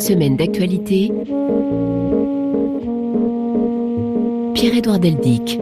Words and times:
Semaine 0.00 0.34
d'actualité. 0.34 1.12
Pierre-Édouard 4.54 4.98
Deldic. 4.98 5.60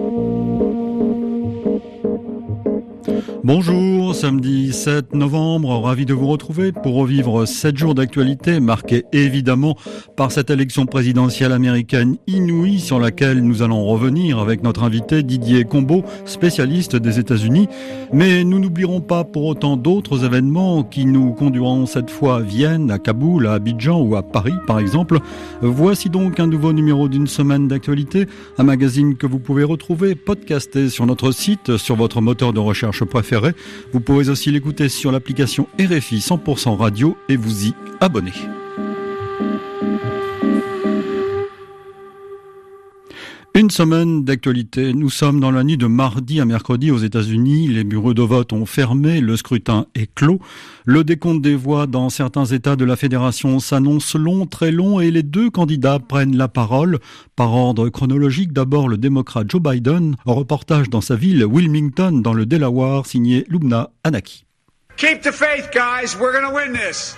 Bonjour, 3.48 4.14
samedi 4.14 4.74
7 4.74 5.14
novembre, 5.14 5.70
ravi 5.80 6.04
de 6.04 6.12
vous 6.12 6.26
retrouver 6.26 6.70
pour 6.70 6.96
revivre 6.96 7.48
7 7.48 7.78
jours 7.78 7.94
d'actualité 7.94 8.60
marqués 8.60 9.06
évidemment 9.14 9.74
par 10.18 10.32
cette 10.32 10.50
élection 10.50 10.84
présidentielle 10.84 11.52
américaine 11.52 12.18
inouïe 12.26 12.78
sur 12.78 12.98
laquelle 12.98 13.42
nous 13.42 13.62
allons 13.62 13.86
revenir 13.86 14.38
avec 14.38 14.62
notre 14.62 14.82
invité 14.82 15.22
Didier 15.22 15.64
Combeau, 15.64 16.04
spécialiste 16.26 16.94
des 16.94 17.18
États-Unis. 17.18 17.68
Mais 18.12 18.44
nous 18.44 18.58
n'oublierons 18.58 19.00
pas 19.00 19.24
pour 19.24 19.46
autant 19.46 19.78
d'autres 19.78 20.26
événements 20.26 20.82
qui 20.82 21.06
nous 21.06 21.32
conduiront 21.32 21.86
cette 21.86 22.10
fois 22.10 22.36
à 22.36 22.40
Vienne, 22.40 22.90
à 22.90 22.98
Kaboul, 22.98 23.46
à 23.46 23.54
Abidjan 23.54 23.98
ou 23.98 24.14
à 24.14 24.22
Paris 24.22 24.52
par 24.66 24.78
exemple. 24.78 25.20
Voici 25.62 26.10
donc 26.10 26.38
un 26.38 26.48
nouveau 26.48 26.74
numéro 26.74 27.08
d'une 27.08 27.26
semaine 27.26 27.66
d'actualité, 27.66 28.26
un 28.58 28.64
magazine 28.64 29.16
que 29.16 29.26
vous 29.26 29.38
pouvez 29.38 29.64
retrouver 29.64 30.16
podcasté 30.16 30.90
sur 30.90 31.06
notre 31.06 31.32
site, 31.32 31.78
sur 31.78 31.96
votre 31.96 32.20
moteur 32.20 32.52
de 32.52 32.60
recherche 32.60 33.04
préféré 33.04 33.37
vous 33.92 34.00
pouvez 34.00 34.28
aussi 34.28 34.50
l'écouter 34.50 34.88
sur 34.88 35.12
l'application 35.12 35.68
RFI 35.78 36.18
100% 36.18 36.76
radio 36.76 37.16
et 37.28 37.36
vous 37.36 37.66
y 37.66 37.74
abonner. 38.00 38.32
Une 43.54 43.70
semaine 43.70 44.24
d'actualité. 44.24 44.92
Nous 44.92 45.10
sommes 45.10 45.40
dans 45.40 45.50
la 45.50 45.64
nuit 45.64 45.76
de 45.76 45.86
mardi 45.86 46.40
à 46.40 46.44
mercredi 46.44 46.92
aux 46.92 46.98
États-Unis. 46.98 47.66
Les 47.66 47.82
bureaux 47.82 48.14
de 48.14 48.22
vote 48.22 48.52
ont 48.52 48.66
fermé, 48.66 49.20
le 49.20 49.36
scrutin 49.36 49.86
est 49.96 50.14
clos. 50.14 50.38
Le 50.84 51.02
décompte 51.02 51.42
des 51.42 51.56
voix 51.56 51.88
dans 51.88 52.08
certains 52.08 52.44
États 52.44 52.76
de 52.76 52.84
la 52.84 52.94
Fédération 52.94 53.58
s'annonce 53.58 54.14
long, 54.14 54.46
très 54.46 54.70
long, 54.70 55.00
et 55.00 55.10
les 55.10 55.24
deux 55.24 55.50
candidats 55.50 55.98
prennent 55.98 56.36
la 56.36 56.46
parole. 56.46 56.98
Par 57.34 57.52
ordre 57.52 57.88
chronologique, 57.88 58.52
d'abord 58.52 58.88
le 58.88 58.96
démocrate 58.96 59.50
Joe 59.50 59.62
Biden, 59.62 60.14
en 60.24 60.34
reportage 60.34 60.88
dans 60.88 61.00
sa 61.00 61.16
ville 61.16 61.44
Wilmington, 61.44 62.20
dans 62.20 62.34
le 62.34 62.46
Delaware, 62.46 63.06
signé 63.06 63.44
Lubna 63.48 63.90
Anaki. 64.04 64.44
Keep 64.98 65.22
the 65.22 65.32
faith, 65.32 65.70
guys. 65.72 66.16
We're 66.20 66.32
gonna 66.32 66.52
win 66.52 66.74
this. 66.74 67.16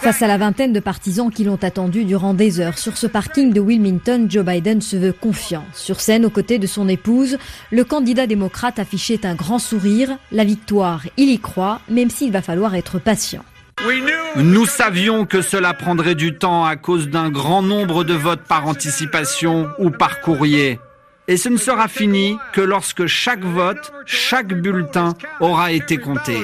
Face 0.00 0.22
à 0.22 0.26
la 0.28 0.38
vingtaine 0.38 0.72
de 0.72 0.80
partisans 0.80 1.30
qui 1.30 1.44
l'ont 1.44 1.58
attendu 1.62 2.04
durant 2.04 2.34
des 2.34 2.60
heures 2.60 2.78
sur 2.78 2.96
ce 2.96 3.06
parking 3.06 3.52
de 3.52 3.60
Wilmington, 3.60 4.26
Joe 4.28 4.44
Biden 4.44 4.80
se 4.80 4.96
veut 4.96 5.12
confiant. 5.12 5.64
Sur 5.74 6.00
scène, 6.00 6.24
aux 6.24 6.30
côtés 6.30 6.58
de 6.58 6.66
son 6.66 6.88
épouse, 6.88 7.38
le 7.72 7.84
candidat 7.84 8.26
démocrate 8.26 8.78
affichait 8.78 9.26
un 9.26 9.34
grand 9.34 9.58
sourire. 9.58 10.16
La 10.30 10.44
victoire, 10.44 11.02
il 11.16 11.30
y 11.30 11.38
croit, 11.40 11.80
même 11.88 12.10
s'il 12.10 12.30
va 12.30 12.42
falloir 12.42 12.74
être 12.74 12.98
patient. 12.98 13.44
Nous 14.36 14.66
savions 14.66 15.26
que 15.26 15.42
cela 15.42 15.74
prendrait 15.74 16.14
du 16.14 16.36
temps 16.36 16.64
à 16.64 16.76
cause 16.76 17.08
d'un 17.08 17.30
grand 17.30 17.62
nombre 17.62 18.04
de 18.04 18.14
votes 18.14 18.42
par 18.42 18.66
anticipation 18.66 19.68
ou 19.78 19.90
par 19.90 20.20
courrier. 20.20 20.78
Et 21.28 21.36
ce 21.36 21.48
ne 21.48 21.58
sera 21.58 21.88
fini 21.88 22.36
que 22.52 22.60
lorsque 22.60 23.06
chaque 23.06 23.44
vote, 23.44 23.92
chaque 24.06 24.54
bulletin 24.54 25.14
aura 25.40 25.72
été 25.72 25.98
compté. 25.98 26.38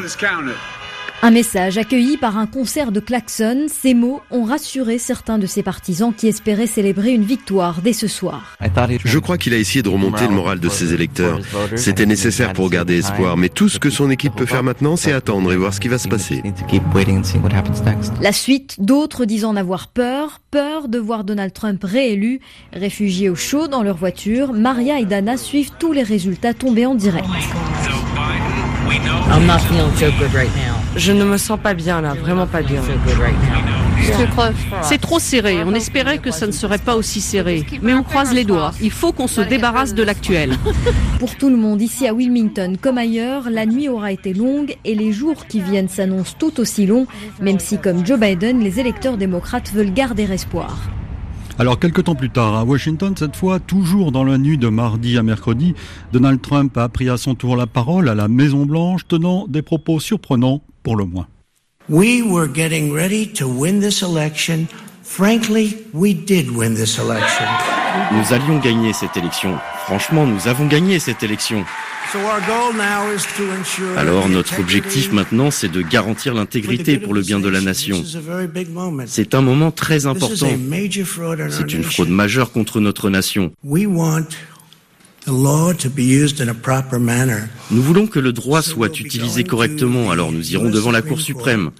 Un 1.24 1.30
message 1.30 1.78
accueilli 1.78 2.18
par 2.18 2.36
un 2.36 2.46
concert 2.46 2.92
de 2.92 3.00
klaxons, 3.00 3.64
ces 3.68 3.94
mots 3.94 4.20
ont 4.30 4.44
rassuré 4.44 4.98
certains 4.98 5.38
de 5.38 5.46
ses 5.46 5.62
partisans 5.62 6.12
qui 6.12 6.28
espéraient 6.28 6.66
célébrer 6.66 7.12
une 7.12 7.24
victoire 7.24 7.80
dès 7.80 7.94
ce 7.94 8.08
soir. 8.08 8.58
Je 9.06 9.18
crois 9.18 9.38
qu'il 9.38 9.54
a 9.54 9.56
essayé 9.56 9.80
de 9.80 9.88
remonter 9.88 10.26
le 10.26 10.34
moral 10.34 10.60
de 10.60 10.68
ses 10.68 10.92
électeurs. 10.92 11.40
C'était 11.76 12.04
nécessaire 12.04 12.52
pour 12.52 12.68
garder 12.68 12.98
espoir, 12.98 13.38
mais 13.38 13.48
tout 13.48 13.70
ce 13.70 13.78
que 13.78 13.88
son 13.88 14.10
équipe 14.10 14.34
peut 14.34 14.44
faire 14.44 14.62
maintenant, 14.62 14.96
c'est 14.96 15.12
attendre 15.12 15.50
et 15.50 15.56
voir 15.56 15.72
ce 15.72 15.80
qui 15.80 15.88
va 15.88 15.96
se 15.96 16.08
passer. 16.08 16.42
La 18.20 18.32
suite, 18.32 18.76
d'autres 18.80 19.24
disant 19.24 19.52
en 19.52 19.56
avoir 19.56 19.88
peur, 19.88 20.40
peur 20.50 20.88
de 20.88 20.98
voir 20.98 21.24
Donald 21.24 21.54
Trump 21.54 21.82
réélu. 21.82 22.40
Réfugiés 22.74 23.30
au 23.30 23.34
chaud 23.34 23.66
dans 23.66 23.82
leur 23.82 23.96
voiture, 23.96 24.52
Maria 24.52 25.00
et 25.00 25.06
Dana 25.06 25.38
suivent 25.38 25.72
tous 25.78 25.92
les 25.92 26.02
résultats 26.02 26.52
tombés 26.52 26.84
en 26.84 26.94
direct. 26.94 27.24
Je 30.96 31.12
ne 31.12 31.24
me 31.24 31.36
sens 31.36 31.58
pas 31.60 31.74
bien 31.74 32.00
là, 32.00 32.14
vraiment 32.14 32.46
pas 32.46 32.62
bien. 32.62 32.80
C'est 34.82 34.98
trop 34.98 35.18
serré. 35.18 35.62
On 35.64 35.74
espérait 35.74 36.18
que 36.18 36.30
ça 36.30 36.46
ne 36.46 36.52
serait 36.52 36.78
pas 36.78 36.94
aussi 36.96 37.20
serré. 37.20 37.64
Mais 37.82 37.94
on 37.94 38.02
croise 38.02 38.32
les 38.32 38.44
doigts. 38.44 38.72
Il 38.80 38.90
faut 38.90 39.12
qu'on 39.12 39.26
se 39.26 39.40
débarrasse 39.40 39.94
de 39.94 40.02
l'actuel. 40.02 40.56
Pour 41.18 41.36
tout 41.36 41.48
le 41.48 41.56
monde, 41.56 41.80
ici 41.80 42.06
à 42.06 42.14
Wilmington 42.14 42.74
comme 42.80 42.98
ailleurs, 42.98 43.50
la 43.50 43.66
nuit 43.66 43.88
aura 43.88 44.12
été 44.12 44.34
longue 44.34 44.76
et 44.84 44.94
les 44.94 45.12
jours 45.12 45.46
qui 45.46 45.60
viennent 45.60 45.88
s'annoncent 45.88 46.36
tout 46.38 46.60
aussi 46.60 46.86
longs, 46.86 47.06
même 47.40 47.58
si 47.58 47.78
comme 47.78 48.04
Joe 48.04 48.18
Biden, 48.18 48.60
les 48.60 48.80
électeurs 48.80 49.16
démocrates 49.16 49.72
veulent 49.72 49.92
garder 49.92 50.30
espoir. 50.30 50.76
Alors, 51.56 51.78
quelques 51.78 52.02
temps 52.04 52.16
plus 52.16 52.30
tard, 52.30 52.56
à 52.56 52.64
Washington, 52.64 53.14
cette 53.16 53.36
fois, 53.36 53.60
toujours 53.60 54.10
dans 54.10 54.24
la 54.24 54.38
nuit 54.38 54.58
de 54.58 54.68
mardi 54.68 55.16
à 55.16 55.22
mercredi, 55.22 55.74
Donald 56.12 56.40
Trump 56.40 56.76
a 56.76 56.88
pris 56.88 57.08
à 57.08 57.16
son 57.16 57.36
tour 57.36 57.56
la 57.56 57.68
parole 57.68 58.08
à 58.08 58.16
la 58.16 58.26
Maison-Blanche, 58.26 59.06
tenant 59.06 59.46
des 59.46 59.62
propos 59.62 60.00
surprenants 60.00 60.62
pour 60.82 60.96
le 60.96 61.04
moins. 61.04 61.28
We 61.88 62.22
were 62.22 62.48
getting 62.52 62.92
ready 62.92 63.26
to 63.34 63.46
win 63.46 63.78
this 63.80 64.02
election. 64.02 64.66
Frankly, 65.04 65.76
we 65.92 66.14
did 66.14 66.50
win 66.50 66.74
this 66.74 66.98
election. 66.98 67.46
Nous 68.12 68.32
allions 68.32 68.58
gagner 68.58 68.92
cette 68.92 69.16
élection. 69.16 69.58
Franchement, 69.86 70.26
nous 70.26 70.48
avons 70.48 70.66
gagné 70.66 70.98
cette 70.98 71.22
élection. 71.22 71.64
Alors 73.96 74.28
notre 74.28 74.60
objectif 74.60 75.12
maintenant, 75.12 75.50
c'est 75.50 75.68
de 75.68 75.82
garantir 75.82 76.34
l'intégrité 76.34 76.98
pour 76.98 77.14
le 77.14 77.22
bien 77.22 77.40
de 77.40 77.48
la 77.48 77.60
nation. 77.60 78.02
C'est 79.06 79.34
un 79.34 79.40
moment 79.40 79.70
très 79.70 80.06
important. 80.06 80.48
C'est 81.50 81.72
une 81.72 81.84
fraude 81.84 82.10
majeure 82.10 82.52
contre 82.52 82.80
notre 82.80 83.10
nation. 83.10 83.52
Nous 87.70 87.82
voulons 87.82 88.06
que 88.06 88.20
le 88.20 88.32
droit 88.32 88.62
soit 88.62 89.00
utilisé 89.00 89.44
correctement, 89.44 90.10
alors 90.10 90.32
nous 90.32 90.52
irons 90.52 90.70
devant 90.70 90.90
la 90.90 91.02
Cour 91.02 91.20
suprême. 91.20 91.70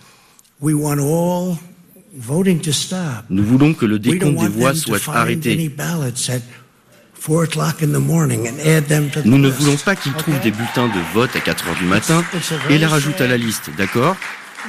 Nous 3.30 3.44
voulons 3.44 3.75
que 3.75 3.86
le 3.86 3.98
décompte 3.98 4.38
des 4.38 4.48
voix 4.48 4.75
soit 4.75 5.00
arrêté. 5.14 5.72
Nous 9.25 9.38
ne 9.38 9.48
voulons 9.48 9.76
pas 9.76 9.97
qu'ils 9.97 10.12
trouvent 10.12 10.41
des 10.41 10.50
bulletins 10.50 10.88
de 10.88 11.00
vote 11.14 11.34
à 11.34 11.41
4 11.41 11.69
heures 11.69 11.76
du 11.76 11.86
matin 11.86 12.22
et 12.70 12.78
les 12.78 12.86
rajoutent 12.86 13.20
à 13.20 13.26
la 13.26 13.36
liste, 13.36 13.70
d'accord? 13.78 14.16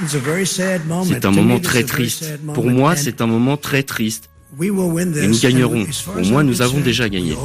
C'est 0.08 1.26
un 1.26 1.32
moment 1.32 1.60
très 1.60 1.84
triste. 1.84 2.40
Pour 2.54 2.66
moi, 2.66 2.96
c'est 2.96 3.22
un 3.22 3.28
moment 3.28 3.58
très 3.58 3.84
triste. 3.84 4.30
Et 4.62 4.70
nous 4.70 5.40
gagnerons. 5.40 5.86
Au 6.18 6.24
moins, 6.24 6.44
nous 6.44 6.62
avons 6.62 6.80
déjà 6.80 7.10
gagné. 7.10 7.36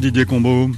Didier 0.00 0.26
Combeau. 0.26 0.70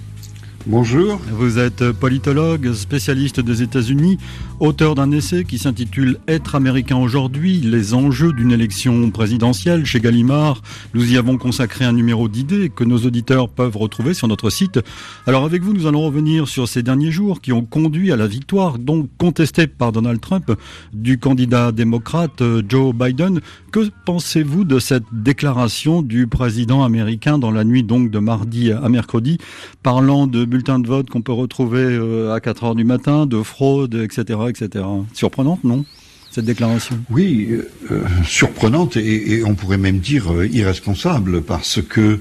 Bonjour. 0.66 1.18
Vous 1.32 1.58
êtes 1.58 1.90
politologue, 1.92 2.74
spécialiste 2.74 3.40
des 3.40 3.62
États-Unis, 3.62 4.18
auteur 4.60 4.94
d'un 4.94 5.10
essai 5.10 5.44
qui 5.44 5.56
s'intitule 5.56 6.18
Être 6.28 6.54
américain 6.54 6.98
aujourd'hui, 6.98 7.60
les 7.60 7.94
enjeux 7.94 8.34
d'une 8.34 8.52
élection 8.52 9.10
présidentielle 9.10 9.86
chez 9.86 10.00
Gallimard. 10.00 10.60
Nous 10.92 11.14
y 11.14 11.16
avons 11.16 11.38
consacré 11.38 11.86
un 11.86 11.94
numéro 11.94 12.28
d'idées 12.28 12.68
que 12.68 12.84
nos 12.84 12.98
auditeurs 12.98 13.48
peuvent 13.48 13.78
retrouver 13.78 14.12
sur 14.12 14.28
notre 14.28 14.50
site. 14.50 14.78
Alors 15.26 15.46
avec 15.46 15.62
vous, 15.62 15.72
nous 15.72 15.86
allons 15.86 16.02
revenir 16.02 16.46
sur 16.46 16.68
ces 16.68 16.82
derniers 16.82 17.10
jours 17.10 17.40
qui 17.40 17.54
ont 17.54 17.64
conduit 17.64 18.12
à 18.12 18.16
la 18.16 18.26
victoire, 18.26 18.78
donc 18.78 19.08
contestée 19.16 19.66
par 19.66 19.92
Donald 19.92 20.20
Trump, 20.20 20.52
du 20.92 21.18
candidat 21.18 21.72
démocrate 21.72 22.42
euh, 22.42 22.62
Joe 22.68 22.94
Biden. 22.94 23.40
Que 23.72 23.88
pensez-vous 24.04 24.64
de 24.64 24.78
cette 24.78 25.04
déclaration 25.10 26.02
du 26.02 26.26
président 26.26 26.84
américain 26.84 27.38
dans 27.38 27.50
la 27.50 27.64
nuit 27.64 27.82
donc 27.82 28.10
de 28.10 28.18
mardi 28.18 28.72
à 28.72 28.88
mercredi, 28.90 29.38
parlant 29.82 30.26
de 30.26 30.49
bulletins 30.50 30.78
de 30.78 30.86
vote 30.86 31.08
qu'on 31.08 31.22
peut 31.22 31.32
retrouver 31.32 31.84
euh, 31.84 32.34
à 32.34 32.40
4 32.40 32.64
heures 32.64 32.74
du 32.74 32.84
matin, 32.84 33.24
de 33.24 33.42
fraude, 33.42 33.94
etc., 33.94 34.40
etc. 34.48 34.84
Surprenante, 35.14 35.64
non? 35.64 35.84
Cette 36.30 36.44
déclaration 36.44 36.96
Oui, 37.10 37.48
euh, 37.50 37.68
euh, 37.90 38.04
surprenante 38.24 38.96
et, 38.96 39.42
on 39.44 39.54
pourrait 39.54 39.78
même 39.78 39.98
dire 39.98 40.32
euh, 40.32 40.46
irresponsable 40.46 41.42
parce 41.42 41.80
que 41.82 42.20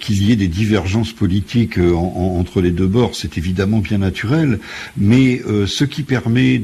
qu'il 0.00 0.22
y 0.22 0.32
ait 0.32 0.36
des 0.36 0.48
divergences 0.48 1.12
politiques 1.12 1.78
entre 1.78 2.60
les 2.60 2.72
deux 2.72 2.86
bords, 2.86 3.14
c'est 3.14 3.38
évidemment 3.38 3.78
bien 3.78 3.98
naturel, 3.98 4.58
mais 4.96 5.40
ce 5.66 5.84
qui 5.84 6.02
permet 6.02 6.60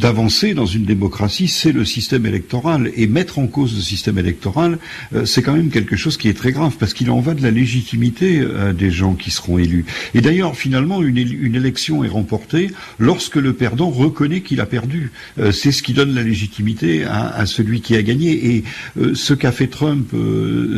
d'avancer 0.00 0.54
dans 0.54 0.66
une 0.66 0.84
démocratie, 0.84 1.48
c'est 1.48 1.72
le 1.72 1.84
système 1.84 2.26
électoral 2.26 2.90
et 2.96 3.06
mettre 3.06 3.38
en 3.38 3.46
cause 3.46 3.74
le 3.74 3.82
système 3.82 4.18
électoral, 4.18 4.78
c'est 5.24 5.42
quand 5.42 5.54
même 5.54 5.70
quelque 5.70 5.96
chose 5.96 6.16
qui 6.16 6.28
est 6.28 6.36
très 6.36 6.52
grave 6.52 6.74
parce 6.78 6.94
qu'il 6.94 7.10
en 7.10 7.20
va 7.20 7.34
de 7.34 7.42
la 7.42 7.50
légitimité 7.50 8.44
des 8.76 8.90
gens 8.90 9.14
qui 9.14 9.30
seront 9.30 9.58
élus. 9.58 9.84
Et 10.14 10.20
d'ailleurs, 10.20 10.56
finalement, 10.56 11.02
une, 11.02 11.18
une 11.18 11.54
élection 11.54 12.02
est 12.04 12.08
remportée 12.08 12.70
lorsque 12.98 13.36
le 13.36 13.45
perdant 13.52 13.90
reconnaît 13.90 14.40
qu'il 14.40 14.60
a 14.60 14.66
perdu. 14.66 15.12
c'est 15.52 15.72
ce 15.72 15.82
qui 15.82 15.92
donne 15.92 16.14
la 16.14 16.22
légitimité 16.22 17.04
à, 17.04 17.44
celui 17.46 17.80
qui 17.80 17.96
a 17.96 18.02
gagné. 18.02 18.56
Et 18.56 18.64
ce 19.14 19.34
qu'a 19.34 19.52
fait 19.52 19.68
Trump 19.68 20.14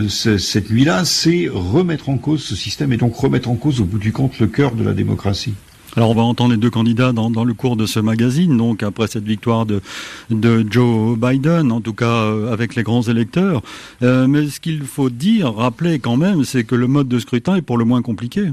cette 0.09 0.71
nuit-là, 0.71 1.05
c'est 1.05 1.49
remettre 1.53 2.09
en 2.09 2.19
cause 2.19 2.43
ce 2.43 2.57
système 2.57 2.93
et 2.93 2.97
donc 2.97 3.15
remettre 3.17 3.49
en 3.49 3.57
cause 3.57 3.81
au 3.81 3.85
bout 3.85 3.99
du 3.99 4.13
compte 4.13 4.39
le 4.39 4.47
cœur 4.47 4.75
de 4.75 4.85
la 4.85 4.93
démocratie. 4.93 5.55
Alors 5.97 6.11
on 6.11 6.15
va 6.15 6.23
entendre 6.23 6.53
les 6.53 6.59
deux 6.59 6.71
candidats 6.71 7.13
dans, 7.13 7.45
le 7.45 7.55
cours 7.55 7.77
de 7.77 7.87
ce 7.87 7.99
magazine, 7.99 8.57
donc 8.57 8.83
après 8.83 9.07
cette 9.09 9.25
victoire 9.25 9.67
de, 9.67 9.81
de 10.31 10.65
Joe 10.71 11.19
Biden, 11.19 11.73
en 11.73 11.81
tout 11.81 11.95
cas 11.95 12.23
euh, 12.23 12.53
avec 12.53 12.77
les 12.77 12.83
grands 12.83 13.03
électeurs. 13.03 13.63
Euh, 14.03 14.29
mais 14.29 14.49
ce 14.49 14.61
qu'il 14.61 14.83
faut 14.83 15.11
dire, 15.11 15.55
rappeler 15.55 15.99
quand 15.99 16.17
même, 16.17 16.45
c'est 16.45 16.65
que 16.65 16.75
le 16.75 16.87
mode 16.87 17.09
de 17.09 17.19
scrutin 17.19 17.57
est 17.57 17.63
pour 17.63 17.79
le 17.79 17.85
moins 17.85 18.03
compliqué. 18.03 18.53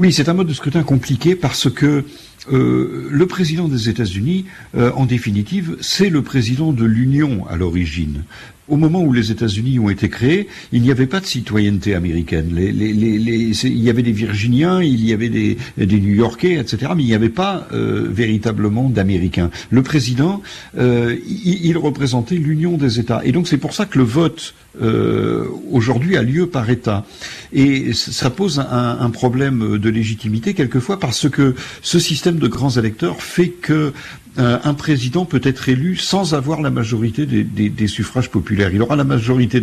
Oui, 0.00 0.12
c'est 0.12 0.28
un 0.28 0.34
mode 0.34 0.48
de 0.48 0.54
scrutin 0.54 0.82
compliqué 0.82 1.36
parce 1.36 1.70
que 1.70 2.04
euh, 2.50 3.08
le 3.10 3.26
président 3.26 3.68
des 3.68 3.88
États-Unis, 3.88 4.46
en 4.74 5.06
définitive, 5.06 5.76
c'est 5.80 6.08
le 6.08 6.22
président 6.22 6.72
de 6.72 6.84
l'Union 6.84 7.46
à 7.48 7.56
l'origine 7.56 8.24
au 8.68 8.76
moment 8.76 9.02
où 9.02 9.12
les 9.12 9.30
États-Unis 9.30 9.78
ont 9.78 9.90
été 9.90 10.08
créés, 10.08 10.48
il 10.72 10.80
n'y 10.80 10.90
avait 10.90 11.06
pas 11.06 11.20
de 11.20 11.26
citoyenneté 11.26 11.94
américaine. 11.94 12.56
il 12.56 13.82
y 13.82 13.90
avait 13.90 14.02
des 14.02 14.12
Virginiens, 14.12 14.82
il 14.82 15.04
y 15.04 15.12
avait 15.12 15.28
des, 15.28 15.56
New-Yorkais, 15.76 16.54
etc., 16.54 16.92
mais 16.96 17.02
il 17.02 17.06
n'y 17.06 17.14
avait 17.14 17.28
pas 17.28 17.66
euh, 17.72 18.08
véritablement 18.10 18.88
d'Américains. 18.88 19.50
Le 19.70 19.82
président, 19.82 20.42
euh, 20.78 21.16
il, 21.26 21.76
représentait 21.76 22.36
l'union 22.36 22.76
des 22.76 23.00
États. 23.00 23.22
Et 23.24 23.32
donc 23.32 23.48
c'est 23.48 23.58
pour 23.58 23.74
ça 23.74 23.86
que 23.86 23.98
le 23.98 24.04
vote 24.04 24.54
euh, 24.80 25.46
aujourd'hui 25.70 26.16
a 26.16 26.22
lieu 26.22 26.46
par 26.46 26.70
État. 26.70 27.04
Et 27.52 27.92
ça 27.92 28.30
pose 28.30 28.58
un, 28.58 29.10
problème 29.10 29.76
de 29.76 29.90
légitimité 29.90 30.54
quelquefois 30.54 30.98
parce 30.98 31.28
que 31.28 31.54
ce 31.82 31.98
système 31.98 32.36
de 32.36 32.48
grands 32.48 32.70
électeurs 32.70 33.20
fait 33.20 33.48
que 33.48 33.92
euh, 34.38 34.58
un 34.64 34.72
président 34.72 35.26
peut 35.26 35.42
être 35.44 35.68
élu 35.68 35.96
sans 35.96 36.32
avoir 36.32 36.62
la 36.62 36.70
majorité 36.70 37.26
des, 37.26 37.86
suffrages 37.86 38.30
populaires. 38.30 38.70
Il 38.72 38.80
aura 38.80 38.96
la 38.96 39.04
majorité 39.04 39.62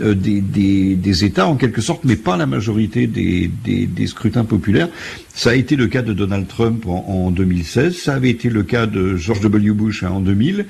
euh, 0.00 0.14
des, 0.14 1.24
États 1.24 1.46
en 1.46 1.54
quelque 1.54 1.80
sorte, 1.80 2.00
mais 2.02 2.16
pas 2.16 2.36
la 2.36 2.46
majorité 2.46 3.06
des, 3.06 4.06
scrutins 4.06 4.44
populaires. 4.44 4.88
Ça 5.34 5.50
a 5.50 5.54
été 5.54 5.76
le 5.76 5.86
cas 5.86 6.02
de 6.02 6.12
Donald 6.12 6.48
Trump 6.48 6.84
en, 6.86 7.30
2016, 7.30 7.96
ça 7.96 8.14
avait 8.14 8.30
été 8.30 8.50
le 8.50 8.64
cas 8.64 8.86
de 8.86 9.16
George 9.16 9.40
W. 9.40 9.70
Bush 9.70 10.02
hein, 10.02 10.10
en 10.10 10.20
2000. 10.20 10.66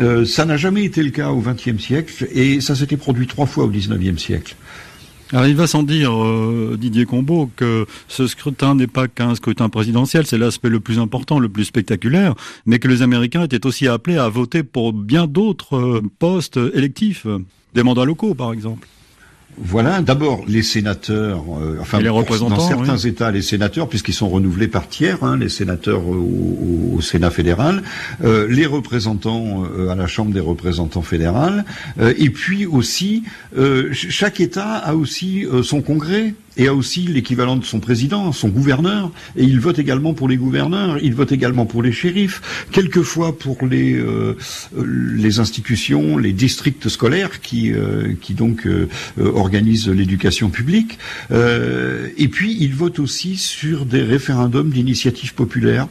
Euh, 0.00 0.24
ça 0.24 0.44
n'a 0.44 0.56
jamais 0.56 0.84
été 0.84 1.02
le 1.02 1.10
cas 1.10 1.30
au 1.30 1.40
XXe 1.40 1.80
siècle 1.80 2.26
et 2.34 2.60
ça 2.60 2.74
s'était 2.74 2.96
produit 2.96 3.11
Alors 5.32 5.46
il 5.46 5.56
va 5.56 5.66
sans 5.66 5.82
dire, 5.82 6.12
euh, 6.12 6.76
Didier 6.78 7.06
Combeau, 7.06 7.50
que 7.56 7.86
ce 8.06 8.26
scrutin 8.26 8.74
n'est 8.74 8.86
pas 8.86 9.08
qu'un 9.08 9.34
scrutin 9.34 9.70
présidentiel, 9.70 10.26
c'est 10.26 10.36
l'aspect 10.36 10.68
le 10.68 10.80
plus 10.80 10.98
important, 10.98 11.38
le 11.38 11.48
plus 11.48 11.64
spectaculaire, 11.64 12.34
mais 12.66 12.78
que 12.78 12.86
les 12.86 13.00
Américains 13.00 13.42
étaient 13.42 13.64
aussi 13.64 13.88
appelés 13.88 14.18
à 14.18 14.28
voter 14.28 14.62
pour 14.62 14.92
bien 14.92 15.26
d'autres 15.26 15.76
euh, 15.76 16.02
postes 16.18 16.58
électifs, 16.74 17.26
des 17.74 17.82
mandats 17.82 18.04
locaux 18.04 18.34
par 18.34 18.52
exemple. 18.52 18.86
Voilà, 19.58 20.00
d'abord 20.00 20.44
les 20.48 20.62
sénateurs, 20.62 21.44
euh, 21.60 21.76
enfin 21.80 22.00
les 22.00 22.08
représentants, 22.08 22.56
dans 22.56 22.68
certains 22.68 22.96
États, 22.96 23.30
les 23.30 23.42
sénateurs, 23.42 23.86
puisqu'ils 23.86 24.14
sont 24.14 24.30
renouvelés 24.30 24.66
par 24.66 24.88
tiers, 24.88 25.22
hein, 25.22 25.36
les 25.36 25.50
sénateurs 25.50 26.02
au, 26.06 27.00
Sénat 27.02 27.30
fédéral, 27.30 27.82
euh, 28.22 28.46
les 28.48 28.64
représentants 28.64 29.64
euh, 29.64 29.88
à 29.88 29.96
la 29.96 30.06
Chambre 30.06 30.32
des 30.32 30.40
représentants 30.40 31.02
fédérales, 31.02 31.64
et 32.00 32.30
puis 32.30 32.64
aussi 32.64 33.24
chaque 33.92 34.40
État 34.40 34.76
a 34.76 34.94
aussi 34.94 35.46
son 35.62 35.82
Congrès 35.82 36.34
et 36.56 36.68
a 36.68 36.74
aussi 36.74 37.02
l'équivalent 37.02 37.56
de 37.56 37.64
son 37.64 37.80
président, 37.80 38.32
son 38.32 38.48
gouverneur, 38.48 39.10
et 39.36 39.44
il 39.44 39.58
vote 39.60 39.78
également 39.78 40.12
pour 40.12 40.28
les 40.28 40.36
gouverneurs, 40.36 40.98
il 41.02 41.14
vote 41.14 41.32
également 41.32 41.66
pour 41.66 41.82
les 41.82 41.92
shérifs, 41.92 42.66
quelquefois 42.70 43.38
pour 43.38 43.66
les 43.66 43.94
euh, 43.94 44.36
les 44.76 45.40
institutions, 45.40 46.18
les 46.18 46.32
districts 46.32 46.88
scolaires 46.88 47.40
qui 47.40 47.72
euh, 47.72 48.12
qui 48.20 48.34
donc 48.34 48.66
euh, 48.66 48.88
organisent 49.18 49.88
l'éducation 49.88 50.50
publique, 50.50 50.98
et 51.30 52.28
puis 52.28 52.56
il 52.60 52.74
vote 52.74 52.98
aussi 52.98 53.36
sur 53.36 53.86
des 53.86 54.02
référendums 54.02 54.70
d'initiative 54.70 55.34
populaire 55.34 55.88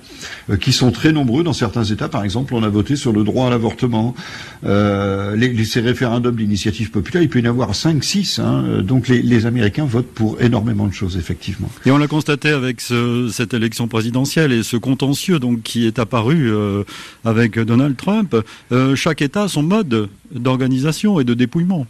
qui 0.59 0.71
sont 0.71 0.91
très 0.91 1.11
nombreux 1.11 1.43
dans 1.43 1.53
certains 1.53 1.83
États. 1.83 2.09
Par 2.09 2.23
exemple, 2.23 2.53
on 2.53 2.63
a 2.63 2.69
voté 2.69 2.95
sur 2.95 3.13
le 3.13 3.23
droit 3.23 3.47
à 3.47 3.49
l'avortement. 3.49 4.15
Ces 4.63 5.79
référendums 5.79 6.35
d'initiative 6.35 6.91
populaire, 6.91 7.23
il 7.23 7.29
peut 7.29 7.39
y 7.39 7.47
en 7.47 7.49
avoir 7.49 7.73
5, 7.75 8.03
6. 8.03 8.39
Hein, 8.39 8.81
donc 8.83 9.07
les 9.07 9.45
Américains 9.45 9.85
votent 9.85 10.11
pour 10.13 10.41
énormément 10.51 10.85
de 10.85 10.93
choses, 10.93 11.15
effectivement. 11.15 11.69
Et 11.85 11.91
on 11.91 11.97
l'a 11.97 12.07
constaté 12.07 12.49
avec 12.49 12.81
cette 12.81 13.53
élection 13.53 13.87
présidentielle 13.87 14.51
et 14.51 14.63
ce 14.63 14.75
contentieux 14.75 15.39
donc 15.39 15.61
qui 15.63 15.87
est 15.87 15.97
apparu 15.97 16.51
euh, 16.51 16.83
avec 17.23 17.57
Donald 17.57 17.95
Trump. 17.95 18.35
Euh, 18.73 18.93
chaque 18.97 19.21
État 19.21 19.43
a 19.43 19.47
son 19.47 19.63
mode 19.63 20.09
d'organisation 20.29 21.21
et 21.21 21.23
de 21.23 21.33
dépouillement. 21.33 21.87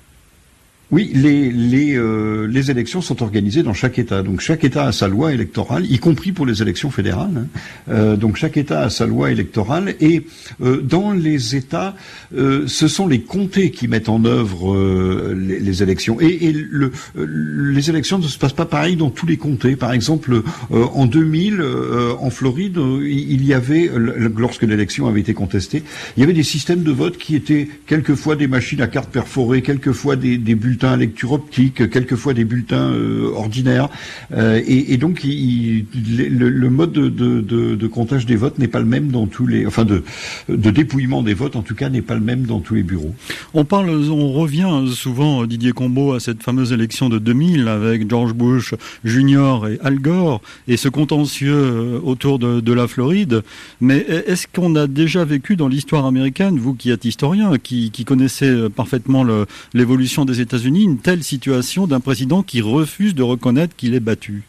Oui, 0.92 1.10
les, 1.14 1.50
les, 1.52 1.96
euh, 1.96 2.48
les, 2.48 2.70
élections 2.70 3.00
sont 3.02 3.24
organisées 3.24 3.64
dans 3.64 3.74
chaque 3.74 3.98
État. 3.98 4.24
Donc 4.24 4.42
chaque 4.42 4.66
État 4.66 4.88
a 4.88 4.92
sa 4.92 5.08
loi 5.08 5.32
électorale, 5.32 5.86
y 5.90 6.00
compris 6.00 6.34
pour 6.34 6.46
les 6.46 6.62
élections 6.62 6.92
fédérales. 6.92 7.32
Hein. 7.38 7.60
Euh, 7.90 8.18
donc 8.18 8.36
chaque 8.36 8.58
État 8.58 8.82
a 8.82 8.90
sa 8.90 9.06
loi 9.06 9.32
électorale. 9.32 9.96
Et 10.02 10.26
euh, 10.62 10.82
dans 10.82 11.14
les 11.14 11.56
États, 11.56 11.96
ce 12.34 12.88
sont 12.88 13.08
les 13.08 13.22
comtés 13.22 13.72
qui 13.72 13.88
mettent 13.88 14.10
en 14.10 14.26
œuvre 14.26 15.34
les, 15.34 15.84
élections. 15.84 16.20
Et, 16.20 16.48
et 16.48 16.54
le, 16.54 16.92
les 17.16 17.90
élections 17.90 18.20
ne 18.20 18.28
se 18.28 18.38
passent 18.38 18.52
pas 18.54 18.66
pareil 18.66 18.98
dans 18.98 19.10
tous 19.10 19.26
les 19.26 19.38
comtés. 19.38 19.78
Par 19.78 19.94
exemple, 19.94 20.42
en 20.72 21.06
2000, 21.06 21.64
en 22.20 22.30
Floride, 22.30 22.80
il 23.04 23.46
y 23.46 23.54
avait, 23.54 23.90
lorsque 23.96 24.64
l'élection 24.64 25.08
avait 25.08 25.22
été 25.22 25.34
contestée, 25.34 25.84
il 26.16 26.22
y 26.22 26.24
avait 26.24 26.34
des 26.34 26.44
systèmes 26.44 26.84
de 26.84 26.92
vote 26.92 27.18
qui 27.18 27.36
étaient 27.36 27.68
quelquefois 27.86 28.36
des 28.36 28.48
machines 28.48 28.82
à 28.82 28.88
cartes 28.88 29.12
perforées, 29.12 29.62
quelquefois 29.62 30.16
des, 30.16 30.38
des 30.38 30.56
bulletins 30.56 30.81
bulletins 30.82 30.94
à 30.94 30.98
lecture 30.98 31.32
optique, 31.32 31.90
quelquefois 31.90 32.34
des 32.34 32.44
bulletins 32.44 32.92
euh, 32.92 33.32
ordinaires. 33.36 33.90
Euh, 34.34 34.62
et, 34.66 34.98
donc, 34.98 35.24
le, 35.24 36.70
mode 36.70 36.94
de, 36.94 37.88
comptage 37.88 38.26
des 38.26 38.36
votes 38.36 38.58
n'est 38.58 38.68
pas 38.68 38.80
le 38.80 38.86
même 38.86 39.10
dans 39.10 39.28
tous 39.28 39.48
les, 39.48 39.66
enfin 39.66 39.86
de, 39.86 40.04
dépouillement 40.50 41.22
des 41.22 41.34
votes, 41.34 41.56
en 41.56 41.62
tout 41.62 41.76
cas, 41.76 41.90
n'est 41.90 42.02
pas 42.02 42.16
le 42.16 42.22
même 42.22 42.44
dans 42.44 42.60
tous 42.60 42.76
les 42.76 42.84
bureaux. 42.84 43.14
On 43.54 43.66
parle, 43.66 43.90
on 43.90 44.32
revient 44.32 44.86
souvent 44.94 45.46
Didier 45.46 45.72
Combeau 45.72 46.14
à 46.14 46.20
cette 46.20 46.42
fameuse 46.42 46.72
élection 46.72 47.10
de 47.10 47.20
2000 47.20 47.68
avec 47.68 48.10
George 48.10 48.34
Bush 48.34 48.74
Junior 49.04 49.68
et 49.68 49.80
Al 49.84 50.00
Gore 50.00 50.42
et 50.68 50.78
ce 50.78 50.90
contentieux 50.90 51.54
euh, 51.54 52.00
autour 52.04 52.40
de, 52.40 52.72
la 52.72 52.88
Floride. 52.88 53.44
Mais 53.82 53.98
est-ce 53.98 54.48
qu'on 54.48 54.76
a 54.76 54.88
déjà 54.88 55.26
vécu 55.26 55.58
dans 55.58 55.68
l'histoire 55.68 56.06
américaine, 56.06 56.58
vous 56.58 56.74
qui 56.74 56.90
êtes 56.90 57.04
historien, 57.04 57.58
qui, 57.58 57.92
qui 57.92 58.06
connaissez 58.06 58.70
parfaitement 58.74 59.26
l'évolution 59.74 60.24
des 60.24 60.40
États-Unis 60.40 60.71
une 60.76 60.98
telle 60.98 61.24
situation 61.24 61.88
d'un 61.88 62.00
président 62.00 62.44
qui 62.44 62.62
refuse 62.62 63.16
de 63.16 63.24
reconnaître 63.24 63.76
qu'il 63.76 63.94
est 63.94 64.00
battu 64.00 64.44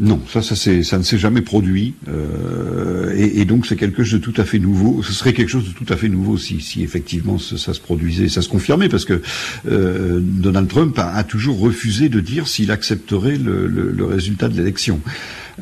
non, 0.00 0.18
ça, 0.32 0.40
ça, 0.40 0.56
ça 0.56 0.98
ne 0.98 1.02
s'est 1.02 1.18
jamais 1.18 1.42
produit, 1.42 1.92
euh, 2.08 3.14
et, 3.14 3.44
donc 3.44 3.66
c'est 3.66 3.76
quelque 3.76 4.02
chose 4.02 4.18
de 4.18 4.24
tout 4.24 4.40
à 4.40 4.46
fait 4.46 4.58
nouveau. 4.58 5.02
Ce 5.02 5.12
serait 5.12 5.34
quelque 5.34 5.50
chose 5.50 5.68
de 5.68 5.72
tout 5.74 5.92
à 5.92 5.96
fait 5.96 6.08
nouveau 6.08 6.38
si, 6.38 6.62
si 6.62 6.82
effectivement 6.82 7.36
ça, 7.38 7.74
se 7.74 7.80
produisait, 7.80 8.30
ça 8.30 8.40
se 8.40 8.48
confirmait, 8.48 8.88
parce 8.88 9.04
que 9.04 9.20
euh, 9.68 10.20
Donald 10.22 10.68
Trump 10.68 10.98
a, 10.98 11.22
toujours 11.24 11.60
refusé 11.60 12.08
de 12.08 12.20
dire 12.20 12.48
s'il 12.48 12.70
accepterait 12.70 13.36
le, 13.36 14.04
résultat 14.06 14.48
de 14.48 14.56
l'élection. 14.56 15.00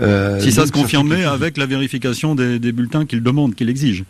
Euh, 0.00 0.38
si 0.38 0.52
ça 0.52 0.66
se 0.66 0.72
confirmait 0.72 1.24
avec 1.24 1.56
la 1.56 1.66
vérification 1.66 2.36
des 2.36 2.72
bulletins 2.72 3.06
qu'il 3.06 3.24
demande, 3.24 3.56
qu'il 3.56 3.68
exige. 3.68 4.04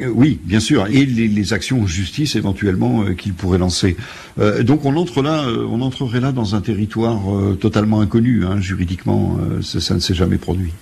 Euh, 0.00 0.08
oui, 0.14 0.40
bien 0.42 0.60
sûr, 0.60 0.86
et 0.86 1.04
les, 1.04 1.52
actions 1.52 1.82
en 1.82 1.86
justice 1.86 2.36
éventuellement 2.36 3.02
euh, 3.02 3.14
qu'il 3.14 3.34
pourrait 3.34 3.58
lancer. 3.58 3.96
Euh, 4.38 4.62
donc 4.62 4.84
on 4.84 4.96
entre 4.96 5.22
là, 5.22 5.46
on 5.46 5.80
entrerait 5.82 6.20
là 6.20 6.32
dans 6.32 6.54
un 6.54 6.60
territoire 6.60 7.20
totalement 7.60 8.00
inconnu 8.00 8.44
hein, 8.46 8.60
juridiquement. 8.60 9.38
ça 9.62 9.94
ne 9.94 10.00
s'est 10.00 10.14
jamais 10.14 10.38
produit. 10.38 10.72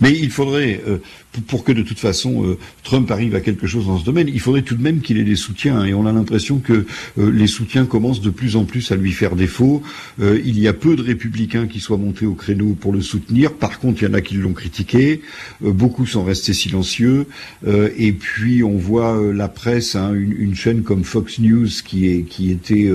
Mais 0.00 0.12
il 0.12 0.30
faudrait, 0.30 0.80
euh, 0.86 0.98
pour 1.46 1.64
que 1.64 1.72
de 1.72 1.82
toute 1.82 1.98
façon 1.98 2.44
euh, 2.44 2.58
Trump 2.82 3.10
arrive 3.10 3.34
à 3.34 3.40
quelque 3.40 3.66
chose 3.66 3.86
dans 3.86 3.98
ce 3.98 4.04
domaine, 4.04 4.28
il 4.32 4.40
faudrait 4.40 4.62
tout 4.62 4.74
de 4.74 4.82
même 4.82 5.00
qu'il 5.00 5.18
ait 5.18 5.24
des 5.24 5.36
soutiens. 5.36 5.84
Et 5.84 5.94
on 5.94 6.06
a 6.06 6.12
l'impression 6.12 6.58
que 6.58 6.86
euh, 7.18 7.30
les 7.30 7.46
soutiens 7.46 7.86
commencent 7.86 8.20
de 8.20 8.30
plus 8.30 8.56
en 8.56 8.64
plus 8.64 8.90
à 8.92 8.96
lui 8.96 9.12
faire 9.12 9.36
défaut. 9.36 9.82
il 10.20 10.58
y 10.58 10.68
a 10.68 10.72
peu 10.72 10.96
de 10.96 11.02
républicains 11.02 11.66
qui 11.66 11.80
soient 11.80 11.96
montés 11.96 12.26
au 12.26 12.34
créneau 12.34 12.76
pour 12.78 12.92
le 12.92 13.00
soutenir. 13.00 13.52
Par 13.52 13.78
contre, 13.78 14.02
il 14.02 14.08
y 14.08 14.10
en 14.10 14.14
a 14.14 14.20
qui 14.20 14.34
l'ont 14.34 14.52
critiqué. 14.52 15.22
beaucoup 15.60 16.06
sont 16.06 16.24
restés 16.24 16.52
silencieux. 16.52 17.26
et 17.66 18.12
puis 18.12 18.62
on 18.62 18.76
voit 18.76 19.20
la 19.32 19.48
presse, 19.48 19.94
hein, 19.94 20.12
une, 20.14 20.54
chaîne 20.54 20.82
comme 20.82 21.04
Fox 21.04 21.38
News 21.38 21.68
qui 21.84 22.50
était 22.50 22.90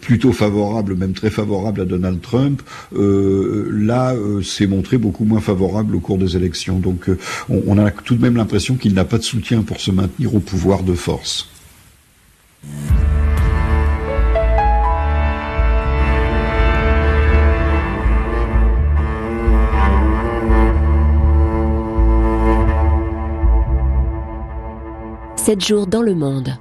plutôt 0.00 0.32
favorable, 0.32 0.94
même 0.94 1.12
très 1.12 1.30
favorable 1.30 1.80
à 1.80 1.84
Donald 1.84 2.20
Trump, 2.20 2.62
là 2.92 4.14
s'est 4.42 4.66
montré 4.66 4.98
beaucoup 4.98 5.24
moins 5.24 5.40
favorable 5.40 5.63
au 5.64 6.00
cours 6.00 6.18
des 6.18 6.36
élections. 6.36 6.78
Donc 6.78 7.08
euh, 7.08 7.18
on, 7.48 7.62
on 7.66 7.78
a 7.78 7.90
tout 7.90 8.14
de 8.14 8.22
même 8.22 8.36
l'impression 8.36 8.76
qu'il 8.76 8.94
n'a 8.94 9.04
pas 9.04 9.18
de 9.18 9.22
soutien 9.22 9.62
pour 9.62 9.80
se 9.80 9.90
maintenir 9.90 10.34
au 10.34 10.40
pouvoir 10.40 10.82
de 10.82 10.94
force. 10.94 11.48
Sept 25.36 25.62
jours 25.62 25.86
dans 25.86 26.00
le 26.00 26.14
monde. 26.14 26.56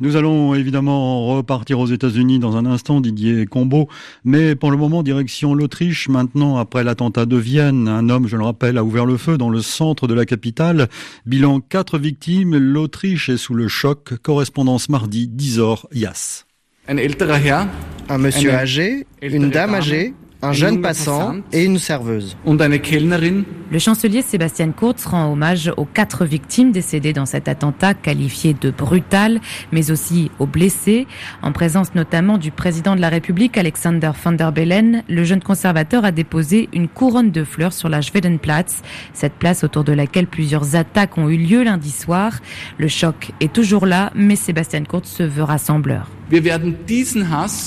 Nous 0.00 0.16
allons 0.16 0.54
évidemment 0.54 1.24
repartir 1.26 1.78
aux 1.78 1.86
États-Unis 1.86 2.40
dans 2.40 2.56
un 2.56 2.66
instant, 2.66 3.00
Didier 3.00 3.46
Combo, 3.46 3.88
mais 4.24 4.56
pour 4.56 4.72
le 4.72 4.76
moment, 4.76 5.04
direction 5.04 5.54
l'Autriche. 5.54 6.08
Maintenant, 6.08 6.56
après 6.56 6.82
l'attentat 6.82 7.26
de 7.26 7.36
Vienne, 7.36 7.86
un 7.86 8.08
homme, 8.08 8.26
je 8.26 8.36
le 8.36 8.42
rappelle, 8.42 8.76
a 8.76 8.82
ouvert 8.82 9.06
le 9.06 9.16
feu 9.16 9.38
dans 9.38 9.50
le 9.50 9.62
centre 9.62 10.08
de 10.08 10.14
la 10.14 10.26
capitale. 10.26 10.88
Bilan 11.26 11.60
quatre 11.60 11.98
victimes. 11.98 12.56
L'Autriche 12.56 13.28
est 13.28 13.36
sous 13.36 13.54
le 13.54 13.68
choc. 13.68 14.14
Correspondance 14.22 14.88
mardi, 14.88 15.28
Dizor 15.28 15.88
Yass. 15.92 16.46
Un 16.88 18.18
monsieur 18.18 18.52
âgé, 18.52 19.06
une 19.22 19.48
dame 19.48 19.74
âgée, 19.74 20.12
un 20.44 20.52
jeune 20.52 20.82
passant 20.82 21.36
et 21.52 21.64
une 21.64 21.78
serveuse. 21.78 22.36
Le 22.46 23.78
chancelier 23.78 24.22
Sébastien 24.22 24.72
Kurz 24.72 25.06
rend 25.06 25.32
hommage 25.32 25.72
aux 25.76 25.86
quatre 25.86 26.26
victimes 26.26 26.70
décédées 26.70 27.14
dans 27.14 27.24
cet 27.24 27.48
attentat 27.48 27.94
qualifié 27.94 28.54
de 28.54 28.70
brutal, 28.70 29.40
mais 29.72 29.90
aussi 29.90 30.30
aux 30.38 30.46
blessés. 30.46 31.06
En 31.42 31.52
présence 31.52 31.94
notamment 31.94 32.36
du 32.36 32.50
président 32.50 32.94
de 32.94 33.00
la 33.00 33.08
République, 33.08 33.56
Alexander 33.56 34.10
van 34.22 34.32
der 34.32 34.52
Bellen, 34.52 35.02
le 35.08 35.24
jeune 35.24 35.42
conservateur 35.42 36.04
a 36.04 36.12
déposé 36.12 36.68
une 36.74 36.88
couronne 36.88 37.30
de 37.30 37.42
fleurs 37.42 37.72
sur 37.72 37.88
la 37.88 38.02
Schwedenplatz, 38.02 38.82
cette 39.14 39.34
place 39.34 39.64
autour 39.64 39.82
de 39.82 39.92
laquelle 39.92 40.26
plusieurs 40.26 40.76
attaques 40.76 41.16
ont 41.16 41.30
eu 41.30 41.38
lieu 41.38 41.64
lundi 41.64 41.90
soir. 41.90 42.32
Le 42.78 42.88
choc 42.88 43.32
est 43.40 43.52
toujours 43.52 43.86
là, 43.86 44.12
mais 44.14 44.36
Sébastien 44.36 44.84
Kurz 44.84 45.06
se 45.06 45.22
veut 45.22 45.42
rassembleur. 45.42 46.10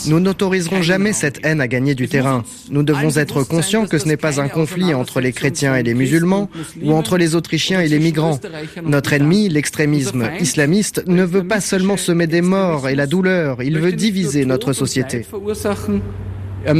Nous 0.07 0.19
n'autoriserons 0.19 0.81
jamais 0.81 1.13
cette 1.13 1.39
haine 1.43 1.61
à 1.61 1.67
gagner 1.67 1.95
du 1.95 2.07
terrain. 2.07 2.43
Nous 2.69 2.83
devons 2.83 3.15
être 3.17 3.43
conscients 3.43 3.85
que 3.85 3.97
ce 3.97 4.07
n'est 4.07 4.17
pas 4.17 4.41
un 4.41 4.47
conflit 4.47 4.93
entre 4.93 5.21
les 5.21 5.31
chrétiens 5.31 5.75
et 5.75 5.83
les 5.83 5.93
musulmans 5.93 6.49
ou 6.81 6.93
entre 6.93 7.17
les 7.17 7.35
Autrichiens 7.35 7.81
et 7.81 7.87
les 7.87 7.99
migrants. 7.99 8.39
Notre 8.83 9.13
ennemi, 9.13 9.47
l'extrémisme 9.49 10.29
islamiste, 10.39 11.03
ne 11.07 11.23
veut 11.23 11.47
pas 11.47 11.61
seulement 11.61 11.97
semer 11.97 12.27
des 12.27 12.41
morts 12.41 12.89
et 12.89 12.95
la 12.95 13.05
douleur, 13.05 13.61
il 13.61 13.77
veut 13.79 13.93
diviser 13.93 14.45
notre 14.45 14.73
société. 14.73 15.25
Er 16.65 16.73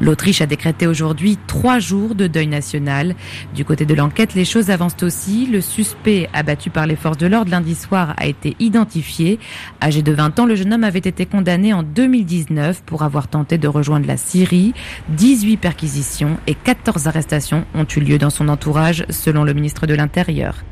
L'Autriche 0.00 0.40
a 0.40 0.46
décrété 0.46 0.86
aujourd'hui 0.88 1.38
trois 1.46 1.78
jours 1.78 2.14
de 2.16 2.26
deuil 2.26 2.48
national. 2.48 3.14
Du 3.54 3.64
côté 3.64 3.86
de 3.86 3.94
l'enquête, 3.94 4.34
les 4.34 4.44
choses 4.44 4.70
avancent 4.70 5.02
aussi. 5.02 5.46
Le 5.46 5.60
suspect 5.60 6.28
abattu 6.32 6.70
par 6.70 6.86
les 6.86 6.96
forces 6.96 7.16
de 7.16 7.28
l'ordre 7.28 7.52
lundi 7.52 7.76
soir 7.76 8.14
a 8.16 8.26
été 8.26 8.56
identifié. 8.58 9.38
Âgé 9.80 10.02
de 10.02 10.12
20 10.12 10.40
ans, 10.40 10.46
le 10.46 10.56
jeune 10.56 10.74
homme 10.74 10.84
avait 10.84 10.98
été 10.98 11.26
condamné 11.26 11.72
en 11.72 11.84
2019 11.84 12.82
pour 12.84 13.02
avoir 13.02 13.28
tenté 13.28 13.56
de 13.56 13.68
rejoindre 13.68 14.08
la 14.08 14.16
Syrie. 14.16 14.74
18 15.10 15.56
perquisitions 15.56 16.36
et 16.48 16.54
14 16.54 17.06
arrestations 17.06 17.64
ont 17.74 17.86
eu 17.96 18.00
lieu 18.00 18.18
dans 18.18 18.30
son 18.30 18.48
entourage, 18.48 19.06
selon 19.10 19.44
le 19.44 19.54
ministre 19.54 19.86
de 19.86 19.94
l'Intérieur. 19.94 20.64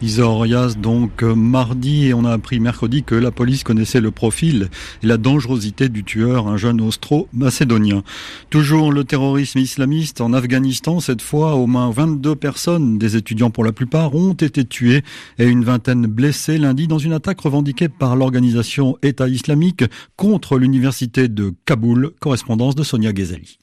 Isorias 0.00 0.74
donc 0.80 1.22
euh, 1.22 1.34
mardi 1.34 2.06
et 2.06 2.14
on 2.14 2.24
a 2.24 2.32
appris 2.32 2.60
mercredi 2.60 3.02
que 3.02 3.14
la 3.14 3.30
police 3.30 3.64
connaissait 3.64 4.00
le 4.00 4.10
profil 4.10 4.68
et 5.02 5.06
la 5.06 5.16
dangerosité 5.16 5.88
du 5.88 6.04
tueur, 6.04 6.46
un 6.46 6.56
jeune 6.56 6.80
austro-macédonien. 6.80 8.02
Toujours 8.50 8.92
le 8.92 9.04
terrorisme 9.04 9.58
islamiste 9.58 10.20
en 10.20 10.32
Afghanistan, 10.32 11.00
cette 11.00 11.22
fois 11.22 11.54
au 11.54 11.66
moins 11.66 11.90
22 11.90 12.36
personnes, 12.36 12.98
des 12.98 13.16
étudiants 13.16 13.50
pour 13.50 13.64
la 13.64 13.72
plupart, 13.72 14.14
ont 14.14 14.34
été 14.34 14.64
tuées 14.64 15.02
et 15.38 15.46
une 15.46 15.64
vingtaine 15.64 16.06
blessées 16.06 16.58
lundi 16.58 16.86
dans 16.86 16.98
une 16.98 17.12
attaque 17.12 17.40
revendiquée 17.40 17.88
par 17.88 18.16
l'organisation 18.16 18.96
État 19.02 19.28
islamique 19.28 19.84
contre 20.16 20.58
l'université 20.58 21.28
de 21.28 21.54
Kaboul, 21.64 22.12
correspondance 22.20 22.74
de 22.74 22.84
Sonia 22.84 23.12
Ghezali. 23.12 23.58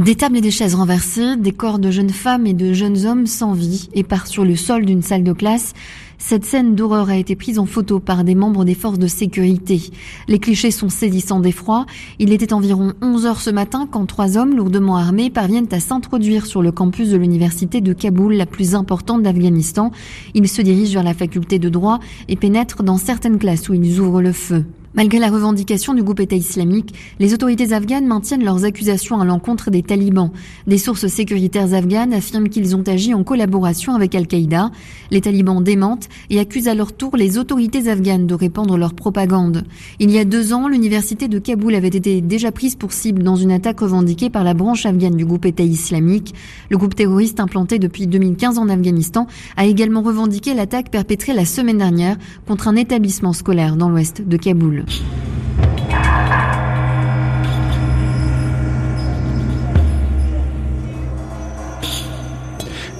Des 0.00 0.14
tables 0.14 0.38
et 0.38 0.40
des 0.40 0.50
chaises 0.50 0.74
renversées, 0.74 1.36
des 1.36 1.52
corps 1.52 1.78
de 1.78 1.90
jeunes 1.90 2.08
femmes 2.08 2.46
et 2.46 2.54
de 2.54 2.72
jeunes 2.72 3.04
hommes 3.04 3.26
sans 3.26 3.52
vie, 3.52 3.90
épars 3.92 4.28
sur 4.28 4.46
le 4.46 4.56
sol 4.56 4.86
d'une 4.86 5.02
salle 5.02 5.24
de 5.24 5.34
classe. 5.34 5.74
Cette 6.22 6.44
scène 6.44 6.74
d'horreur 6.74 7.08
a 7.08 7.16
été 7.16 7.34
prise 7.34 7.58
en 7.58 7.64
photo 7.64 7.98
par 7.98 8.24
des 8.24 8.34
membres 8.34 8.66
des 8.66 8.74
forces 8.74 8.98
de 8.98 9.06
sécurité. 9.06 9.80
Les 10.28 10.38
clichés 10.38 10.70
sont 10.70 10.90
saisissants 10.90 11.40
d'effroi. 11.40 11.86
Il 12.18 12.32
était 12.32 12.52
environ 12.52 12.92
11 13.00 13.24
heures 13.24 13.40
ce 13.40 13.48
matin 13.48 13.88
quand 13.90 14.04
trois 14.04 14.36
hommes 14.36 14.54
lourdement 14.54 14.98
armés 14.98 15.30
parviennent 15.30 15.66
à 15.72 15.80
s'introduire 15.80 16.44
sur 16.44 16.62
le 16.62 16.72
campus 16.72 17.08
de 17.08 17.16
l'université 17.16 17.80
de 17.80 17.94
Kaboul, 17.94 18.34
la 18.34 18.46
plus 18.46 18.74
importante 18.74 19.22
d'Afghanistan. 19.22 19.92
Ils 20.34 20.46
se 20.46 20.60
dirigent 20.60 20.92
vers 20.92 21.02
la 21.02 21.14
faculté 21.14 21.58
de 21.58 21.70
droit 21.70 22.00
et 22.28 22.36
pénètrent 22.36 22.82
dans 22.82 22.98
certaines 22.98 23.38
classes 23.38 23.68
où 23.70 23.74
ils 23.74 23.98
ouvrent 23.98 24.22
le 24.22 24.32
feu. 24.32 24.66
Malgré 24.92 25.20
la 25.20 25.30
revendication 25.30 25.94
du 25.94 26.02
groupe 26.02 26.18
État 26.18 26.34
islamique, 26.34 26.94
les 27.20 27.32
autorités 27.32 27.72
afghanes 27.72 28.06
maintiennent 28.06 28.42
leurs 28.42 28.64
accusations 28.64 29.20
à 29.20 29.24
l'encontre 29.24 29.70
des 29.70 29.84
talibans. 29.84 30.32
Des 30.66 30.78
sources 30.78 31.06
sécuritaires 31.06 31.74
afghanes 31.74 32.12
affirment 32.12 32.48
qu'ils 32.48 32.74
ont 32.74 32.82
agi 32.82 33.14
en 33.14 33.22
collaboration 33.22 33.94
avec 33.94 34.16
Al-Qaïda. 34.16 34.72
Les 35.12 35.20
talibans 35.20 35.62
démentent 35.62 36.08
et 36.30 36.40
accusent 36.40 36.68
à 36.68 36.74
leur 36.74 36.92
tour 36.92 37.16
les 37.16 37.38
autorités 37.38 37.88
afghanes 37.88 38.26
de 38.26 38.34
répandre 38.34 38.76
leur 38.76 38.94
propagande. 38.94 39.64
Il 39.98 40.10
y 40.10 40.18
a 40.18 40.24
deux 40.24 40.52
ans, 40.52 40.68
l'université 40.68 41.28
de 41.28 41.38
Kaboul 41.38 41.74
avait 41.74 41.88
été 41.88 42.20
déjà 42.20 42.52
prise 42.52 42.76
pour 42.76 42.92
cible 42.92 43.22
dans 43.22 43.36
une 43.36 43.52
attaque 43.52 43.80
revendiquée 43.80 44.30
par 44.30 44.44
la 44.44 44.54
branche 44.54 44.86
afghane 44.86 45.16
du 45.16 45.24
groupe 45.24 45.46
État 45.46 45.62
islamique. 45.62 46.34
Le 46.68 46.78
groupe 46.78 46.94
terroriste 46.94 47.40
implanté 47.40 47.78
depuis 47.78 48.06
2015 48.06 48.58
en 48.58 48.68
Afghanistan 48.68 49.26
a 49.56 49.66
également 49.66 50.02
revendiqué 50.02 50.54
l'attaque 50.54 50.90
perpétrée 50.90 51.32
la 51.32 51.44
semaine 51.44 51.78
dernière 51.78 52.16
contre 52.46 52.68
un 52.68 52.76
établissement 52.76 53.32
scolaire 53.32 53.76
dans 53.76 53.88
l'ouest 53.88 54.26
de 54.26 54.36
Kaboul. 54.36 54.84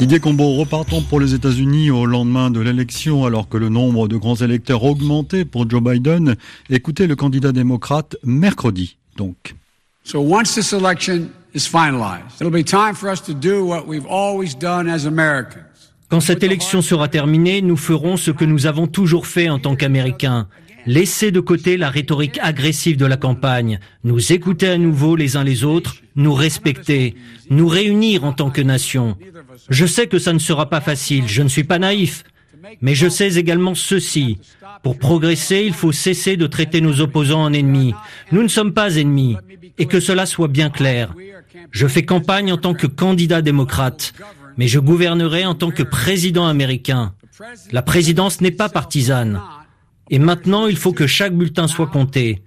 Didier 0.00 0.18
Combo, 0.18 0.54
repartons 0.54 1.02
pour 1.02 1.20
les 1.20 1.34
États-Unis 1.34 1.90
au 1.90 2.06
lendemain 2.06 2.50
de 2.50 2.58
l'élection, 2.58 3.26
alors 3.26 3.50
que 3.50 3.58
le 3.58 3.68
nombre 3.68 4.08
de 4.08 4.16
grands 4.16 4.36
électeurs 4.36 4.82
augmentait 4.82 5.44
pour 5.44 5.68
Joe 5.68 5.82
Biden. 5.82 6.36
Écoutez 6.70 7.06
le 7.06 7.16
candidat 7.16 7.52
démocrate 7.52 8.16
mercredi, 8.24 8.96
donc. 9.18 9.54
So 10.02 10.20
once 10.20 10.54
this 10.54 10.72
election 10.72 11.28
is 11.54 11.68
finalized, 11.68 12.40
it'll 12.40 12.50
be 12.50 12.64
time 12.64 12.94
for 12.94 13.12
us 13.12 13.20
to 13.24 13.34
do 13.34 13.62
what 13.62 13.86
we've 13.86 14.06
always 14.08 14.56
done 14.58 14.88
as 14.88 15.06
Americans. 15.06 15.92
Quand 16.08 16.20
cette 16.20 16.42
élection 16.42 16.80
sera 16.80 17.08
terminée, 17.08 17.60
nous 17.60 17.76
ferons 17.76 18.16
ce 18.16 18.30
que 18.30 18.46
nous 18.46 18.64
avons 18.64 18.86
toujours 18.86 19.26
fait 19.26 19.50
en 19.50 19.58
tant 19.58 19.76
qu'Américains, 19.76 20.48
Laisser 20.86 21.30
de 21.30 21.40
côté 21.40 21.76
la 21.76 21.90
rhétorique 21.90 22.38
agressive 22.42 22.96
de 22.96 23.06
la 23.06 23.16
campagne, 23.16 23.80
nous 24.04 24.32
écouter 24.32 24.68
à 24.68 24.78
nouveau 24.78 25.16
les 25.16 25.36
uns 25.36 25.44
les 25.44 25.64
autres, 25.64 25.96
nous 26.16 26.34
respecter, 26.34 27.14
nous 27.50 27.68
réunir 27.68 28.24
en 28.24 28.32
tant 28.32 28.50
que 28.50 28.62
nation. 28.62 29.16
Je 29.68 29.86
sais 29.86 30.06
que 30.06 30.18
ça 30.18 30.32
ne 30.32 30.38
sera 30.38 30.70
pas 30.70 30.80
facile, 30.80 31.24
je 31.26 31.42
ne 31.42 31.48
suis 31.48 31.64
pas 31.64 31.78
naïf, 31.78 32.24
mais 32.80 32.94
je 32.94 33.08
sais 33.08 33.34
également 33.34 33.74
ceci. 33.74 34.38
Pour 34.82 34.98
progresser, 34.98 35.62
il 35.66 35.74
faut 35.74 35.92
cesser 35.92 36.36
de 36.36 36.46
traiter 36.46 36.80
nos 36.80 37.00
opposants 37.00 37.42
en 37.42 37.52
ennemis. 37.52 37.94
Nous 38.32 38.42
ne 38.42 38.48
sommes 38.48 38.72
pas 38.72 38.96
ennemis, 38.96 39.36
et 39.78 39.86
que 39.86 40.00
cela 40.00 40.26
soit 40.26 40.48
bien 40.48 40.70
clair. 40.70 41.14
Je 41.70 41.86
fais 41.86 42.04
campagne 42.04 42.52
en 42.52 42.58
tant 42.58 42.74
que 42.74 42.86
candidat 42.86 43.42
démocrate, 43.42 44.14
mais 44.56 44.68
je 44.68 44.78
gouvernerai 44.78 45.44
en 45.44 45.54
tant 45.54 45.70
que 45.70 45.82
président 45.82 46.46
américain. 46.46 47.14
La 47.72 47.82
présidence 47.82 48.40
n'est 48.40 48.50
pas 48.50 48.68
partisane. 48.68 49.40
Et 50.10 50.18
maintenant, 50.18 50.66
il 50.66 50.76
faut 50.76 50.92
que 50.92 51.06
chaque 51.06 51.34
bulletin 51.34 51.68
soit 51.68 51.86
compté. 51.86 52.42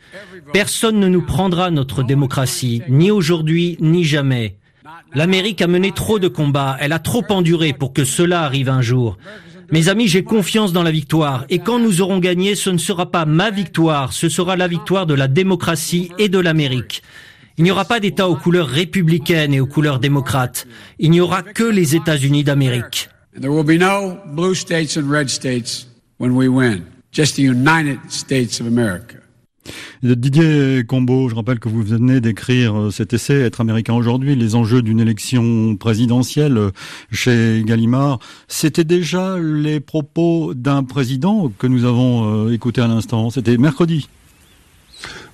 Personne 0.52 1.00
ne 1.00 1.08
nous 1.08 1.22
prendra 1.22 1.72
notre 1.72 2.04
démocratie, 2.04 2.82
ni 2.90 3.10
aujourd'hui, 3.10 3.78
ni 3.80 4.04
jamais. 4.04 4.58
L'Amérique 5.16 5.62
a 5.62 5.68
mené 5.68 5.92
trop 5.92 6.20
de 6.20 6.28
combats, 6.28 6.78
elle 6.80 6.92
a 6.92 7.00
trop 7.00 7.24
enduré 7.30 7.72
pour 7.72 7.94
que 7.94 8.04
cela 8.04 8.42
arrive 8.42 8.70
un 8.70 8.82
jour. 8.82 9.18
Mes 9.72 9.88
amis, 9.88 10.08
j'ai 10.08 10.24
confiance 10.24 10.74
dans 10.74 10.84
la 10.84 10.92
victoire, 10.92 11.46
et 11.50 11.60
quand 11.60 11.80
nous 11.80 12.02
aurons 12.02 12.20
gagné, 12.20 12.56
ce 12.56 12.70
ne 12.70 12.78
sera 12.78 13.10
pas 13.10 13.26
ma 13.26 13.50
victoire, 13.50 14.12
ce 14.12 14.28
sera 14.28 14.56
la 14.56 14.68
victoire 14.68 15.06
de 15.06 15.14
la 15.14 15.28
démocratie 15.28 16.12
et 16.20 16.30
de 16.30 16.40
l'Amérique. 16.40 17.02
Il 17.58 17.64
n'y 17.64 17.72
aura 17.72 17.86
pas 17.86 18.00
d'État 18.00 18.28
aux 18.28 18.36
couleurs 18.36 18.68
républicaines 18.68 19.54
et 19.54 19.60
aux 19.60 19.68
couleurs 19.68 20.00
démocrates. 20.00 20.68
Il 21.00 21.12
n'y 21.12 21.22
aura 21.22 21.44
que 21.44 21.64
les 21.64 21.96
États-Unis 21.96 22.44
d'Amérique. 22.44 23.10
Just 27.14 27.36
the 27.36 27.44
United 27.44 28.00
States 28.10 28.60
of 28.60 28.66
America. 28.66 29.18
Didier 30.02 30.84
Combo, 30.84 31.30
je 31.30 31.36
rappelle 31.36 31.60
que 31.60 31.70
vous 31.70 31.84
venez 31.84 32.20
d'écrire 32.20 32.78
euh, 32.78 32.92
cet 32.92 33.14
essai 33.14 33.36
Être 33.42 33.62
américain 33.62 33.94
aujourd'hui, 33.94 34.36
les 34.36 34.56
enjeux 34.56 34.82
d'une 34.82 35.00
élection 35.00 35.78
présidentielle 35.78 36.58
euh, 36.58 36.72
chez 37.12 37.64
Gallimard. 37.66 38.20
C'était 38.48 38.84
déjà 38.84 39.38
les 39.40 39.80
propos 39.80 40.54
d'un 40.56 40.84
président 40.84 41.52
que 41.58 41.68
nous 41.68 41.86
avons 41.86 42.48
euh, 42.48 42.52
écouté 42.52 42.82
à 42.82 42.88
l'instant. 42.88 43.30
C'était 43.30 43.58
mercredi. 43.58 44.10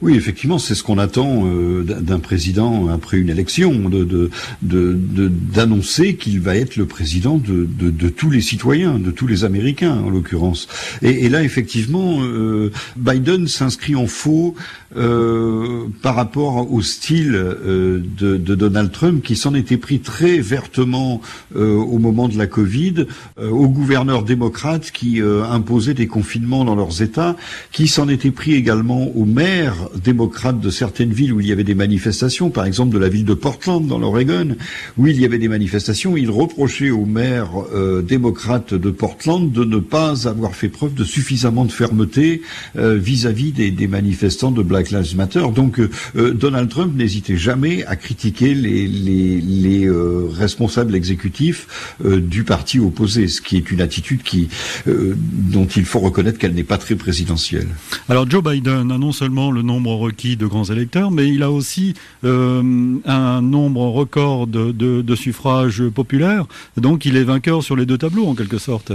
Oui, 0.01 0.15
effectivement, 0.15 0.59
c'est 0.59 0.75
ce 0.75 0.83
qu'on 0.83 0.97
attend 0.97 1.43
euh, 1.45 1.83
d'un 1.83 2.19
président 2.19 2.87
après 2.87 3.17
une 3.17 3.29
élection, 3.29 3.89
de, 3.89 4.29
d'annoncer 4.61 6.15
qu'il 6.15 6.39
va 6.39 6.55
être 6.55 6.77
le 6.77 6.85
président 6.85 7.37
de, 7.37 8.09
tous 8.09 8.29
les 8.29 8.39
citoyens, 8.39 8.97
de 8.97 9.11
tous 9.11 9.27
les 9.27 9.43
Américains 9.43 9.97
en 9.97 10.09
l'occurrence. 10.09 10.69
Et, 11.01 11.27
là, 11.27 11.43
effectivement, 11.43 12.19
euh, 12.21 12.71
Biden 12.95 13.47
s'inscrit 13.47 13.95
en 13.95 14.07
faux 14.07 14.55
euh, 14.95 15.83
par 16.01 16.15
rapport 16.15 16.71
au 16.71 16.81
style 16.81 17.31
de, 17.31 18.37
Donald 18.37 18.93
Trump, 18.93 19.21
qui 19.21 19.35
s'en 19.35 19.53
était 19.53 19.77
pris 19.77 19.99
très 19.99 20.39
vertement 20.39 21.21
au 21.55 21.99
moment 21.99 22.29
de 22.29 22.37
la 22.37 22.47
Covid, 22.47 23.05
aux 23.41 23.67
gouverneurs 23.67 24.23
démocrates 24.23 24.91
qui 24.91 25.21
imposaient 25.21 25.93
des 25.93 26.07
confinements 26.07 26.63
dans 26.63 26.75
leurs 26.75 27.01
États, 27.01 27.35
qui 27.71 27.87
s'en 27.87 28.07
était 28.07 28.31
pris 28.31 28.53
également 28.53 29.07
aux 29.15 29.25
maires 29.25 29.88
démocrates 29.95 30.59
de 30.59 30.69
certaines 30.69 31.11
villes 31.11 31.33
où 31.33 31.39
il 31.39 31.47
y 31.47 31.51
avait 31.51 31.63
des 31.63 31.75
manifestations, 31.75 32.49
par 32.49 32.65
exemple 32.65 32.93
de 32.93 32.99
la 32.99 33.09
ville 33.09 33.25
de 33.25 33.33
Portland 33.33 33.85
dans 33.85 33.97
l'Oregon, 33.97 34.55
où 34.97 35.07
il 35.07 35.19
y 35.19 35.25
avait 35.25 35.37
des 35.37 35.47
manifestations, 35.47 36.17
il 36.17 36.29
reprochait 36.29 36.89
aux 36.89 37.05
maires 37.05 37.51
euh, 37.73 38.01
démocrates 38.01 38.73
de 38.73 38.89
Portland 38.91 39.51
de 39.51 39.63
ne 39.63 39.77
pas 39.77 40.27
avoir 40.27 40.55
fait 40.55 40.69
preuve 40.69 40.93
de 40.93 41.03
suffisamment 41.03 41.65
de 41.65 41.71
fermeté 41.71 42.41
euh, 42.77 42.95
vis-à-vis 42.95 43.51
des, 43.51 43.87
manifestants 43.87 44.51
de 44.51 44.61
Black 44.61 44.91
Lives 44.91 45.15
Matter. 45.15 45.43
Donc 45.55 45.79
euh, 45.79 46.33
Donald 46.33 46.69
Trump 46.69 46.95
n'hésitait 46.95 47.37
jamais 47.37 47.83
à 47.85 47.95
critiquer 47.95 48.53
les, 48.53 48.87
les 48.87 49.89
responsables 50.37 50.95
exécutifs 50.95 51.95
du 52.03 52.43
parti 52.43 52.79
opposé, 52.79 53.27
ce 53.27 53.41
qui 53.41 53.57
est 53.57 53.71
une 53.71 53.81
attitude 53.81 54.21
qui, 54.21 54.49
dont 54.85 55.65
il 55.65 55.85
faut 55.85 55.99
reconnaître 55.99 56.37
qu'elle 56.37 56.53
n'est 56.53 56.63
pas 56.63 56.77
très 56.77 56.95
présidentielle. 56.95 57.67
Alors 58.09 58.29
Joe 58.29 58.43
Biden 58.43 58.91
a 58.91 58.97
non 58.97 59.11
seulement 59.11 59.51
le 59.51 59.61
nom 59.61 59.78
nombre 59.79 59.95
requis 59.95 60.35
de 60.35 60.45
grands 60.45 60.65
électeurs, 60.65 61.09
mais 61.09 61.29
il 61.29 61.41
a 61.41 61.51
aussi 61.51 61.93
euh, 62.25 62.97
un 63.05 63.41
nombre 63.41 63.87
record 63.87 64.47
de, 64.47 64.71
de 64.71 65.15
suffrages 65.15 65.83
populaires. 65.89 66.45
Donc 66.75 67.05
il 67.05 67.15
est 67.15 67.23
vainqueur 67.23 67.63
sur 67.63 67.75
les 67.75 67.85
deux 67.85 67.97
tableaux 67.97 68.27
en 68.27 68.35
quelque 68.35 68.57
sorte. 68.57 68.91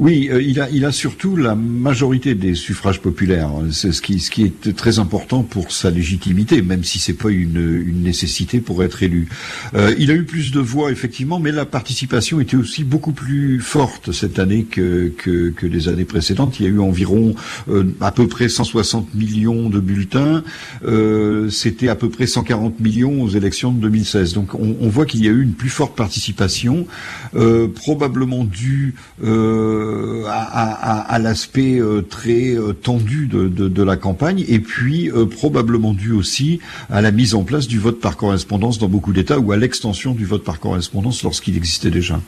Oui, 0.00 0.30
euh, 0.32 0.40
il, 0.40 0.58
a, 0.62 0.70
il 0.70 0.86
a 0.86 0.92
surtout 0.92 1.36
la 1.36 1.54
majorité 1.54 2.34
des 2.34 2.54
suffrages 2.54 3.02
populaires. 3.02 3.50
C'est 3.70 3.92
ce 3.92 4.00
qui, 4.00 4.18
ce 4.18 4.30
qui 4.30 4.44
est 4.44 4.74
très 4.74 4.98
important 4.98 5.42
pour 5.42 5.72
sa 5.72 5.90
légitimité, 5.90 6.62
même 6.62 6.84
si 6.84 6.98
c'est 6.98 7.12
pas 7.12 7.28
une, 7.28 7.84
une, 7.86 8.02
nécessité 8.02 8.60
pour 8.60 8.82
être 8.82 9.02
élu. 9.02 9.28
Euh, 9.74 9.94
il 9.98 10.10
a 10.10 10.14
eu 10.14 10.24
plus 10.24 10.52
de 10.52 10.58
voix, 10.60 10.90
effectivement, 10.90 11.38
mais 11.38 11.52
la 11.52 11.66
participation 11.66 12.40
était 12.40 12.56
aussi 12.56 12.82
beaucoup 12.82 13.12
plus 13.12 13.60
forte 13.60 14.10
cette 14.10 14.38
année 14.38 14.64
que, 14.64 15.12
que, 15.18 15.50
que 15.50 15.66
les 15.66 15.88
années 15.88 16.06
précédentes. 16.06 16.58
Il 16.60 16.62
y 16.62 16.66
a 16.66 16.70
eu 16.70 16.80
environ 16.80 17.34
euh, 17.68 17.84
à 18.00 18.10
peu 18.10 18.26
près 18.26 18.48
160 18.48 19.14
millions 19.14 19.68
de 19.68 19.80
bulletins. 19.80 20.42
Euh, 20.82 21.50
C'était 21.50 21.88
à 21.88 21.94
peu 21.94 22.08
près 22.08 22.26
140 22.26 22.80
millions 22.80 23.20
aux 23.22 23.28
élections 23.28 23.70
de 23.70 23.80
2016. 23.80 24.32
Donc 24.32 24.54
on, 24.54 24.76
on 24.80 24.88
voit 24.88 25.04
qu'il 25.04 25.22
y 25.22 25.28
a 25.28 25.30
eu 25.30 25.42
une 25.42 25.52
plus 25.52 25.68
forte 25.68 25.94
participation, 25.94 26.86
probablement 27.74 28.44
due 28.44 28.94
euh, 29.22 29.89
à, 30.28 31.18
l'aspect 31.18 31.78
euh, 31.80 32.02
très 32.02 32.54
euh, 32.54 32.72
tendu 32.72 33.26
de, 33.26 33.82
la 33.82 33.96
campagne, 33.96 34.44
et 34.48 34.60
puis 34.60 35.10
probablement 35.30 35.94
dû 35.94 36.12
aussi 36.12 36.60
à 36.90 37.00
la 37.00 37.10
mise 37.10 37.34
en 37.34 37.44
place 37.44 37.66
du 37.66 37.78
vote 37.78 38.00
par 38.00 38.16
correspondance 38.16 38.78
dans 38.78 38.88
beaucoup 38.88 39.12
d'États 39.12 39.38
ou 39.38 39.52
à 39.52 39.56
l'extension 39.56 40.12
du 40.12 40.26
vote 40.26 40.44
par 40.44 40.60
correspondance 40.60 41.22
lorsqu'il 41.22 41.56
existait 41.56 41.90
déjà. 41.90 42.20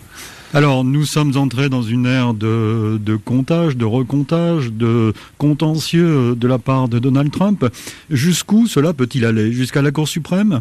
Alors, 0.55 0.85
nous 0.85 1.05
sommes 1.05 1.37
entrés 1.37 1.69
dans 1.69 1.83
une 1.83 2.07
ère 2.07 2.35
de, 2.35 2.99
de, 3.03 3.17
comptage, 3.17 3.77
de 3.77 3.85
recomptage, 3.85 4.73
de 4.73 5.15
contentieux 5.39 6.35
de 6.35 6.49
la 6.49 6.59
part 6.59 6.89
de 6.89 6.99
Donald 6.99 7.31
Trump. 7.31 7.65
Jusqu'où 8.11 8.67
cela 8.67 8.93
peut-il 8.93 9.25
aller? 9.25 9.53
Jusqu'à 9.53 9.83
la 9.83 9.91
Cour 9.91 10.09
suprême? 10.09 10.61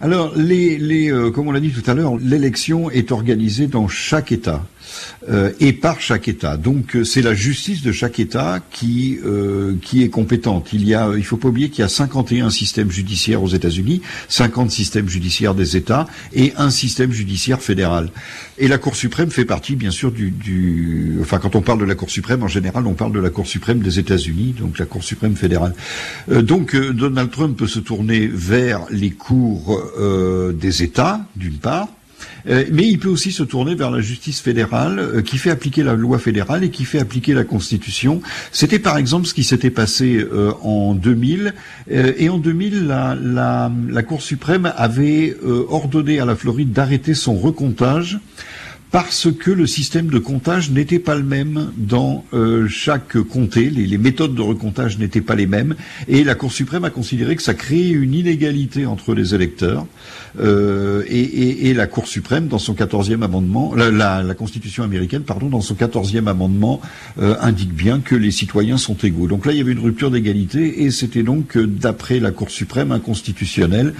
Alors, 0.00 0.32
les, 0.36 0.78
les, 0.78 1.10
comme 1.34 1.48
on 1.48 1.52
l'a 1.52 1.60
dit 1.60 1.72
tout 1.72 1.88
à 1.90 1.94
l'heure, 1.94 2.16
l'élection 2.16 2.90
est 2.90 3.10
organisée 3.10 3.66
dans 3.66 3.88
chaque 3.88 4.32
État. 4.32 4.64
Euh, 5.28 5.52
et 5.60 5.72
par 5.72 6.00
chaque 6.00 6.28
État. 6.28 6.56
Donc 6.56 6.96
euh, 6.96 7.04
c'est 7.04 7.22
la 7.22 7.34
justice 7.34 7.82
de 7.82 7.92
chaque 7.92 8.18
État 8.18 8.60
qui 8.70 9.18
euh, 9.24 9.74
qui 9.82 10.02
est 10.02 10.08
compétente. 10.08 10.72
Il 10.72 10.86
y 10.86 10.94
a, 10.94 11.10
il 11.16 11.24
faut 11.24 11.36
pas 11.36 11.48
oublier 11.48 11.70
qu'il 11.70 11.82
y 11.82 11.84
a 11.84 11.88
51 11.88 12.50
systèmes 12.50 12.90
judiciaires 12.90 13.42
aux 13.42 13.48
États-Unis, 13.48 14.00
50 14.28 14.70
systèmes 14.70 15.08
judiciaires 15.08 15.54
des 15.54 15.76
États 15.76 16.06
et 16.32 16.52
un 16.56 16.70
système 16.70 17.12
judiciaire 17.12 17.60
fédéral. 17.60 18.10
Et 18.58 18.68
la 18.68 18.78
Cour 18.78 18.96
suprême 18.96 19.30
fait 19.30 19.44
partie, 19.44 19.76
bien 19.76 19.90
sûr, 19.90 20.12
du, 20.12 20.30
du 20.30 21.18
enfin 21.20 21.38
quand 21.38 21.54
on 21.56 21.62
parle 21.62 21.80
de 21.80 21.84
la 21.84 21.94
Cour 21.94 22.10
suprême, 22.10 22.42
en 22.42 22.48
général, 22.48 22.86
on 22.86 22.94
parle 22.94 23.12
de 23.12 23.20
la 23.20 23.30
Cour 23.30 23.46
suprême 23.46 23.80
des 23.80 23.98
États-Unis, 23.98 24.54
donc 24.58 24.78
la 24.78 24.86
Cour 24.86 25.04
suprême 25.04 25.36
fédérale. 25.36 25.74
donc 26.28 26.76
Donald 26.76 27.30
Trump 27.30 27.56
peut 27.56 27.66
se 27.66 27.78
tourner 27.80 28.26
vers 28.26 28.86
les 28.90 29.10
cours 29.10 29.87
des 30.52 30.82
États, 30.82 31.20
d'une 31.36 31.58
part, 31.58 31.88
euh, 32.48 32.64
mais 32.72 32.86
il 32.86 32.98
peut 32.98 33.08
aussi 33.08 33.32
se 33.32 33.42
tourner 33.42 33.74
vers 33.74 33.90
la 33.90 34.00
justice 34.00 34.40
fédérale 34.40 34.98
euh, 34.98 35.22
qui 35.22 35.38
fait 35.38 35.50
appliquer 35.50 35.82
la 35.82 35.94
loi 35.94 36.18
fédérale 36.18 36.64
et 36.64 36.70
qui 36.70 36.84
fait 36.84 36.98
appliquer 36.98 37.34
la 37.34 37.44
Constitution. 37.44 38.20
C'était 38.52 38.78
par 38.78 38.96
exemple 38.96 39.26
ce 39.26 39.34
qui 39.34 39.44
s'était 39.44 39.70
passé 39.70 40.16
euh, 40.32 40.52
en 40.62 40.94
2000. 40.94 41.54
et 41.90 42.28
en 42.28 42.38
2000, 42.38 42.86
la, 42.86 43.16
la, 43.20 43.70
la 43.88 44.02
Cour 44.02 44.22
suprême 44.22 44.72
avait 44.76 45.36
ordonné 45.68 46.20
à 46.20 46.24
la 46.24 46.36
Floride 46.36 46.72
d'arrêter 46.72 47.14
son 47.14 47.34
recomptage 47.36 48.18
parce 48.90 49.28
que 49.32 49.50
le 49.50 49.66
système 49.66 50.08
de 50.08 50.18
comptage 50.18 50.70
n'était 50.70 50.98
pas 50.98 51.14
le 51.14 51.22
même 51.22 51.72
dans 51.76 52.24
euh, 52.32 52.66
chaque 52.68 53.18
comté, 53.22 53.68
les, 53.68 53.98
méthodes 53.98 54.34
de 54.34 54.40
recomptage 54.40 54.98
n'étaient 54.98 55.20
pas 55.20 55.34
les 55.34 55.46
mêmes, 55.46 55.74
et 56.08 56.24
la 56.24 56.34
Cour 56.34 56.52
suprême 56.52 56.84
a 56.84 56.90
considéré 56.90 57.36
que 57.36 57.42
ça 57.42 57.54
créait 57.54 57.90
une 57.90 58.14
inégalité 58.14 58.86
entre 58.86 59.14
les 59.14 59.34
électeurs, 59.34 59.86
euh, 60.40 61.02
et, 61.08 61.74
la 61.74 61.86
Cour 61.86 62.08
suprême, 62.08 62.48
dans 62.48 62.58
son 62.58 62.74
quatorzième 62.74 63.22
amendement, 63.22 63.74
la, 63.74 64.34
Constitution 64.34 64.84
américaine, 64.84 65.22
pardon, 65.22 65.48
dans 65.48 65.60
son 65.60 65.74
quatorzième 65.74 66.28
amendement, 66.28 66.80
euh, 67.20 67.36
indique 67.40 67.72
bien 67.72 68.00
que 68.00 68.14
les 68.14 68.30
citoyens 68.30 68.78
sont 68.78 68.96
égaux. 68.96 69.26
Donc 69.26 69.46
là, 69.46 69.52
il 69.52 69.58
y 69.58 69.60
avait 69.60 69.72
une 69.72 69.78
rupture 69.78 70.10
d'égalité, 70.10 70.84
et 70.84 70.90
c'était 70.90 71.22
donc, 71.22 71.56
d'après 71.58 72.20
la 72.20 72.30
Cour 72.30 72.50
suprême, 72.50 72.92
inconstitutionnel, 72.92 73.94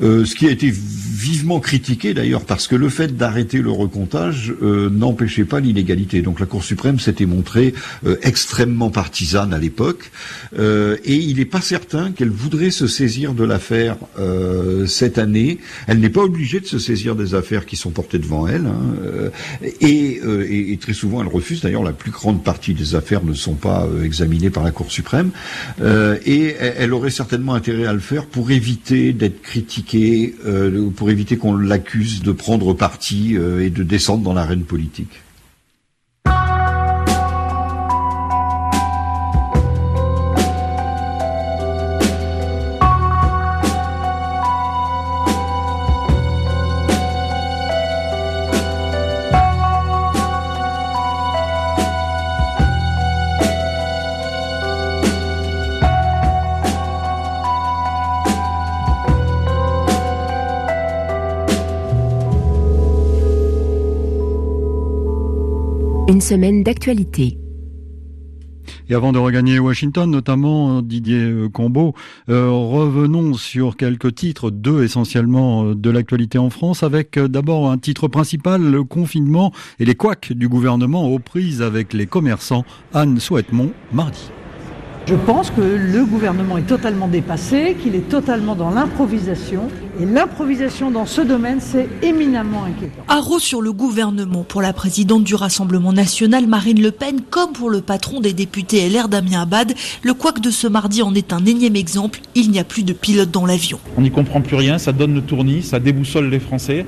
ce 0.00 0.34
qui 0.34 0.46
a 0.46 0.50
été 0.50 0.72
vivement 1.18 1.58
critiqué 1.58 2.14
d'ailleurs, 2.14 2.44
parce 2.44 2.68
que 2.68 2.76
le 2.76 2.88
fait 2.88 3.16
d'arrêter 3.16 3.60
le 3.60 3.72
recomptage 3.72 4.54
euh, 4.62 4.88
n'empêchait 4.88 5.44
pas 5.44 5.58
l'inégalité. 5.58 6.22
Donc 6.22 6.38
la 6.38 6.46
Cour 6.46 6.62
suprême 6.62 7.00
s'était 7.00 7.26
montrée 7.26 7.74
euh, 8.06 8.16
extrêmement 8.22 8.90
partisane 8.90 9.52
à 9.52 9.58
l'époque, 9.58 10.12
euh, 10.58 10.96
et 11.04 11.16
il 11.16 11.38
n'est 11.38 11.44
pas 11.44 11.60
certain 11.60 12.12
qu'elle 12.12 12.30
voudrait 12.30 12.70
se 12.70 12.86
saisir 12.86 13.34
de 13.34 13.44
l'affaire 13.44 13.96
cette 14.86 15.18
année. 15.18 15.58
Elle 15.86 16.00
n'est 16.00 16.10
pas 16.10 16.22
obligée 16.22 16.60
de 16.60 16.66
se 16.66 16.78
saisir 16.78 17.16
des 17.16 17.34
affaires 17.34 17.66
qui 17.66 17.76
sont 17.76 17.90
portées 17.90 18.18
devant 18.18 18.46
elle, 18.46 18.66
hein, 18.66 19.30
et, 19.80 20.20
et, 20.72 20.76
très 20.78 20.92
souvent 20.92 21.22
elle 21.22 21.28
refuse. 21.28 21.60
D'ailleurs, 21.60 21.82
la 21.82 21.92
plus 21.92 22.10
grande 22.10 22.42
partie 22.42 22.74
des 22.74 22.94
affaires 22.94 23.24
ne 23.24 23.34
sont 23.34 23.54
pas 23.54 23.86
examinées 24.02 24.50
par 24.50 24.64
la 24.64 24.70
Cour 24.70 24.90
suprême, 24.90 25.30
et 25.80 26.54
elle 26.58 26.92
aurait 26.92 27.10
certainement 27.10 27.54
intérêt 27.54 27.86
à 27.86 27.92
le 27.92 28.00
faire 28.00 28.26
pour 28.26 28.50
éviter 28.50 29.12
d'être 29.12 29.42
critiquée, 29.42 30.34
pour 30.96 31.10
éviter 31.10 31.36
qu'on 31.36 31.56
l'accuse 31.56 32.22
de 32.22 32.32
prendre 32.32 32.74
parti 32.74 33.36
et 33.36 33.70
de 33.70 33.82
descendre 33.82 34.22
dans 34.22 34.34
l'arène 34.34 34.62
politique. 34.62 35.20
Une 66.08 66.22
semaine 66.22 66.62
d'actualité. 66.62 67.38
Et 68.88 68.94
avant 68.94 69.12
de 69.12 69.18
regagner 69.18 69.58
Washington, 69.58 70.10
notamment 70.10 70.78
euh, 70.78 70.82
Didier 70.82 71.20
euh, 71.20 71.48
Combeau, 71.50 71.94
euh, 72.30 72.48
revenons 72.48 73.34
sur 73.34 73.76
quelques 73.76 74.14
titres, 74.14 74.50
deux 74.50 74.82
essentiellement 74.82 75.74
de 75.74 75.90
l'actualité 75.90 76.38
en 76.38 76.48
France, 76.48 76.82
avec 76.82 77.18
d'abord 77.18 77.70
un 77.70 77.76
titre 77.76 78.08
principal, 78.08 78.62
le 78.62 78.84
confinement 78.84 79.52
et 79.80 79.84
les 79.84 79.94
couacs 79.94 80.32
du 80.32 80.48
gouvernement 80.48 81.06
aux 81.06 81.18
prises 81.18 81.60
avec 81.60 81.92
les 81.92 82.06
commerçants. 82.06 82.64
Anne 82.94 83.20
Souhaitemont, 83.20 83.72
mardi. 83.92 84.30
Je 85.08 85.14
pense 85.14 85.50
que 85.50 85.62
le 85.62 86.04
gouvernement 86.04 86.58
est 86.58 86.66
totalement 86.66 87.08
dépassé, 87.08 87.78
qu'il 87.82 87.94
est 87.94 88.10
totalement 88.10 88.54
dans 88.54 88.68
l'improvisation. 88.68 89.62
Et 89.98 90.04
l'improvisation 90.04 90.90
dans 90.90 91.06
ce 91.06 91.22
domaine, 91.22 91.60
c'est 91.62 91.88
éminemment 92.02 92.64
inquiétant. 92.64 93.04
Arros 93.08 93.38
sur 93.38 93.62
le 93.62 93.72
gouvernement 93.72 94.44
pour 94.44 94.60
la 94.60 94.74
présidente 94.74 95.24
du 95.24 95.34
Rassemblement 95.34 95.94
national, 95.94 96.46
Marine 96.46 96.82
Le 96.82 96.90
Pen, 96.90 97.22
comme 97.30 97.52
pour 97.52 97.70
le 97.70 97.80
patron 97.80 98.20
des 98.20 98.34
députés 98.34 98.86
LR, 98.86 99.08
Damien 99.08 99.40
Abad. 99.40 99.72
Le 100.02 100.12
couac 100.12 100.42
de 100.42 100.50
ce 100.50 100.66
mardi 100.66 101.00
en 101.00 101.14
est 101.14 101.32
un 101.32 101.46
énième 101.46 101.76
exemple. 101.76 102.20
Il 102.34 102.50
n'y 102.50 102.58
a 102.58 102.64
plus 102.64 102.82
de 102.82 102.92
pilote 102.92 103.30
dans 103.30 103.46
l'avion. 103.46 103.80
On 103.96 104.02
n'y 104.02 104.10
comprend 104.10 104.42
plus 104.42 104.56
rien, 104.56 104.76
ça 104.76 104.92
donne 104.92 105.14
le 105.14 105.22
tournis, 105.22 105.62
ça 105.62 105.80
déboussole 105.80 106.28
les 106.28 106.38
Français. 106.38 106.84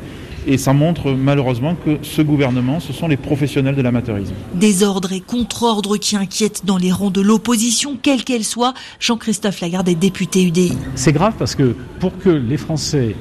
Et 0.47 0.59
ça 0.59 0.73
montre 0.73 1.13
malheureusement 1.13 1.75
que 1.75 1.99
ce 2.03 2.23
gouvernement, 2.23 2.81
ce 2.81 2.93
sont 2.93 3.09
les 3.09 3.17
professionnels 3.17 3.77
de 3.77 3.83
l'amateurisme. 3.83 4.35
Désordre 4.55 5.13
et 5.13 5.21
contre-ordre 5.21 5.97
qui 5.97 6.17
inquiètent 6.17 6.65
dans 6.65 6.79
les 6.79 6.93
rangs 6.93 7.11
de 7.11 7.21
l'opposition, 7.21 7.99
quelle 8.01 8.25
qu'elle 8.25 8.45
soit. 8.45 8.75
Jean-Christophe 8.99 9.61
Lagarde 9.61 9.89
est 9.89 9.95
député 9.95 10.45
UDI. 10.45 10.73
C'est 10.95 11.13
grave 11.13 11.35
parce 11.39 11.55
que 11.55 11.75
pour 11.99 12.17
que 12.19 12.31
les 12.31 12.57
Français 12.57 13.15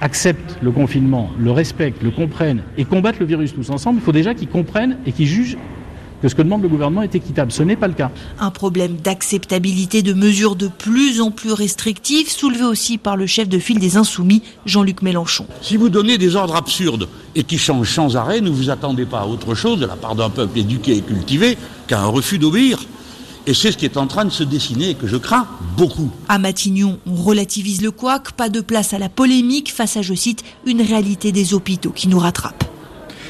acceptent 0.00 0.58
le 0.60 0.70
confinement, 0.70 1.30
le 1.38 1.50
respectent, 1.50 2.02
le 2.02 2.10
comprennent 2.10 2.62
et 2.76 2.84
combattent 2.84 3.18
le 3.18 3.26
virus 3.26 3.54
tous 3.54 3.70
ensemble, 3.70 4.00
il 4.00 4.04
faut 4.04 4.12
déjà 4.12 4.34
qu'ils 4.34 4.48
comprennent 4.48 4.98
et 5.06 5.12
qu'ils 5.12 5.26
jugent 5.26 5.56
que 6.22 6.28
ce 6.28 6.34
que 6.34 6.42
demande 6.42 6.62
le 6.62 6.68
gouvernement 6.68 7.02
est 7.02 7.14
équitable. 7.14 7.52
Ce 7.52 7.62
n'est 7.62 7.76
pas 7.76 7.88
le 7.88 7.94
cas. 7.94 8.10
Un 8.38 8.50
problème 8.50 8.96
d'acceptabilité 8.96 10.02
de 10.02 10.12
mesures 10.12 10.56
de 10.56 10.68
plus 10.68 11.20
en 11.20 11.30
plus 11.30 11.52
restrictives, 11.52 12.30
soulevé 12.30 12.64
aussi 12.64 12.98
par 12.98 13.16
le 13.16 13.26
chef 13.26 13.48
de 13.48 13.58
file 13.58 13.78
des 13.78 13.96
Insoumis, 13.96 14.42
Jean-Luc 14.64 15.02
Mélenchon. 15.02 15.46
Si 15.62 15.76
vous 15.76 15.88
donnez 15.88 16.18
des 16.18 16.36
ordres 16.36 16.56
absurdes 16.56 17.08
et 17.34 17.44
qui 17.44 17.58
changent 17.58 17.92
sans 17.92 18.16
arrêt, 18.16 18.40
ne 18.40 18.50
vous 18.50 18.70
attendez 18.70 19.06
pas 19.06 19.20
à 19.20 19.26
autre 19.26 19.54
chose 19.54 19.78
de 19.78 19.86
la 19.86 19.96
part 19.96 20.14
d'un 20.14 20.30
peuple 20.30 20.58
éduqué 20.58 20.96
et 20.96 21.02
cultivé 21.02 21.58
qu'à 21.86 22.00
un 22.00 22.06
refus 22.06 22.38
d'obéir. 22.38 22.78
Et 23.48 23.54
c'est 23.54 23.70
ce 23.70 23.76
qui 23.76 23.84
est 23.84 23.96
en 23.96 24.08
train 24.08 24.24
de 24.24 24.30
se 24.30 24.42
dessiner 24.42 24.90
et 24.90 24.94
que 24.94 25.06
je 25.06 25.16
crains 25.16 25.46
beaucoup. 25.76 26.10
À 26.28 26.38
Matignon, 26.38 26.98
on 27.06 27.14
relativise 27.14 27.80
le 27.80 27.92
couac, 27.92 28.32
pas 28.32 28.48
de 28.48 28.60
place 28.60 28.92
à 28.92 28.98
la 28.98 29.08
polémique 29.08 29.72
face 29.72 29.96
à, 29.96 30.02
je 30.02 30.14
cite, 30.14 30.42
une 30.66 30.82
réalité 30.82 31.30
des 31.30 31.54
hôpitaux 31.54 31.90
qui 31.90 32.08
nous 32.08 32.18
rattrape. 32.18 32.64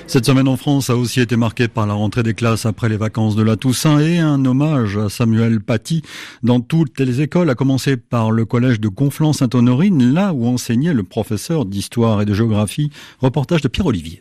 Cette 0.09 0.25
semaine 0.25 0.47
en 0.47 0.57
France 0.57 0.89
a 0.89 0.97
aussi 0.97 1.21
été 1.21 1.37
marquée 1.37 1.67
par 1.67 1.85
la 1.85 1.95
rentrée 1.95 2.23
des 2.23 2.33
classes 2.33 2.65
après 2.65 2.89
les 2.89 2.97
vacances 2.97 3.35
de 3.35 3.43
la 3.43 3.57
Toussaint 3.57 3.99
et 3.99 4.19
un 4.19 4.45
hommage 4.45 4.97
à 4.97 5.09
Samuel 5.09 5.61
Paty 5.61 6.03
dans 6.45 6.61
toutes 6.61 7.01
les 7.01 7.23
écoles, 7.23 7.51
à 7.51 7.57
commencer 7.57 7.97
par 7.97 8.31
le 8.31 8.45
collège 8.45 8.79
de 8.79 8.89
Conflans-Sainte-Honorine, 8.89 10.15
là 10.15 10.33
où 10.33 10.47
enseignait 10.47 10.95
le 10.95 11.03
professeur 11.03 11.65
d'histoire 11.65 12.23
et 12.23 12.25
de 12.25 12.35
géographie. 12.35 12.91
Reportage 13.21 13.63
de 13.63 13.69
Pierre 13.69 13.87
Olivier. 13.87 14.21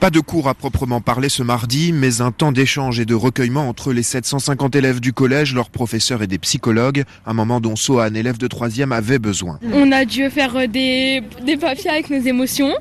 Pas 0.00 0.10
de 0.10 0.18
cours 0.18 0.48
à 0.48 0.54
proprement 0.54 1.00
parler 1.00 1.28
ce 1.28 1.44
mardi, 1.44 1.92
mais 1.92 2.20
un 2.20 2.32
temps 2.32 2.50
d'échange 2.50 2.98
et 2.98 3.04
de 3.04 3.14
recueillement 3.14 3.68
entre 3.68 3.92
les 3.92 4.02
750 4.02 4.74
élèves 4.74 4.98
du 4.98 5.12
collège, 5.12 5.54
leurs 5.54 5.70
professeurs 5.70 6.24
et 6.24 6.26
des 6.26 6.38
psychologues, 6.38 7.04
un 7.24 7.34
moment 7.34 7.60
dont 7.60 7.76
Sohan, 7.76 8.12
élève 8.14 8.38
de 8.38 8.48
3e, 8.48 8.90
avait 8.90 9.20
besoin. 9.20 9.60
On 9.72 9.92
a 9.92 10.04
dû 10.04 10.28
faire 10.30 10.68
des, 10.68 11.22
des 11.46 11.56
papiers 11.56 11.90
avec 11.90 12.10
nos 12.10 12.20
émotions. 12.20 12.72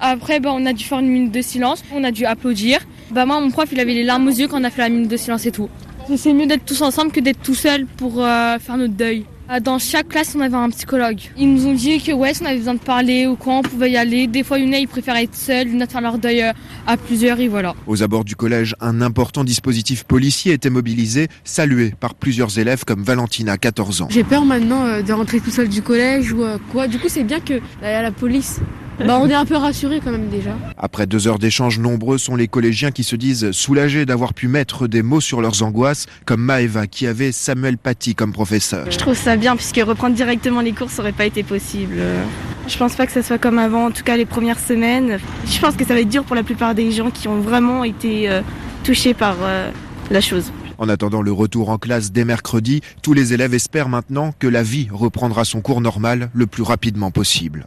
Après, 0.00 0.40
bah, 0.40 0.50
on 0.54 0.66
a 0.66 0.72
dû 0.72 0.84
faire 0.84 0.98
une 0.98 1.08
minute 1.08 1.32
de 1.32 1.42
silence, 1.42 1.82
on 1.94 2.04
a 2.04 2.10
dû 2.10 2.24
applaudir. 2.24 2.80
Bah, 3.10 3.26
moi, 3.26 3.40
mon 3.40 3.50
prof, 3.50 3.68
il 3.72 3.80
avait 3.80 3.94
les 3.94 4.04
larmes 4.04 4.26
aux 4.28 4.30
yeux 4.30 4.48
quand 4.48 4.60
on 4.60 4.64
a 4.64 4.70
fait 4.70 4.82
la 4.82 4.88
minute 4.88 5.10
de 5.10 5.16
silence 5.16 5.46
et 5.46 5.52
tout. 5.52 5.68
C'est 6.16 6.32
mieux 6.32 6.46
d'être 6.46 6.64
tous 6.64 6.82
ensemble 6.82 7.12
que 7.12 7.20
d'être 7.20 7.40
tout 7.42 7.54
seul 7.54 7.86
pour 7.86 8.24
euh, 8.24 8.58
faire 8.58 8.76
notre 8.76 8.94
deuil. 8.94 9.24
Euh, 9.50 9.60
dans 9.60 9.78
chaque 9.78 10.08
classe, 10.08 10.34
on 10.36 10.40
avait 10.40 10.56
un 10.56 10.70
psychologue. 10.70 11.20
Ils 11.38 11.52
nous 11.52 11.66
ont 11.66 11.72
dit 11.72 12.02
que 12.02 12.12
ouais, 12.12 12.34
si 12.34 12.42
on 12.42 12.46
avait 12.46 12.58
besoin 12.58 12.74
de 12.74 12.80
parler 12.80 13.26
ou 13.26 13.36
quoi, 13.36 13.54
on 13.54 13.62
pouvait 13.62 13.92
y 13.92 13.96
aller. 13.96 14.26
Des 14.26 14.42
fois, 14.42 14.58
une 14.58 14.74
ils 14.74 14.88
préféraient 14.88 15.24
être 15.24 15.34
seuls, 15.34 15.68
une 15.68 15.82
autre 15.82 15.92
faire 15.92 16.00
leur 16.00 16.18
deuil 16.18 16.42
euh, 16.42 16.52
à 16.86 16.96
plusieurs 16.96 17.38
et 17.38 17.48
voilà. 17.48 17.74
Aux 17.86 18.02
abords 18.02 18.24
du 18.24 18.34
collège, 18.34 18.74
un 18.80 19.00
important 19.00 19.44
dispositif 19.44 20.04
policier 20.04 20.52
était 20.54 20.70
mobilisé, 20.70 21.28
salué 21.44 21.94
par 21.98 22.14
plusieurs 22.14 22.58
élèves 22.58 22.84
comme 22.84 23.04
Valentina, 23.04 23.56
14 23.56 24.02
ans. 24.02 24.08
J'ai 24.10 24.24
peur 24.24 24.44
maintenant 24.44 25.00
de 25.00 25.12
rentrer 25.12 25.40
tout 25.40 25.50
seul 25.50 25.68
du 25.68 25.82
collège 25.82 26.32
ou 26.32 26.44
quoi. 26.72 26.88
Du 26.88 26.98
coup, 26.98 27.08
c'est 27.08 27.24
bien 27.24 27.40
que 27.40 27.54
y 27.82 27.86
a 27.86 28.02
la 28.02 28.12
police 28.12 28.60
bah, 29.06 29.18
on 29.20 29.28
est 29.28 29.34
un 29.34 29.44
peu 29.44 29.56
rassurés 29.56 30.00
quand 30.02 30.10
même 30.12 30.28
déjà. 30.28 30.56
Après 30.76 31.06
deux 31.06 31.26
heures 31.28 31.38
d'échange, 31.38 31.78
nombreux 31.78 32.18
sont 32.18 32.36
les 32.36 32.48
collégiens 32.48 32.90
qui 32.90 33.04
se 33.04 33.16
disent 33.16 33.50
soulagés 33.52 34.06
d'avoir 34.06 34.34
pu 34.34 34.48
mettre 34.48 34.86
des 34.86 35.02
mots 35.02 35.20
sur 35.20 35.40
leurs 35.40 35.62
angoisses, 35.62 36.06
comme 36.24 36.42
Maeva 36.42 36.86
qui 36.86 37.06
avait 37.06 37.32
Samuel 37.32 37.78
Paty 37.78 38.14
comme 38.14 38.32
professeur. 38.32 38.90
Je 38.90 38.98
trouve 38.98 39.16
ça 39.16 39.36
bien 39.36 39.56
puisque 39.56 39.80
reprendre 39.84 40.14
directement 40.14 40.60
les 40.60 40.72
cours 40.72 40.88
n'aurait 40.96 41.12
pas 41.12 41.26
été 41.26 41.42
possible. 41.42 41.96
Je 42.68 42.78
pense 42.78 42.94
pas 42.94 43.06
que 43.06 43.12
ça 43.12 43.22
soit 43.22 43.38
comme 43.38 43.58
avant, 43.58 43.86
en 43.86 43.90
tout 43.90 44.04
cas 44.04 44.16
les 44.16 44.26
premières 44.26 44.58
semaines. 44.58 45.18
Je 45.46 45.60
pense 45.60 45.74
que 45.74 45.84
ça 45.84 45.94
va 45.94 46.00
être 46.00 46.08
dur 46.08 46.24
pour 46.24 46.36
la 46.36 46.42
plupart 46.42 46.74
des 46.74 46.92
gens 46.92 47.10
qui 47.10 47.28
ont 47.28 47.40
vraiment 47.40 47.84
été 47.84 48.30
euh, 48.30 48.40
touchés 48.84 49.14
par 49.14 49.36
euh, 49.42 49.70
la 50.10 50.20
chose. 50.20 50.52
En 50.78 50.88
attendant 50.88 51.22
le 51.22 51.32
retour 51.32 51.70
en 51.70 51.78
classe 51.78 52.12
dès 52.12 52.24
mercredi, 52.24 52.80
tous 53.02 53.14
les 53.14 53.34
élèves 53.34 53.54
espèrent 53.54 53.88
maintenant 53.88 54.32
que 54.38 54.46
la 54.46 54.62
vie 54.62 54.88
reprendra 54.92 55.44
son 55.44 55.60
cours 55.60 55.80
normal 55.80 56.30
le 56.32 56.46
plus 56.46 56.62
rapidement 56.62 57.10
possible. 57.10 57.66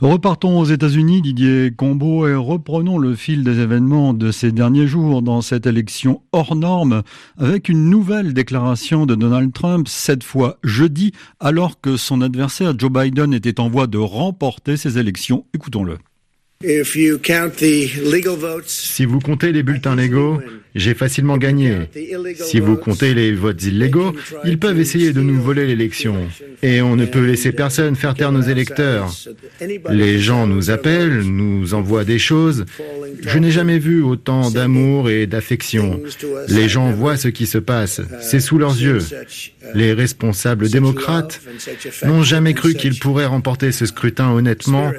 Repartons 0.00 0.58
aux 0.58 0.64
États-Unis, 0.64 1.20
Didier 1.20 1.72
Combo, 1.76 2.26
et 2.26 2.34
reprenons 2.34 2.96
le 2.96 3.14
fil 3.14 3.44
des 3.44 3.60
événements 3.60 4.14
de 4.14 4.30
ces 4.30 4.50
derniers 4.50 4.86
jours 4.86 5.20
dans 5.20 5.42
cette 5.42 5.66
élection 5.66 6.22
hors 6.32 6.56
norme 6.56 7.02
avec 7.36 7.68
une 7.68 7.90
nouvelle 7.90 8.32
déclaration 8.32 9.04
de 9.04 9.14
Donald 9.14 9.52
Trump, 9.52 9.88
cette 9.88 10.24
fois 10.24 10.56
jeudi, 10.64 11.12
alors 11.38 11.82
que 11.82 11.98
son 11.98 12.22
adversaire 12.22 12.72
Joe 12.78 12.90
Biden 12.90 13.34
était 13.34 13.60
en 13.60 13.68
voie 13.68 13.88
de 13.88 13.98
remporter 13.98 14.78
ces 14.78 14.96
élections. 14.96 15.44
Écoutons-le. 15.52 15.98
Si 18.66 19.06
vous 19.06 19.18
comptez 19.18 19.50
les 19.50 19.62
bulletins 19.62 19.96
légaux, 19.96 20.42
j'ai 20.74 20.92
facilement 20.92 21.38
gagné. 21.38 21.88
Si 22.34 22.60
vous 22.60 22.76
comptez 22.76 23.14
les 23.14 23.32
votes 23.32 23.62
illégaux, 23.62 24.14
ils 24.44 24.58
peuvent 24.58 24.78
essayer 24.78 25.14
de 25.14 25.22
nous 25.22 25.40
voler 25.40 25.66
l'élection. 25.66 26.28
Et 26.62 26.82
on 26.82 26.96
ne 26.96 27.06
peut 27.06 27.24
laisser 27.24 27.52
personne 27.52 27.96
faire 27.96 28.12
taire 28.12 28.30
nos 28.30 28.42
électeurs. 28.42 29.10
Les 29.88 30.18
gens 30.18 30.46
nous 30.46 30.68
appellent, 30.68 31.22
nous 31.22 31.72
envoient 31.72 32.04
des 32.04 32.18
choses. 32.18 32.66
Je 33.26 33.38
n'ai 33.38 33.52
jamais 33.52 33.78
vu 33.78 34.02
autant 34.02 34.50
d'amour 34.50 35.08
et 35.08 35.26
d'affection. 35.26 36.02
Les 36.48 36.68
gens 36.68 36.90
voient 36.90 37.16
ce 37.16 37.28
qui 37.28 37.46
se 37.46 37.56
passe. 37.56 38.02
C'est 38.20 38.40
sous 38.40 38.58
leurs 38.58 38.78
yeux. 38.78 39.00
Les 39.74 39.94
responsables 39.94 40.68
démocrates 40.68 41.40
n'ont 42.04 42.22
jamais 42.22 42.52
cru 42.52 42.74
qu'ils 42.74 42.98
pourraient 42.98 43.24
remporter 43.24 43.72
ce 43.72 43.86
scrutin 43.86 44.30
honnêtement 44.30 44.92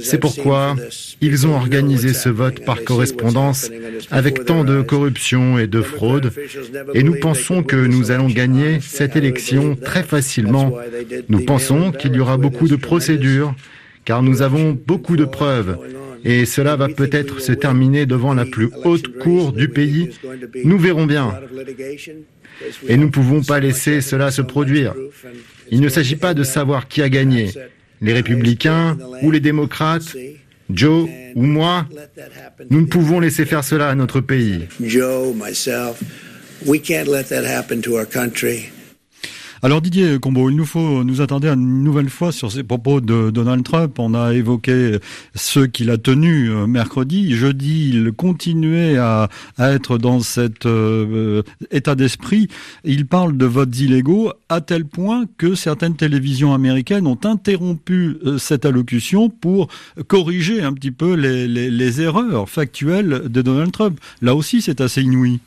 c'est 0.00 0.18
pourquoi 0.18 0.76
ils 1.20 1.46
ont 1.46 1.54
organisé 1.54 2.12
ce 2.12 2.28
vote 2.28 2.64
par 2.64 2.84
correspondance 2.84 3.70
avec 4.10 4.44
tant 4.44 4.64
de 4.64 4.82
corruption 4.82 5.58
et 5.58 5.66
de 5.66 5.82
fraude. 5.82 6.32
Et 6.94 7.02
nous 7.02 7.16
pensons 7.18 7.62
que 7.62 7.76
nous 7.76 8.10
allons 8.10 8.28
gagner 8.28 8.80
cette 8.80 9.16
élection 9.16 9.76
très 9.76 10.02
facilement. 10.02 10.76
Nous 11.28 11.44
pensons 11.44 11.92
qu'il 11.92 12.14
y 12.14 12.20
aura 12.20 12.36
beaucoup 12.36 12.68
de 12.68 12.76
procédures, 12.76 13.54
car 14.04 14.22
nous 14.22 14.42
avons 14.42 14.78
beaucoup 14.86 15.16
de 15.16 15.24
preuves. 15.24 15.78
Et 16.24 16.46
cela 16.46 16.76
va 16.76 16.88
peut-être 16.88 17.40
se 17.40 17.52
terminer 17.52 18.04
devant 18.04 18.34
la 18.34 18.44
plus 18.44 18.70
haute 18.84 19.18
cour 19.18 19.52
du 19.52 19.68
pays. 19.68 20.10
Nous 20.64 20.78
verrons 20.78 21.06
bien. 21.06 21.32
Et 22.88 22.96
nous 22.96 23.06
ne 23.06 23.10
pouvons 23.10 23.42
pas 23.42 23.60
laisser 23.60 24.00
cela 24.00 24.30
se 24.30 24.42
produire. 24.42 24.94
Il 25.70 25.80
ne 25.80 25.88
s'agit 25.88 26.16
pas 26.16 26.34
de 26.34 26.42
savoir 26.42 26.88
qui 26.88 27.02
a 27.02 27.08
gagné 27.08 27.52
les 28.00 28.12
républicains 28.12 28.96
ou 29.22 29.30
les 29.30 29.40
démocrates, 29.40 30.16
Joe 30.70 31.08
ou 31.34 31.42
moi, 31.42 31.86
nous 32.70 32.80
ne 32.80 32.86
pouvons 32.86 33.20
laisser 33.20 33.44
faire 33.46 33.64
cela 33.64 33.88
à 33.88 33.94
notre 33.94 34.20
pays. 34.20 34.66
Alors 39.60 39.82
Didier 39.82 40.20
Combo, 40.20 40.50
il 40.50 40.56
nous 40.56 40.64
faut 40.64 41.02
nous 41.02 41.20
attendre 41.20 41.48
une 41.48 41.82
nouvelle 41.82 42.10
fois 42.10 42.30
sur 42.30 42.52
ces 42.52 42.62
propos 42.62 43.00
de 43.00 43.30
Donald 43.30 43.64
Trump. 43.64 43.98
On 43.98 44.14
a 44.14 44.32
évoqué 44.32 44.98
ceux 45.34 45.66
qu'il 45.66 45.90
a 45.90 45.98
tenus 45.98 46.48
euh, 46.48 46.68
mercredi. 46.68 47.34
Jeudi, 47.34 47.90
il 47.92 48.12
continuait 48.12 48.98
à, 48.98 49.28
être 49.58 49.98
dans 49.98 50.20
cet 50.20 50.64
euh, 50.64 51.42
état 51.72 51.96
d'esprit. 51.96 52.46
Il 52.84 53.06
parle 53.06 53.36
de 53.36 53.46
votes 53.46 53.76
illégaux 53.80 54.32
à 54.48 54.60
tel 54.60 54.84
point 54.84 55.24
que 55.38 55.56
certaines 55.56 55.96
télévisions 55.96 56.54
américaines 56.54 57.08
ont 57.08 57.18
interrompu 57.24 58.16
euh, 58.24 58.38
cette 58.38 58.64
allocution 58.64 59.28
pour 59.28 59.66
corriger 60.06 60.62
un 60.62 60.72
petit 60.72 60.92
peu 60.92 61.14
les 61.14 62.00
erreurs 62.00 62.48
factuelles 62.48 63.22
de 63.28 63.42
Donald 63.42 63.72
Trump. 63.72 63.98
Là 64.22 64.36
aussi, 64.36 64.62
c'est 64.62 64.80
assez 64.80 65.02
inouï. 65.02 65.40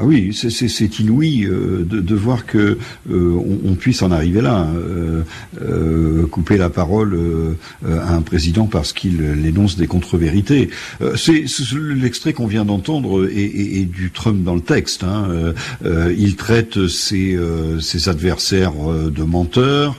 Ah 0.00 0.04
oui, 0.04 0.32
c'est 0.32 1.00
inouï 1.00 1.44
euh, 1.44 1.84
de, 1.84 2.14
voir 2.14 2.46
que 2.46 2.78
euh, 3.10 3.58
on, 3.64 3.74
puisse 3.74 4.00
en 4.02 4.12
arriver 4.12 4.40
là, 4.40 4.60
hein. 4.60 5.24
euh, 5.60 6.24
couper 6.26 6.56
la 6.56 6.70
parole 6.70 7.18
à 7.84 8.14
un 8.14 8.22
président 8.22 8.66
parce 8.66 8.92
qu'il 8.92 9.20
énonce 9.44 9.76
des 9.76 9.88
contre-vérités. 9.88 10.70
c'est 11.16 11.44
l'extrait 11.74 12.32
qu'on 12.32 12.46
vient 12.46 12.64
d'entendre 12.64 13.28
et, 13.28 13.84
du 13.86 14.10
Trump 14.12 14.44
dans 14.44 14.54
le 14.54 14.60
texte. 14.60 15.02
Hein. 15.02 15.54
il 15.84 16.36
traite 16.36 16.86
ses, 16.86 17.38
adversaires 18.06 18.74
de 18.74 19.22
menteurs. 19.24 19.98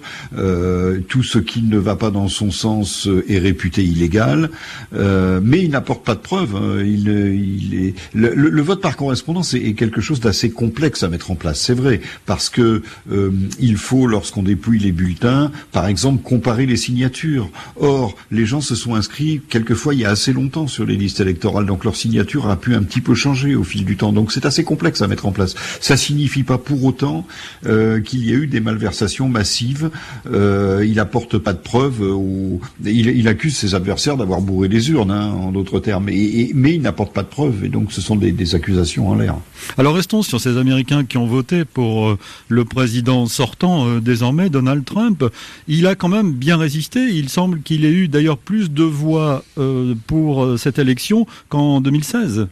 tout 1.09 1.23
ce 1.23 1.39
qui 1.39 1.61
ne 1.63 1.77
va 1.77 1.95
pas 1.95 2.11
dans 2.11 2.29
son 2.29 2.51
sens 2.51 3.09
est 3.27 3.39
réputé 3.39 3.83
illégal, 3.83 4.49
mais 4.93 5.63
il 5.63 5.71
n'apporte 5.71 6.05
pas 6.05 6.15
de 6.15 6.21
preuves. 6.21 6.55
Hein. 6.55 6.83
Il 6.85 7.09
est, 7.09 7.93
le, 8.13 8.61
vote 8.61 8.81
par 8.81 8.95
correspondance 8.95 9.53
est, 9.53 9.65
est 9.65 9.88
quelque 9.89 10.01
chose 10.01 10.19
d'assez 10.19 10.51
complexe 10.51 11.01
à 11.01 11.09
mettre 11.09 11.31
en 11.31 11.35
place, 11.35 11.59
c'est 11.59 11.73
vrai, 11.73 11.99
parce 12.27 12.49
que 12.49 12.83
euh, 13.11 13.31
il 13.59 13.75
faut, 13.75 14.05
lorsqu'on 14.05 14.43
dépouille 14.43 14.77
les 14.77 14.91
bulletins, 14.91 15.51
par 15.71 15.87
exemple, 15.87 16.21
comparer 16.21 16.67
les 16.67 16.77
signatures. 16.77 17.49
Or, 17.79 18.15
les 18.31 18.45
gens 18.45 18.61
se 18.61 18.75
sont 18.75 18.93
inscrits 18.93 19.41
quelquefois 19.49 19.95
il 19.95 20.01
y 20.01 20.05
a 20.05 20.11
assez 20.11 20.31
longtemps 20.31 20.67
sur 20.67 20.85
les 20.85 20.95
listes 20.95 21.19
électorales, 21.19 21.65
donc 21.65 21.85
leur 21.85 21.95
signature 21.95 22.49
a 22.49 22.55
pu 22.55 22.75
un 22.75 22.83
petit 22.83 23.01
peu 23.01 23.15
changer 23.15 23.55
au 23.55 23.63
fil 23.63 23.83
du 23.83 23.97
temps. 23.97 24.13
Donc 24.13 24.31
c'est 24.31 24.45
assez 24.45 24.63
complexe 24.63 25.01
à 25.01 25.07
mettre 25.07 25.25
en 25.25 25.31
place. 25.31 25.55
Ça 25.81 25.97
signifie 25.97 26.43
pas 26.43 26.59
pour 26.59 26.83
autant 26.83 27.25
euh, 27.65 27.99
qu'il 27.99 28.23
y 28.25 28.31
a 28.31 28.35
eu 28.35 28.45
des 28.45 28.59
malversations 28.59 29.27
massives. 29.27 29.89
Euh, 30.31 30.85
il 30.87 30.99
apporte 30.99 31.39
pas 31.39 31.53
de 31.53 31.59
preuves. 31.59 32.01
Ou... 32.01 32.61
Il, 32.85 33.27
accuse 33.27 33.55
ses 33.55 33.73
adversaires 33.73 34.17
d'avoir 34.17 34.41
bourré 34.41 34.67
les 34.67 34.91
urnes, 34.91 35.11
hein, 35.11 35.31
en 35.31 35.51
d'autres 35.51 35.79
termes. 35.79 36.05
Mais 36.05 36.73
il 36.73 36.81
n'apporte 36.81 37.13
pas 37.13 37.23
de 37.23 37.27
preuves. 37.27 37.65
Et 37.65 37.69
donc 37.69 37.91
ce 37.91 38.01
sont 38.01 38.15
des 38.15 38.55
accusations 38.55 39.09
en 39.09 39.15
l'air. 39.15 39.35
Alors 39.79 39.95
restons 39.95 40.23
sur 40.23 40.41
ces 40.41 40.57
Américains 40.57 41.05
qui 41.05 41.17
ont 41.17 41.25
voté 41.25 41.63
pour 41.63 42.09
euh, 42.09 42.19
le 42.49 42.65
président 42.65 43.27
sortant 43.27 43.87
euh, 43.87 44.01
désormais, 44.01 44.49
Donald 44.49 44.83
Trump. 44.83 45.23
Il 45.69 45.87
a 45.87 45.95
quand 45.95 46.09
même 46.09 46.33
bien 46.33 46.57
résisté. 46.57 46.99
Il 46.99 47.29
semble 47.29 47.61
qu'il 47.61 47.85
ait 47.85 47.91
eu 47.91 48.09
d'ailleurs 48.09 48.37
plus 48.37 48.69
de 48.69 48.83
voix 48.83 49.45
euh, 49.57 49.95
pour 50.05 50.59
cette 50.59 50.79
élection 50.79 51.25
qu'en 51.47 51.79
2016. 51.79 52.49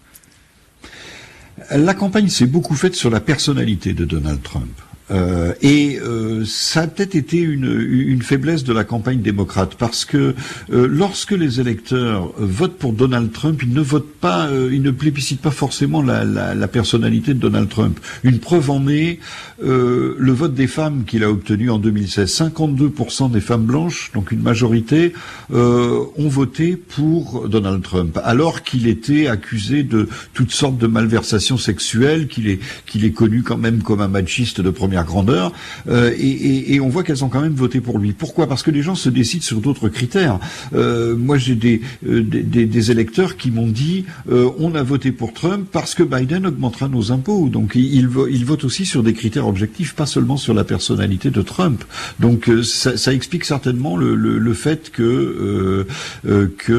La 1.72 1.94
campagne 1.94 2.30
s'est 2.30 2.46
beaucoup 2.46 2.76
faite 2.76 2.96
sur 2.96 3.10
la 3.10 3.20
personnalité 3.20 3.92
de 3.92 4.06
Donald 4.06 4.42
Trump. 4.42 4.72
Euh, 5.10 5.54
et 5.62 6.00
euh, 6.02 6.44
ça 6.46 6.82
a 6.82 6.88
peut-être 6.88 7.16
été 7.16 7.38
une, 7.38 7.82
une, 7.90 8.22
faiblesse 8.22 8.64
de 8.64 8.74
la 8.74 8.84
campagne 8.84 9.22
démocrate 9.22 9.76
parce 9.76 10.04
que 10.04 10.36
euh, 10.72 10.88
lorsque 10.90 11.32
les 11.32 11.62
électeurs 11.62 12.34
votent 12.38 12.78
pour 12.78 12.92
Donald 12.92 13.32
Trump, 13.32 13.62
ils 13.64 13.74
ne 13.74 13.82
votent 13.82 14.16
pas, 14.20 14.50
ils 14.72 14.82
ne 14.82 14.92
plébiscitent 14.92 15.42
pas 15.42 15.52
forcément 15.52 16.02
la, 16.02 16.26
la, 16.26 16.56
la, 16.56 16.68
personnalité 16.68 17.34
de 17.34 17.40
Donald 17.40 17.70
Trump. 17.70 18.00
Une 18.24 18.40
preuve 18.40 18.70
en 18.70 18.88
est 18.88 19.20
le 19.60 20.32
vote 20.32 20.54
des 20.54 20.68
femmes 20.68 21.04
qu'il 21.06 21.24
a 21.24 21.32
obtenu 21.32 21.70
en 21.70 21.80
2016. 21.80 22.30
52% 22.30 23.32
des 23.32 23.42
femmes 23.42 23.66
blanches, 23.66 24.12
donc 24.14 24.32
une 24.32 24.42
majorité, 24.42 25.14
ont 25.52 26.28
voté 26.28 26.76
pour 26.76 27.48
Donald 27.48 27.82
Trump, 27.82 28.20
alors 28.24 28.64
qu'il 28.64 28.88
était 28.88 29.28
accusé 29.28 29.84
de 29.84 30.10
toutes 30.34 30.52
sortes 30.52 30.78
de 30.78 30.88
malversations 30.88 31.58
sexuelles, 31.58 32.28
qu'il 32.28 32.50
est 32.50 32.60
qu'il 32.86 33.06
est 33.06 33.12
connu 33.12 33.44
quand 33.44 33.58
même 33.58 33.82
comme 33.82 34.02
un 34.02 34.08
machiste 34.08 34.62
de 34.62 34.70
première 34.70 34.97
grandeur, 35.04 35.52
euh, 35.90 36.14
et, 36.18 36.80
on 36.80 36.90
voit 36.90 37.04
qu'elles 37.04 37.24
ont 37.24 37.30
quand 37.30 37.42
même 37.42 37.56
voté 37.56 37.82
pour 37.82 38.00
lui. 38.00 38.14
Pourquoi? 38.14 38.48
Parce 38.48 38.64
que 38.64 38.72
les 38.72 38.82
gens 38.82 38.96
se 38.96 39.10
décident 39.10 39.44
sur 39.44 39.62
d'autres 39.62 39.90
critères. 39.90 40.40
Euh, 40.74 41.16
moi, 41.16 41.38
j'ai 41.38 41.82
euh, 42.08 42.24
des, 42.24 42.92
électeurs 42.92 43.36
qui 43.38 43.52
m'ont 43.52 43.68
dit 43.68 44.06
on 44.30 44.76
a 44.76 44.84
voté 44.84 45.12
pour 45.12 45.34
Trump 45.34 45.68
parce 45.72 45.96
que 45.96 46.04
Biden 46.04 46.46
augmentera 46.46 46.88
nos 46.88 47.12
impôts. 47.12 47.50
Donc, 47.50 47.74
ils 47.76 48.08
il 48.30 48.46
votent 48.46 48.64
aussi 48.64 48.86
sur 48.86 49.04
des 49.04 49.14
critères 49.14 49.48
objectifs, 49.48 49.94
pas 49.94 50.06
seulement 50.06 50.38
sur 50.38 50.54
la 50.54 50.64
personnalité 50.64 51.30
de 51.30 51.42
Trump. 51.42 51.84
Donc, 52.20 52.50
ça, 52.64 53.14
explique 53.14 53.46
certainement 53.46 53.98
le, 53.98 54.54
fait 54.54 54.92
que 54.92 55.86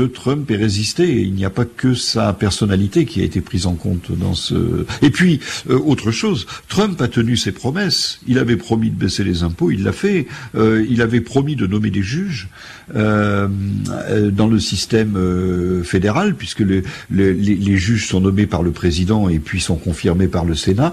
Trump 0.07 0.51
ait 0.51 0.57
résisté. 0.57 1.23
il 1.23 1.35
n'y 1.35 1.45
a 1.45 1.51
pas 1.51 1.65
que 1.65 1.95
sa 1.95 2.33
personnalité 2.33 3.05
qui 3.05 3.21
a 3.21 3.25
été 3.25 3.41
prise 3.41 3.67
en 3.67 3.75
compte 3.75 4.13
dans 4.13 4.35
ce. 4.35 4.87
Et 5.03 5.11
puis, 5.11 5.41
autre 5.69 6.11
chose, 6.11 6.47
Trump 6.69 7.01
a 7.01 7.09
tenu 7.09 7.37
ses 7.37 7.53
promesses. 7.53 8.08
Il 8.27 8.39
avait 8.39 8.57
promis 8.57 8.91
de 8.91 8.97
baisser 8.97 9.25
les 9.25 9.43
impôts, 9.43 9.71
il 9.71 9.83
l'a 9.83 9.93
fait. 9.93 10.27
Euh, 10.55 10.85
il 10.89 11.03
avait 11.03 11.21
promis 11.21 11.57
de 11.57 11.67
nommer 11.67 11.91
des 11.91 12.03
juges 12.03 12.49
euh, 12.95 13.49
euh, 13.91 14.31
dans 14.31 14.47
le 14.47 14.59
système 14.59 15.19
fédéral, 15.85 16.35
puisque 16.35 16.63
les, 17.11 17.77
juges 17.77 18.07
sont 18.09 18.21
nommés 18.21 18.47
par 18.47 18.63
le 18.63 18.71
président 18.71 19.29
et 19.29 19.39
puis 19.39 19.61
sont 19.61 19.77
confirmés 19.77 20.29
par 20.29 20.45
le 20.45 20.55
Sénat. 20.55 20.93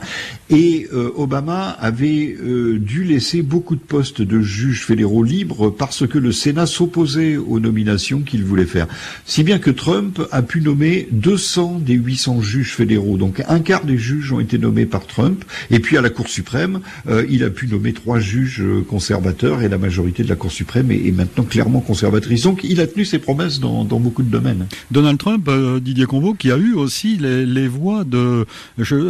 Et 0.50 0.88
Obama 1.16 1.70
avait 1.70 2.38
dû 2.80 3.04
laisser 3.04 3.42
beaucoup 3.42 3.76
de 3.76 3.82
postes 3.82 4.22
de 4.22 4.42
juges 4.42 4.86
fédéraux 4.86 5.24
libres 5.24 5.70
parce 5.70 6.08
que 6.08 6.18
le 6.18 6.32
Sénat 6.32 6.66
s'opposait 6.66 7.38
aux 7.38 7.60
nominations 7.60 8.22
qu'il 8.22 8.44
voulait 8.44 8.66
faire. 8.66 8.88
Si 9.26 9.44
bien 9.44 9.60
que 9.60 9.72
Trump 9.72 10.22
a 10.32 10.42
pu 10.42 10.62
nommer 10.62 11.08
200 11.12 11.82
des 11.86 11.94
800 11.94 12.42
juges 12.42 12.76
fédéraux. 12.76 13.18
Donc 13.18 13.44
un 13.48 13.60
quart 13.60 13.86
des 13.86 13.98
juges 13.98 14.32
ont 14.32 14.40
été 14.40 14.58
nommés 14.58 14.86
par 14.86 15.06
Trump. 15.06 15.44
Et 15.72 15.80
puis 15.80 15.98
à 15.98 16.02
la 16.02 16.10
Cour 16.10 16.28
suprême, 16.28 16.82
euh, 17.08 17.26
il 17.30 17.44
a 17.44 17.50
pu 17.50 17.68
nommer 17.68 17.94
trois 17.94 18.20
juges 18.20 18.62
euh, 18.62 18.82
conservateurs 18.88 19.62
et 19.62 19.70
la 19.70 19.78
majorité 19.78 20.24
de 20.24 20.30
la 20.30 20.36
Cour 20.36 20.52
suprême 20.52 20.92
est, 20.92 21.12
maintenant 21.12 21.44
clairement 21.44 21.80
conservatrice. 21.86 22.44
Donc 22.44 22.62
il 22.64 22.82
a 22.82 22.88
tenu 22.88 23.06
ses 23.06 23.20
promesses 23.20 23.60
dans, 23.60 23.84
beaucoup 23.86 24.24
de 24.24 24.30
domaines. 24.30 24.68
Donald 24.92 25.18
Trump, 25.18 25.48
euh, 25.48 25.80
Didier 25.80 26.06
Convo, 26.06 26.34
qui 26.34 26.52
a 26.52 26.58
eu 26.58 26.74
aussi 26.74 27.18
les, 27.18 27.68
voix 27.68 28.04
de 28.04 28.46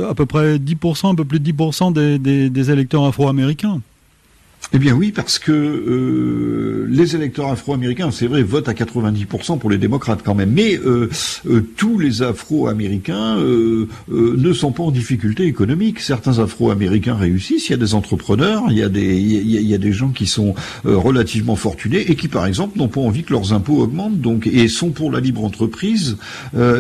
à 0.08 0.14
peu 0.14 0.26
près 0.26 0.58
10%, 0.58 1.12
un 1.12 1.16
peu 1.16 1.26
plus 1.26 1.40
de 1.40 1.52
10% 1.52 1.94
des, 1.94 2.50
des 2.50 2.72
électeurs 2.72 3.06
afro-américains. 3.06 3.82
Eh 4.74 4.80
bien 4.80 4.94
oui, 4.94 5.12
parce 5.12 5.40
que 5.40 5.52
euh, 5.52 6.88
les 6.90 7.16
électeurs 7.16 7.50
afro-américains, 7.50 8.10
c'est 8.12 8.28
vrai, 8.28 8.42
votent 8.42 8.68
à 8.68 8.74
90% 8.74 9.60
pour 9.60 9.70
les 9.70 9.78
démocrates 9.78 10.22
quand 10.24 10.34
même, 10.36 10.52
mais 10.52 10.78
euh, 10.78 11.10
euh, 11.48 11.62
tous 11.78 12.00
les 12.00 12.24
afro-américains 12.24 13.38
ne 13.38 14.54
sont 14.54 14.72
pas 14.72 14.84
en 14.84 14.92
difficulté 14.92 15.46
économique. 15.46 16.00
Certains 16.00 16.40
afro-américains 16.40 17.16
réussissent, 17.16 17.70
il 17.70 17.72
y 17.72 17.76
a 17.76 17.78
des 17.78 17.94
entrepreneurs, 17.94 18.64
il 18.70 18.78
y 18.78 18.84
a 18.84 18.90
des, 18.90 19.16
il 19.18 19.70
y 19.70 19.74
a, 19.74 19.78
des 19.78 19.92
gens 19.92 20.10
qui 20.10 20.26
sont 20.26 20.56
relativement 20.84 21.56
fortunés 21.56 22.12
et 22.12 22.16
qui, 22.16 22.28
par 22.28 22.46
exemple, 22.46 22.78
n'ont 22.78 22.88
pas 22.88 23.02
envie 23.02 23.24
que 23.24 23.34
leurs 23.34 23.54
impôts 23.54 23.82
augmentent, 23.82 24.20
donc 24.20 24.48
et 24.48 24.68
sont 24.68 24.90
pour 24.90 25.12
la 25.12 25.20
libre 25.20 25.44
entreprise 25.44 26.18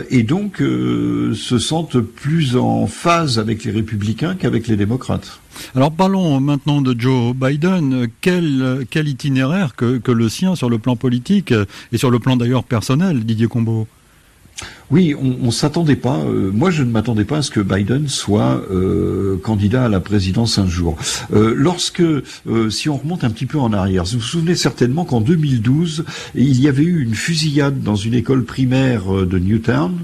et 0.09 0.23
donc 0.23 0.57
se 0.57 1.59
sentent 1.59 1.99
plus 1.99 2.55
en 2.55 2.87
phase 2.87 3.39
avec 3.39 3.63
les 3.63 3.71
républicains 3.71 4.35
qu'avec 4.35 4.67
les 4.67 4.75
démocrates. 4.75 5.39
Alors 5.75 5.91
parlons 5.91 6.39
maintenant 6.39 6.81
de 6.81 6.99
Joe 6.99 7.35
Biden. 7.35 8.07
Quel, 8.21 8.87
itinéraire 8.93 9.75
que, 9.75 9.97
que, 9.97 10.11
le 10.11 10.29
sien 10.29 10.55
sur 10.55 10.69
le 10.69 10.77
plan 10.77 10.95
politique 10.95 11.53
et 11.91 11.97
sur 11.97 12.11
le 12.11 12.19
plan 12.19 12.35
d'ailleurs 12.35 12.63
personnel, 12.63 13.25
Didier 13.25 13.47
Combeau? 13.47 13.87
Oui, 14.91 15.15
on, 15.19 15.47
ne 15.47 15.51
s'attendait 15.51 15.95
pas. 15.95 16.19
Euh, 16.19 16.51
moi, 16.53 16.69
je 16.69 16.83
ne 16.83 16.91
m'attendais 16.91 17.25
pas 17.25 17.37
à 17.37 17.41
ce 17.41 17.49
que 17.49 17.59
Biden 17.59 18.07
soit 18.07 18.63
euh, 18.71 19.37
candidat 19.43 19.85
à 19.85 19.89
la 19.89 19.99
présidence 19.99 20.59
un 20.59 20.67
jour. 20.67 20.95
Euh, 21.33 21.53
lorsque, 21.55 22.03
si 22.69 22.89
on 22.89 22.97
remonte 22.97 23.23
un 23.23 23.31
petit 23.31 23.47
peu 23.47 23.57
en 23.59 23.73
arrière, 23.73 24.05
vous 24.05 24.19
vous 24.19 24.23
souvenez 24.23 24.55
certainement 24.55 25.03
qu'en 25.03 25.21
2012, 25.21 26.05
il 26.35 26.61
y 26.61 26.67
avait 26.67 26.83
eu 26.83 27.01
une 27.01 27.15
fusillade 27.15 27.81
dans 27.81 27.95
une 27.95 28.13
école 28.13 28.43
primaire 28.43 29.25
de 29.25 29.39
Newtown. 29.39 29.97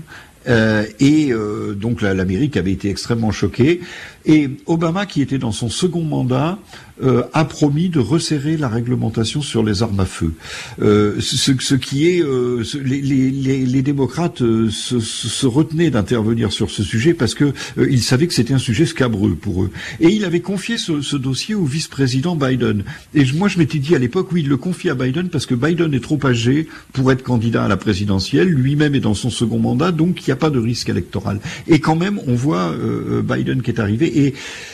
et 0.48 1.32
donc 1.76 2.02
l'Amérique 2.02 2.58
avait 2.58 2.72
été 2.72 2.90
extrêmement 2.90 3.32
choquée. 3.32 3.82
Et 4.26 4.50
Obama, 4.66 5.06
qui 5.06 5.22
était 5.22 5.38
dans 5.38 5.52
son 5.52 5.70
second 5.70 6.04
mandat, 6.04 6.60
euh, 7.04 7.24
a 7.34 7.46
promis 7.46 7.90
de 7.90 8.00
resserrer 8.00 8.58
la 8.58 8.68
réglementation 8.68 9.42
sur 9.42 9.64
les 9.64 9.82
armes 9.82 10.00
à 10.00 10.06
feu. 10.06 10.34
Euh, 10.82 11.20
ce, 11.20 11.74
qui 11.74 12.08
est, 12.08 12.22
euh, 12.22 12.64
les, 12.84 13.82
démocrates 13.82 14.38
se, 14.38 15.46
retenaient 15.48 15.90
d'intervenir 15.90 16.52
sur 16.52 16.70
ce 16.70 16.84
sujet 16.84 17.16
parce 17.16 17.34
que 17.34 17.54
ils 17.78 18.04
savaient 18.04 18.28
que 18.28 18.34
c'était 18.36 18.54
un 18.54 18.60
sujet 18.60 18.86
scabreux 18.86 19.34
pour 19.34 19.64
eux. 19.64 19.72
Et 20.00 20.10
il 20.10 20.26
avait 20.26 20.42
confié 20.42 20.78
ce, 20.78 21.02
ce 21.02 21.16
dossier 21.16 21.56
au 21.56 21.66
vice-président 21.66 22.36
Biden. 22.36 22.84
Et 23.16 23.26
moi, 23.34 23.48
je 23.48 23.58
m'étais 23.58 23.80
dit 23.80 23.96
à 23.96 24.00
l'époque, 24.00 24.32
oui, 24.32 24.42
il 24.42 24.50
le 24.50 24.58
confie 24.58 24.90
à 24.90 24.94
Biden 24.94 25.30
parce 25.30 25.48
que 25.48 25.56
Biden 25.56 25.94
est 25.96 26.04
trop 26.04 26.20
âgé 26.24 26.68
pour 26.94 27.12
être 27.12 27.24
candidat 27.24 27.66
à 27.66 27.68
la 27.68 27.78
présidentielle. 27.78 28.50
Lui-même 28.50 28.94
est 28.94 29.00
dans 29.00 29.16
son 29.16 29.32
second 29.32 29.58
mandat, 29.58 29.92
donc 29.92 30.22
il 30.22 30.30
n'y 30.30 30.34
a 30.34 30.38
pas 30.38 30.52
de 30.52 30.60
risque 30.60 30.90
électoral. 30.90 31.40
Et 31.68 31.80
quand 31.80 31.96
même, 31.96 32.20
on 32.28 32.36
voit 32.36 32.76
Biden 33.24 33.64
qui 33.64 33.72
est 33.72 33.80
arrivé 33.80 34.11
et 34.14 34.34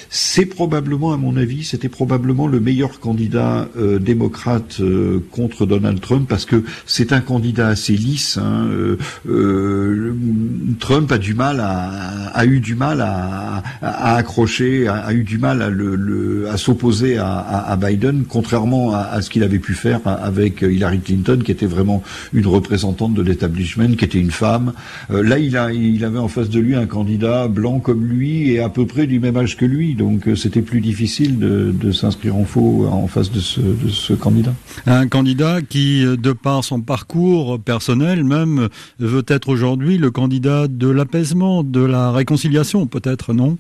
c'est 0.10 0.46
probablement, 0.46 1.12
à 1.14 1.18
mon 1.18 1.36
avis, 1.38 1.64
c'était 1.64 1.90
probablement 1.90 2.48
le 2.48 2.60
meilleur 2.60 3.00
candidat 3.00 3.68
euh, 3.78 4.00
démocrate 4.00 4.80
euh, 4.80 5.20
contre 5.32 5.66
Donald 5.66 6.00
Trump 6.00 6.28
parce 6.30 6.46
que 6.46 6.64
c'est 6.86 7.12
un 7.12 7.22
candidat 7.22 7.68
assez 7.68 7.94
lisse. 7.94 8.38
Hein, 8.38 8.70
Trump 10.80 11.12
a 11.12 11.18
du 11.18 11.34
mal 11.34 11.60
à, 11.60 12.14
a 12.38 12.46
eu 12.46 12.60
du 12.60 12.76
mal 12.76 13.02
à, 13.02 13.64
accrocher, 14.16 14.88
a, 14.88 15.12
eu 15.12 15.24
du 15.24 15.40
mal 15.40 15.62
à, 15.64 15.70
le, 15.70 16.48
à 16.50 16.58
s'opposer 16.58 17.18
à, 17.18 17.78
Biden, 17.82 18.26
contrairement 18.30 18.94
à, 18.94 19.22
ce 19.22 19.30
qu'il 19.32 19.44
avait 19.44 19.60
pu 19.60 19.74
faire 19.74 20.02
avec 20.06 20.62
Hillary 20.62 21.00
Clinton, 21.00 21.42
qui 21.44 21.52
était 21.52 21.66
vraiment 21.66 22.04
une 22.34 22.46
représentante 22.46 23.16
de 23.16 23.24
l'établissement, 23.24 23.92
qui 23.94 24.06
était 24.06 24.20
une 24.20 24.32
femme. 24.32 24.74
là, 25.10 25.40
il, 25.40 25.58
a, 25.58 25.74
il 25.74 26.06
avait 26.06 26.20
en 26.20 26.28
face 26.28 26.50
de 26.50 26.60
lui 26.60 26.76
un 26.76 26.86
candidat 26.86 27.48
blanc 27.48 27.80
comme 27.80 28.06
lui 28.06 28.52
et 28.52 28.60
à 28.60 28.70
peu 28.70 28.86
près 28.86 29.08
du 29.08 29.20
même 29.20 29.36
âge 29.36 29.58
que 29.58 29.66
lui, 29.66 29.96
donc 29.96 30.30
c'était 30.36 30.62
plus 30.62 30.82
difficile 30.82 31.40
de, 31.40 31.72
de 31.72 31.92
s'inscrire 31.92 32.36
en 32.36 32.46
faux 32.46 32.88
en 32.92 33.08
face 33.08 33.32
de 33.32 33.40
ce, 33.40 33.62
de 33.62 33.90
ce 33.90 34.14
candidat. 34.14 34.54
Un 34.86 35.08
candidat 35.08 35.62
qui, 35.62 36.06
de 36.06 36.34
par 36.34 36.64
son 36.64 36.82
parcours 36.82 37.60
personnel 37.60 38.24
même, 38.24 38.70
veut 39.00 39.26
être 39.28 39.50
aujourd'hui 39.50 39.98
le 39.98 40.12
candidat 40.12 40.68
de 40.68 40.88
l'apaisement, 40.88 41.64
de 41.64 41.84
la 41.84 42.12
réconciliation 42.12 42.27
peut-être, 42.86 43.34
non? 43.34 43.58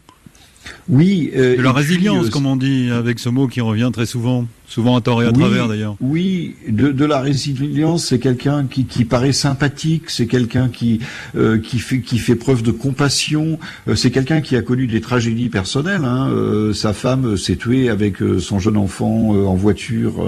Oui. 0.90 1.32
Euh, 1.36 1.58
de 1.58 1.62
la 1.62 1.72
résilience, 1.72 2.28
euh, 2.28 2.30
comme 2.30 2.46
on 2.46 2.56
dit, 2.56 2.90
avec 2.92 3.20
ce 3.20 3.30
mot 3.30 3.48
qui 3.48 3.62
revient 3.62 3.90
très 3.94 4.06
souvent. 4.06 4.46
Souvent 4.68 4.98
à 4.98 5.02
tort 5.02 5.24
et 5.24 5.26
à 5.26 5.32
travers 5.32 5.70
d'ailleurs. 5.70 5.96
Oui, 6.02 6.56
de, 6.68 6.92
de, 6.92 7.06
la 7.06 7.22
résilience, 7.22 8.08
c'est 8.08 8.20
quelqu'un 8.20 8.66
qui, 8.66 8.84
qui, 8.84 9.06
paraît 9.06 9.32
sympathique, 9.32 10.10
c'est 10.10 10.28
quelqu'un 10.28 10.68
qui, 10.68 11.00
euh, 11.38 11.58
qui, 11.58 11.80
fait, 11.80 12.02
qui 12.02 12.20
fait 12.20 12.36
preuve 12.36 12.64
de 12.64 12.72
compassion, 12.72 13.60
euh, 13.88 13.96
c'est 13.96 14.12
quelqu'un 14.12 14.42
qui 14.42 14.58
a 14.58 14.62
connu 14.62 14.86
des 14.86 15.00
tragédies 15.00 15.48
personnelles. 15.48 16.04
Hein. 16.04 16.30
Euh, 16.32 16.74
sa 16.74 16.92
femme 16.92 17.38
s'est 17.38 17.56
tuée 17.56 17.88
avec 17.88 18.18
son 18.40 18.60
jeune 18.60 18.76
enfant 18.76 19.30
en 19.30 19.56
voiture, 19.56 20.28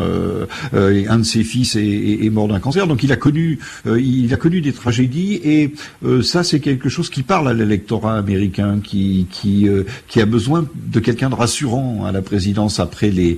et 0.74 1.08
un 1.08 1.18
de 1.18 1.24
ses 1.24 1.44
fils 1.44 1.76
est, 1.76 2.24
est, 2.24 2.30
mort 2.30 2.48
d'un 2.48 2.60
cancer. 2.60 2.88
Donc 2.88 3.04
il 3.04 3.12
a 3.12 3.18
connu, 3.18 3.60
il 3.86 4.34
a 4.34 4.38
connu 4.38 4.62
des 4.62 4.72
tragédies 4.72 5.42
et 5.44 5.74
ça 6.22 6.44
c'est 6.44 6.60
quelque 6.60 6.88
chose 6.88 7.10
qui 7.10 7.24
parle 7.24 7.50
à 7.50 7.54
l'électorat 7.54 8.18
américain, 8.18 8.80
qui, 8.82 9.28
qui, 9.32 9.68
qui 10.08 10.22
a 10.22 10.26
besoin 10.26 10.66
de 10.76 11.00
quelqu'un 11.00 11.30
de 11.30 11.36
rassurant 11.36 12.06
à 12.06 12.12
la 12.12 12.22
présidence 12.22 12.80
après 12.80 13.10
les 13.10 13.38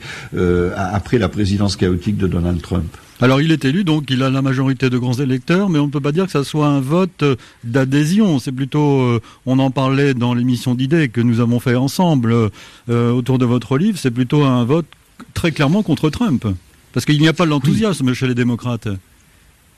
après 0.91 1.17
la 1.17 1.30
présidence 1.30 1.75
chaotique 1.75 2.17
de 2.17 2.27
Donald 2.27 2.62
Trump. 2.62 2.86
Alors 3.21 3.39
il 3.39 3.51
est 3.51 3.65
élu, 3.65 3.84
donc 3.84 4.10
il 4.10 4.23
a 4.23 4.32
la 4.32 4.41
majorité 4.41 4.89
de 4.89 4.97
grands 4.97 5.13
électeurs, 5.13 5.69
mais 5.69 5.77
on 5.77 5.86
ne 5.86 5.91
peut 5.91 6.01
pas 6.01 6.12
dire 6.12 6.25
que 6.25 6.32
ça 6.32 6.43
soit 6.43 6.67
un 6.67 6.80
vote 6.80 7.23
d'adhésion. 7.63 8.39
C'est 8.39 8.51
plutôt, 8.51 9.01
euh, 9.01 9.21
on 9.45 9.60
en 9.60 9.69
parlait 9.69 10.15
dans 10.15 10.34
l'émission 10.34 10.73
d'idées 10.73 11.10
que 11.10 11.21
nous 11.21 11.39
avons 11.39 11.60
fait 11.60 11.75
ensemble 11.75 12.34
euh, 12.34 13.12
autour 13.12 13.38
de 13.38 13.45
votre 13.45 13.77
livre, 13.77 13.99
c'est 13.99 14.12
plutôt 14.12 14.43
un 14.43 14.65
vote 14.65 14.88
très 15.36 15.51
clairement 15.51 15.84
contre 15.84 16.10
Trump. 16.10 16.47
Parce 16.93 17.06
qu'il 17.06 17.19
n'y 17.19 17.27
a 17.27 17.34
pas 17.34 17.45
l'enthousiasme 17.45 18.13
chez 18.13 18.27
les 18.27 18.36
démocrates. 18.36 18.88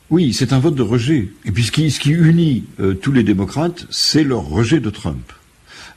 Oui, 0.09 0.33
c'est 0.33 0.53
un 0.53 0.59
vote 0.59 0.75
de 0.75 0.81
rejet. 0.81 1.29
Et 1.45 1.51
puis 1.51 1.63
ce 1.63 1.71
qui, 1.71 2.11
unit 2.11 2.63
euh, 2.79 2.93
tous 2.93 3.11
les 3.11 3.23
démocrates, 3.23 3.87
c'est 3.89 4.23
leur 4.23 4.47
rejet 4.47 4.79
de 4.79 4.89
Trump. 4.89 5.33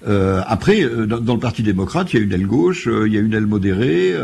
Euh, 0.06 0.42
après, 0.46 0.82
euh, 0.82 1.06
dans, 1.06 1.34
le 1.34 1.40
Parti 1.40 1.62
démocrate, 1.62 2.12
il 2.12 2.18
y 2.18 2.22
a 2.22 2.24
une 2.24 2.32
aile 2.32 2.46
gauche, 2.46 2.86
euh, 2.86 3.06
il 3.06 3.14
y 3.14 3.16
a 3.16 3.20
une 3.20 3.34
aile 3.34 3.46
modérée. 3.46 4.14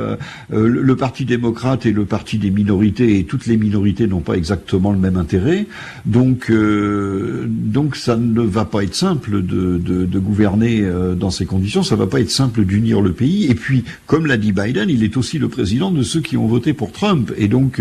Le, 0.50 0.96
Parti 0.96 1.24
démocrate 1.24 1.86
et 1.86 1.92
le 1.92 2.04
Parti 2.04 2.38
des 2.38 2.50
minorités, 2.50 3.18
et 3.18 3.24
toutes 3.24 3.46
les 3.46 3.56
minorités 3.56 4.06
n'ont 4.06 4.20
pas 4.20 4.34
exactement 4.34 4.92
le 4.92 4.98
même 4.98 5.16
intérêt. 5.16 5.66
Donc, 6.06 6.52
donc 6.52 7.96
ça 7.96 8.16
ne 8.16 8.42
va 8.42 8.64
pas 8.64 8.84
être 8.84 8.94
simple 8.94 9.42
de, 9.42 9.78
de, 9.78 10.04
de 10.04 10.18
gouverner 10.18 10.84
dans 11.16 11.30
ces 11.30 11.46
conditions. 11.46 11.82
Ça 11.82 11.96
va 11.96 12.06
pas 12.06 12.20
être 12.20 12.30
simple 12.30 12.64
d'unir 12.64 13.00
le 13.00 13.12
pays. 13.12 13.50
Et 13.50 13.54
puis, 13.54 13.84
comme 14.06 14.26
l'a 14.26 14.36
dit 14.36 14.52
Biden, 14.52 14.90
il 14.90 15.02
est 15.02 15.16
aussi 15.16 15.38
le 15.38 15.48
président 15.48 15.90
de 15.90 16.02
ceux 16.02 16.20
qui 16.20 16.36
ont 16.36 16.46
voté 16.46 16.72
pour 16.72 16.92
Trump. 16.92 17.32
Et 17.36 17.48
donc, 17.48 17.80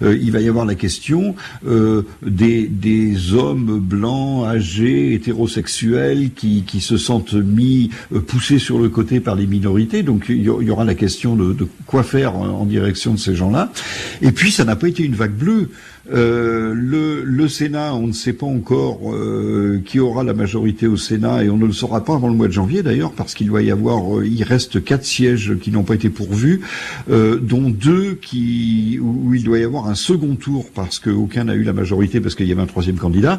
il 0.00 0.32
va 0.32 0.40
y 0.40 0.48
avoir 0.48 0.64
la 0.64 0.74
question 0.74 1.34
des, 1.64 2.68
des 2.68 3.34
hommes 3.34 3.80
blancs, 3.80 4.46
âgés, 4.46 5.14
hétérosexuels 5.14 6.30
qui, 6.34 6.62
qui 6.62 6.80
se 6.80 6.96
sentent 6.96 7.21
mis, 7.32 7.90
euh, 8.12 8.20
poussés 8.20 8.58
sur 8.58 8.78
le 8.78 8.88
côté 8.88 9.20
par 9.20 9.34
les 9.34 9.46
minorités. 9.46 10.02
Donc 10.02 10.26
il 10.28 10.42
y 10.42 10.48
aura 10.48 10.84
la 10.84 10.94
question 10.94 11.36
de, 11.36 11.66
quoi 11.86 12.02
faire 12.02 12.36
en 12.36 12.64
direction 12.64 13.14
de 13.14 13.18
ces 13.18 13.34
gens-là. 13.34 13.72
Et 14.20 14.32
puis 14.32 14.50
ça 14.50 14.64
n'a 14.64 14.76
pas 14.76 14.88
été 14.88 15.04
une 15.04 15.14
vague 15.14 15.34
bleue. 15.34 15.70
Euh, 16.10 16.74
le, 16.74 17.22
le, 17.22 17.48
Sénat, 17.48 17.94
on 17.94 18.08
ne 18.08 18.12
sait 18.12 18.32
pas 18.32 18.46
encore 18.46 19.14
euh, 19.14 19.80
qui 19.84 20.00
aura 20.00 20.24
la 20.24 20.34
majorité 20.34 20.88
au 20.88 20.96
Sénat 20.96 21.44
et 21.44 21.50
on 21.50 21.56
ne 21.56 21.66
le 21.66 21.72
saura 21.72 22.04
pas 22.04 22.14
avant 22.14 22.28
le 22.28 22.34
mois 22.34 22.48
de 22.48 22.52
janvier 22.52 22.82
d'ailleurs 22.82 23.12
parce 23.12 23.34
qu'il 23.34 23.46
doit 23.46 23.62
y 23.62 23.70
avoir, 23.70 24.18
euh, 24.18 24.26
il 24.26 24.42
reste 24.42 24.82
quatre 24.82 25.04
sièges 25.04 25.56
qui 25.60 25.70
n'ont 25.70 25.84
pas 25.84 25.94
été 25.94 26.10
pourvus, 26.10 26.60
euh, 27.08 27.38
dont 27.38 27.70
deux 27.70 28.14
qui 28.14 28.98
où, 29.00 29.32
il 29.32 29.44
doit 29.44 29.60
y 29.60 29.64
avoir 29.64 29.86
un 29.86 29.94
second 29.94 30.34
tour 30.34 30.70
parce 30.74 30.98
qu'aucun 30.98 31.44
n'a 31.44 31.54
eu 31.54 31.62
la 31.62 31.72
majorité 31.72 32.20
parce 32.20 32.34
qu'il 32.34 32.46
y 32.48 32.52
avait 32.52 32.62
un 32.62 32.66
troisième 32.66 32.96
candidat 32.96 33.38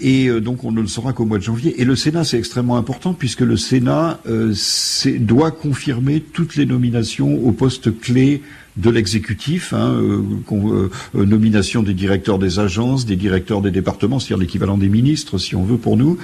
et 0.00 0.30
donc 0.40 0.64
on 0.64 0.72
ne 0.72 0.80
le 0.80 0.86
saura 0.86 1.12
qu'au 1.12 1.24
mois 1.24 1.38
de 1.38 1.42
janvier. 1.42 1.80
Et 1.80 1.84
le 1.84 1.96
Sénat 1.96 2.24
c'est 2.24 2.38
extrêmement 2.38 2.76
important 2.76 3.12
puisque 3.12 3.40
le 3.40 3.56
Sénat 3.56 4.20
doit 5.18 5.50
confirmer 5.50 6.20
toutes 6.20 6.56
les 6.56 6.66
nominations 6.66 7.44
aux 7.44 7.52
postes 7.52 7.98
clés 8.00 8.42
de 8.76 8.90
l'exécutif, 8.90 9.72
hein, 9.72 9.94
euh, 10.00 10.22
euh, 10.52 11.24
nomination 11.26 11.82
des 11.82 11.94
directeurs 11.94 12.38
des 12.38 12.58
agences, 12.58 13.06
des 13.06 13.16
directeurs 13.16 13.60
des 13.60 13.70
départements, 13.70 14.18
c'est-à-dire 14.18 14.38
l'équivalent 14.38 14.78
des 14.78 14.88
ministres, 14.88 15.38
si 15.38 15.56
on 15.56 15.64
veut 15.64 15.76
pour 15.76 15.96
nous, 15.96 16.18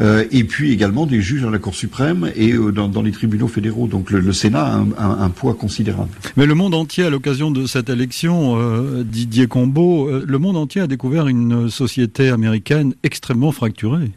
euh, 0.00 0.24
et 0.30 0.44
puis 0.44 0.72
également 0.72 1.06
des 1.06 1.20
juges 1.20 1.44
à 1.44 1.50
la 1.50 1.58
Cour 1.58 1.74
suprême 1.74 2.30
et 2.36 2.52
dans, 2.52 3.02
les 3.02 3.12
tribunaux 3.12 3.48
fédéraux. 3.48 3.86
Donc 3.86 4.10
le, 4.10 4.32
Sénat 4.32 4.84
a 4.98 5.24
un, 5.24 5.30
poids 5.30 5.54
considérable. 5.54 6.10
Mais 6.36 6.46
le 6.46 6.54
monde 6.54 6.74
entier, 6.74 7.04
à 7.04 7.10
l'occasion 7.10 7.50
de 7.50 7.66
cette 7.66 7.88
élection, 7.88 8.58
Didier 9.02 9.46
Combeau, 9.46 10.10
le 10.24 10.38
monde 10.38 10.56
entier 10.56 10.82
a 10.82 10.86
découvert 10.86 11.28
une 11.28 11.70
société 11.70 12.28
américaine 12.28 12.94
extrêmement 13.02 13.52
fracturée. 13.52 14.10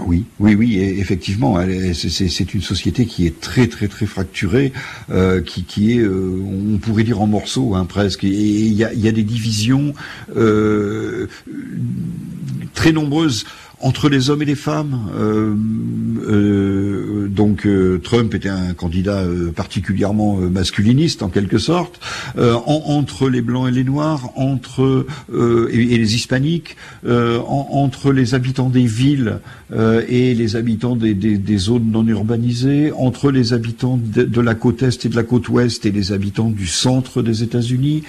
Oui, 0.00 0.24
oui, 0.40 0.54
oui, 0.54 0.78
effectivement, 0.78 1.58
c'est 1.94 2.54
une 2.54 2.60
société 2.60 3.06
qui 3.06 3.26
est 3.26 3.40
très, 3.40 3.66
très, 3.66 3.88
très 3.88 4.04
fracturée, 4.04 4.72
euh, 5.10 5.40
qui, 5.40 5.64
qui, 5.64 5.92
est, 5.92 6.00
euh, 6.00 6.38
on 6.74 6.76
pourrait 6.76 7.02
dire 7.02 7.22
en 7.22 7.26
morceaux, 7.26 7.74
hein, 7.74 7.86
presque. 7.86 8.24
Et 8.24 8.28
il 8.28 8.74
y 8.74 8.84
a, 8.84 8.92
y 8.92 9.08
a, 9.08 9.12
des 9.12 9.22
divisions 9.22 9.94
euh, 10.36 11.28
très 12.74 12.92
nombreuses 12.92 13.46
entre 13.80 14.08
les 14.08 14.30
hommes 14.30 14.42
et 14.42 14.46
les 14.46 14.54
femmes. 14.54 14.98
Euh, 15.16 15.54
euh, 16.26 17.28
donc 17.28 17.66
euh, 17.66 18.00
Trump 18.02 18.34
était 18.34 18.48
un 18.48 18.72
candidat 18.72 19.22
particulièrement 19.54 20.36
masculiniste 20.36 21.22
en 21.22 21.28
quelque 21.28 21.58
sorte. 21.58 22.00
entre 22.36 23.28
les 23.28 23.42
blancs 23.42 23.68
et 23.68 23.70
les 23.70 23.84
noirs, 23.84 24.30
entre 24.36 25.06
et, 25.32 25.98
les 25.98 26.14
hispaniques, 26.14 26.76
entre 27.06 28.12
les 28.12 28.34
habitants 28.34 28.70
des 28.70 28.86
villes 28.86 29.40
et 29.72 30.34
les 30.34 30.56
habitants 30.56 30.96
des, 30.96 31.58
zones 31.58 31.90
non 31.90 32.06
urbanisées, 32.06 32.92
entre 32.92 33.30
les 33.30 33.52
habitants 33.52 33.98
de, 34.02 34.22
de 34.22 34.40
la 34.40 34.54
côte 34.54 34.82
est 34.82 35.04
et 35.04 35.08
de 35.08 35.16
la 35.16 35.22
côte 35.22 35.48
ouest 35.48 35.84
et 35.86 35.90
les 35.90 36.12
habitants 36.12 36.50
du 36.50 36.66
centre 36.66 37.22
des 37.22 37.42
États-Unis 37.42 38.02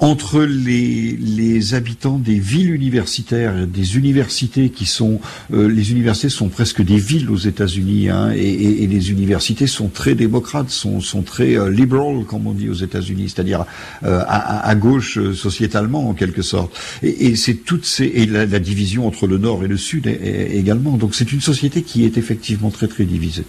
entre 0.00 0.40
les, 0.42 1.16
les, 1.16 1.74
habitants 1.74 2.18
des 2.18 2.38
villes 2.38 2.74
universitaires, 2.74 3.66
des 3.66 3.98
universités 3.98 4.70
qui 4.70 4.86
sont, 4.86 5.20
euh, 5.52 5.68
les 5.68 5.92
universités 5.92 6.30
sont 6.30 6.48
presque 6.48 6.82
des 6.82 6.96
villes 6.96 7.30
aux 7.30 7.36
États-Unis, 7.36 8.08
hein, 8.08 8.32
et, 8.34 8.82
et, 8.82 8.86
les 8.86 9.10
universités 9.10 9.66
sont 9.66 9.88
très 9.88 10.14
démocrates, 10.14 10.70
sont, 10.70 11.00
sont 11.00 11.22
très 11.22 11.58
euh, 11.58 11.70
liberal, 11.70 12.24
comme 12.24 12.46
on 12.46 12.52
dit 12.52 12.70
aux 12.70 12.74
États-Unis, 12.74 13.28
c'est-à-dire 13.28 13.66
euh, 14.04 14.22
à, 14.26 14.66
à, 14.66 14.74
gauche 14.74 15.18
euh, 15.18 15.34
sociétalement 15.34 16.08
en 16.08 16.14
quelque 16.14 16.40
sorte. 16.40 16.74
Et, 17.02 17.26
et 17.26 17.36
c'est 17.36 17.54
toutes 17.54 17.84
ces 17.84 18.06
et 18.06 18.24
la, 18.24 18.46
la, 18.46 18.58
division 18.58 19.06
entre 19.06 19.26
le 19.26 19.36
Nord 19.36 19.64
et 19.64 19.68
le 19.68 19.76
Sud 19.76 20.06
également. 20.06 20.96
Donc 20.96 21.14
c'est 21.14 21.30
une 21.32 21.40
société 21.40 21.82
qui 21.82 22.04
est 22.04 22.16
effectivement 22.16 22.70
très 22.70 22.88
très 22.88 23.04
divisée. 23.04 23.44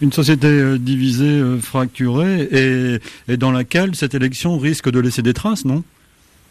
Une 0.00 0.12
société 0.12 0.78
divisée, 0.78 1.42
fracturée, 1.60 2.48
et, 2.50 3.32
et 3.32 3.36
dans 3.36 3.52
laquelle 3.52 3.94
cette 3.94 4.14
élection 4.14 4.58
risque 4.58 4.90
de 4.90 4.98
laisser 4.98 5.22
des 5.22 5.34
traces, 5.34 5.64
non? 5.64 5.84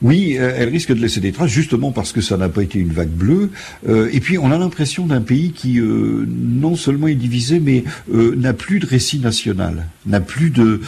oui, 0.00 0.36
euh, 0.38 0.52
elle 0.56 0.68
risque 0.68 0.92
de 0.92 1.00
laisser 1.00 1.20
des 1.20 1.32
traces 1.32 1.50
justement 1.50 1.90
parce 1.90 2.12
que 2.12 2.20
ça 2.20 2.36
n'a 2.36 2.48
pas 2.48 2.62
été 2.62 2.78
une 2.78 2.92
vague 2.92 3.08
bleue. 3.08 3.50
Euh, 3.88 4.08
et 4.12 4.20
puis 4.20 4.38
on 4.38 4.52
a 4.52 4.58
l'impression 4.58 5.06
d'un 5.06 5.20
pays 5.20 5.50
qui 5.50 5.80
euh, 5.80 6.24
non 6.28 6.76
seulement 6.76 7.08
est 7.08 7.16
divisé, 7.16 7.58
mais 7.58 7.84
n'a 8.08 8.52
plus 8.52 8.78
de 8.78 8.86
récit 8.86 9.18
national, 9.18 9.86
n'a 10.06 10.20
plus 10.20 10.50
de. 10.50 10.80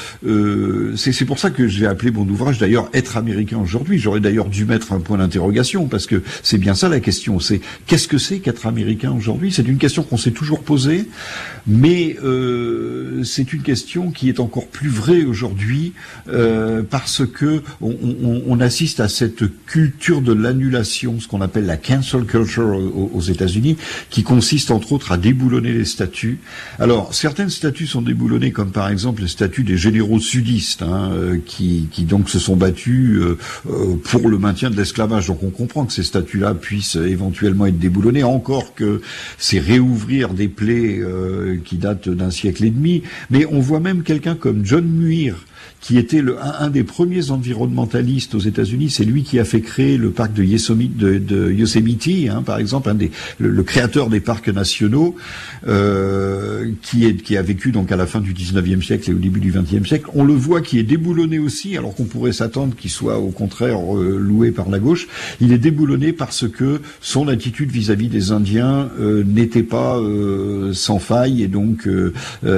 c'est 0.96 1.25
pour 1.25 1.38
ça 1.38 1.51
que 1.51 1.66
j'ai 1.66 1.87
appelé 1.87 2.11
mon 2.11 2.29
ouvrage 2.29 2.59
d'ailleurs 2.59 2.88
"Être 2.94 3.16
américain 3.16 3.59
aujourd'hui". 3.59 3.99
J'aurais 3.99 4.20
d'ailleurs 4.20 4.49
dû 4.49 4.64
mettre 4.64 4.92
un 4.92 5.01
point 5.01 5.18
d'interrogation 5.18 5.87
parce 5.87 6.07
que 6.07 6.23
c'est 6.42 6.59
bien 6.59 6.75
ça 6.75 6.88
la 6.88 7.01
question. 7.01 7.40
C'est 7.40 7.61
qu'est-ce 7.87 8.09
que 8.09 8.18
c'est 8.18 8.38
qu'être 8.38 8.66
américain 8.66 9.12
aujourd'hui? 9.12 9.53
C'est 9.53 9.66
une 9.66 9.79
question 9.79 10.03
qu'on 10.03 10.16
s'est 10.16 10.31
toujours 10.31 10.62
posée, 10.62 11.07
mais 11.66 12.16
c'est 13.25 13.53
une 13.53 13.62
question 13.62 14.11
qui 14.11 14.29
est 14.29 14.40
encore 14.40 14.66
plus 14.66 14.88
vraie 14.88 15.25
aujourd'hui 15.25 15.92
parce 16.90 17.23
que 17.27 17.62
on, 17.81 18.42
on 18.46 18.61
assiste 18.61 18.99
à 19.00 19.08
cette 19.08 19.44
culture 19.66 20.20
de 20.20 20.32
l'annulation, 20.32 21.20
ce 21.20 21.28
qu'on 21.28 21.40
appelle 21.40 21.66
la 21.66 21.76
cancel 21.76 22.24
culture 22.24 22.78
aux, 23.14 23.20
États-Unis, 23.20 23.76
qui 24.10 24.22
consiste 24.22 24.70
entre 24.70 24.92
autres 24.92 25.12
à 25.12 25.16
déboulonner 25.16 25.72
les 25.72 25.84
statuts. 25.84 26.38
Alors, 26.78 27.14
certaines 27.14 27.50
statuts 27.50 27.86
sont 27.86 28.02
déboulonnées, 28.02 28.52
comme 28.52 28.70
par 28.70 28.88
exemple 28.88 29.22
le 29.22 29.28
statut 29.28 29.62
des 29.62 29.76
généraux 29.76 30.20
sudistes, 30.20 30.82
hein, 30.82 31.10
euh, 31.12 31.38
qui, 31.44 31.88
donc 32.00 32.30
se 32.30 32.38
sont 32.38 32.56
battus 32.56 33.18
euh, 33.18 33.38
euh, 33.68 33.96
pour 34.04 34.28
le 34.28 34.38
maintien 34.38 34.70
de 34.70 34.76
l'esclavage. 34.76 35.26
Donc 35.26 35.42
on 35.42 35.50
comprend 35.50 35.84
que 35.84 35.92
ces 35.92 36.02
statuts-là 36.02 36.54
puissent 36.54 36.96
éventuellement 36.96 37.66
être 37.66 37.78
déboulonnés, 37.78 38.22
encore 38.22 38.74
que 38.74 39.00
c'est 39.38 39.58
réouvrir 39.58 40.34
des 40.34 40.48
plaies 40.48 41.00
qui 41.64 41.76
datent 41.76 42.08
d'un 42.08 42.30
siècle 42.30 42.64
et 42.64 42.70
demi. 42.70 43.02
Mais 43.30 43.46
on 43.46 43.60
voit 43.60 43.80
même 43.80 44.02
quelqu'un 44.02 44.34
comme 44.34 44.64
John 44.64 44.84
Muir, 44.84 45.36
qui 45.81 45.96
était 45.99 46.20
le, 46.20 46.37
un, 46.40 46.68
des 46.68 46.85
premiers 46.85 47.31
environnementalistes 47.31 48.35
aux 48.35 48.40
États-Unis. 48.40 48.90
C'est 48.90 49.05
lui 49.05 49.23
qui 49.23 49.38
a 49.38 49.44
fait 49.44 49.61
créer 49.61 49.96
le 49.96 50.11
parc 50.11 50.33
de 50.33 50.44
Yosemite, 50.44 50.96
de, 50.96 51.51
Yosemite 51.51 52.29
hein, 52.31 52.42
par 52.42 52.59
exemple, 52.59 52.90
un 52.90 52.94
des, 52.94 53.11
le, 53.38 53.62
créateur 53.62 54.11
des 54.11 54.20
parcs 54.20 54.49
nationaux, 54.49 55.16
euh, 55.66 56.70
qui, 56.83 57.07
est, 57.07 57.16
qui 57.16 57.37
a 57.37 57.42
vécu 57.42 57.73
donc 57.73 57.92
à 57.92 57.96
la 57.96 58.07
fin 58.07 58.21
du 58.21 58.35
19e 58.35 58.83
siècle 58.83 59.11
et 59.11 59.15
au 59.15 59.19
début 59.19 59.40
du 59.40 59.52
20e 59.52 59.87
siècle. 59.87 60.06
On 60.15 60.25
le 60.25 60.35
voit 60.35 60.61
qui 60.61 60.79
est 60.79 60.83
déboulonné 60.83 61.38
aussi, 61.38 61.77
alors 61.77 61.94
qu'on 61.94 62.04
pourrait 62.04 62.33
s'attendre 62.33 62.75
qu'il 62.77 62.90
soit 62.90 63.19
au 63.19 63.31
contraire 63.31 63.79
euh, 63.96 64.19
loué 64.19 64.50
par 64.50 64.69
la 64.69 64.79
gauche. 64.79 65.08
Il 65.40 65.52
est 65.52 65.58
déboulonné 65.58 66.13
parce 66.13 66.48
que 66.48 66.81
son 67.00 67.29
attitude 67.29 67.71
vis-à-vis 67.71 68.08
des 68.08 68.33
Indiens 68.33 68.90
euh, 69.00 69.25
n'était 69.25 69.63
pas 69.63 69.98
euh, 69.98 70.73
sans 70.73 70.98
faille 70.98 71.42
et 71.42 71.48
donc 71.48 71.88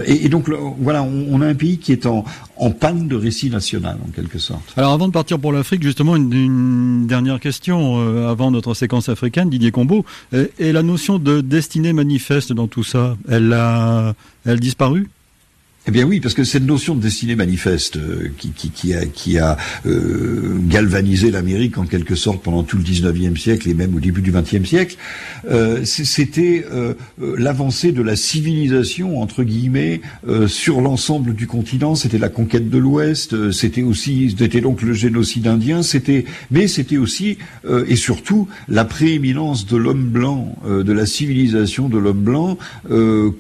et, 0.07 0.25
et, 0.25 0.29
donc 0.29 0.47
voilà, 0.79 1.03
on, 1.03 1.27
on, 1.31 1.41
a 1.41 1.47
un 1.47 1.55
pays 1.55 1.79
qui 1.79 1.93
est 1.93 2.07
en, 2.07 2.25
en 2.63 2.71
panne 2.71 3.09
de 3.09 3.17
récit 3.17 3.51
national, 3.51 3.99
en 4.07 4.11
quelque 4.13 4.39
sorte. 4.39 4.73
Alors, 4.77 4.93
avant 4.93 5.09
de 5.09 5.13
partir 5.13 5.41
pour 5.41 5.53
l'Afrique, 5.53 5.83
justement, 5.83 6.15
une, 6.15 7.09
dernière 7.09 7.41
question 7.41 7.99
euh, 7.99 8.31
avant 8.31 8.53
notre 8.53 8.73
séquence 8.75 9.09
africaine, 9.09 9.51
Didier 9.51 9.73
Combeau. 9.73 10.05
Et, 10.61 10.71
la 10.71 10.85
notion 10.85 11.19
de 11.19 11.41
destinée 11.41 11.93
manifeste 11.93 12.53
dans 12.53 12.69
tout 12.69 12.85
ça, 12.85 13.17
elle 13.29 13.53
a, 13.53 14.15
elle 14.47 14.61
disparu? 14.61 15.09
Eh 15.89 15.91
bien 15.91 16.05
oui, 16.05 16.21
parce 16.21 16.35
que 16.35 16.45
cette 16.45 16.63
notion 16.63 16.95
de 16.95 17.01
destinée 17.01 17.35
manifeste 17.35 17.97
euh, 17.97 18.31
qui, 18.39 18.51
qui, 18.51 18.71
qui, 18.71 18.95
a, 18.95 19.05
qui 19.05 19.39
a 19.39 19.57
euh, 19.85 20.57
galvanisé 20.69 21.33
l'Amérique 21.33 21.77
en 21.77 21.87
quelque 21.87 22.15
sorte 22.15 22.41
pendant 22.41 22.63
tout 22.63 22.77
le 22.77 22.85
19e 22.85 23.37
siècle 23.37 23.69
et 23.69 23.75
même 23.75 23.97
au 23.97 23.99
début 23.99 24.23
du 24.23 24.31
20e 24.31 24.65
siècle, 24.65 24.97
euh, 25.51 25.81
c'était 25.85 26.65
euh, 26.71 26.95
euh, 27.21 27.35
l'avancée 27.37 27.91
de 27.91 28.01
la 28.01 28.15
civilisation, 28.15 29.21
entre 29.21 29.43
guillemets, 29.43 30.01
sur 30.47 30.81
l'ensemble 30.81 31.35
du 31.35 31.49
continent. 31.49 31.97
C'était 31.97 32.19
la 32.19 32.29
conquête 32.29 32.71
de 32.71 32.79
l'Ouest, 32.79 33.51
c'était 33.51 33.83
aussi, 33.83 34.35
c'était 34.39 34.61
donc 34.61 34.83
le 34.83 34.93
génocide 34.93 35.49
indien, 35.49 35.83
c'était, 35.83 36.25
mais 36.51 36.69
c'était 36.69 36.97
aussi 36.97 37.39
et 37.89 37.97
surtout 37.97 38.49
la 38.69 38.85
prééminence 38.85 39.67
de 39.67 39.77
l'homme 39.77 40.05
blanc, 40.05 40.57
de 40.67 40.93
la 40.93 41.07
civilisation 41.07 41.89
de 41.89 41.99
l'homme 41.99 42.23
blanc 42.23 42.59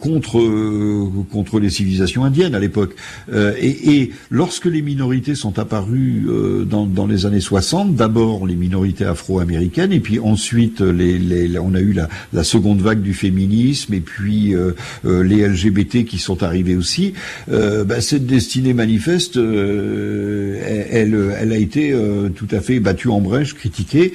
contre, 0.00 1.22
contre 1.30 1.60
les 1.60 1.70
civilisations 1.70 2.24
à 2.40 2.58
l'époque. 2.58 2.94
Euh, 3.32 3.52
et, 3.60 4.10
lorsque 4.30 4.66
les 4.66 4.82
minorités 4.82 5.34
sont 5.34 5.58
apparues 5.58 6.24
euh, 6.28 6.64
dans, 6.64 7.06
les 7.06 7.26
années 7.26 7.40
60, 7.40 7.94
d'abord 7.94 8.46
les 8.46 8.54
minorités 8.54 9.04
afro-américaines, 9.04 9.92
et 9.92 10.00
puis 10.00 10.18
ensuite 10.18 10.80
les, 10.80 11.58
on 11.58 11.74
a 11.74 11.80
eu 11.80 11.92
la, 11.92 12.44
seconde 12.44 12.80
vague 12.80 13.02
du 13.02 13.14
féminisme, 13.14 13.94
et 13.94 14.00
puis 14.00 14.54
euh, 14.54 14.72
les 15.04 15.46
LGBT 15.46 16.04
qui 16.04 16.18
sont 16.18 16.42
arrivés 16.42 16.76
aussi, 16.76 17.14
bah, 17.48 18.00
cette 18.00 18.26
destinée 18.26 18.74
manifeste, 18.74 19.36
elle, 19.36 21.52
a 21.52 21.56
été 21.56 21.94
tout 22.34 22.48
à 22.50 22.60
fait 22.60 22.80
battue 22.80 23.08
en 23.08 23.20
brèche, 23.20 23.54
critiquée, 23.54 24.12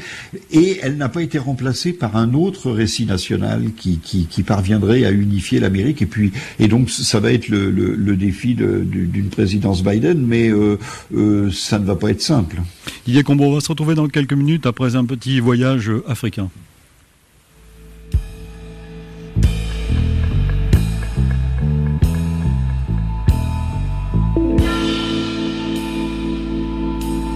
et 0.51 0.79
elle 0.81 0.97
n'a 0.97 1.09
pas 1.09 1.21
été 1.21 1.37
remplacée 1.37 1.93
par 1.93 2.17
un 2.17 2.33
autre 2.33 2.71
récit 2.71 3.05
national 3.05 3.63
qui, 3.75 3.99
parviendrait 4.45 5.05
à 5.05 5.11
unifier 5.11 5.59
l'Amérique, 5.59 6.01
et 6.01 6.05
puis 6.05 6.31
et 6.59 6.67
donc 6.67 6.89
ça 6.89 7.19
va 7.19 7.31
être 7.31 7.49
le 7.49 8.06
défi 8.15 8.55
d'une 8.55 9.29
présidence 9.29 9.83
Biden, 9.83 10.25
mais 10.25 10.49
euh, 10.49 10.77
euh, 11.15 11.51
ça 11.51 11.79
ne 11.79 11.85
va 11.85 11.95
pas 11.95 12.11
être 12.11 12.21
simple. 12.21 12.57
Didier 13.05 13.23
Combo, 13.23 13.45
on 13.45 13.53
va 13.53 13.61
se 13.61 13.69
retrouver 13.69 13.95
dans 13.95 14.07
quelques 14.07 14.33
minutes 14.33 14.65
après 14.65 14.95
un 14.95 15.05
petit 15.05 15.39
voyage 15.39 15.91
africain. 16.07 16.49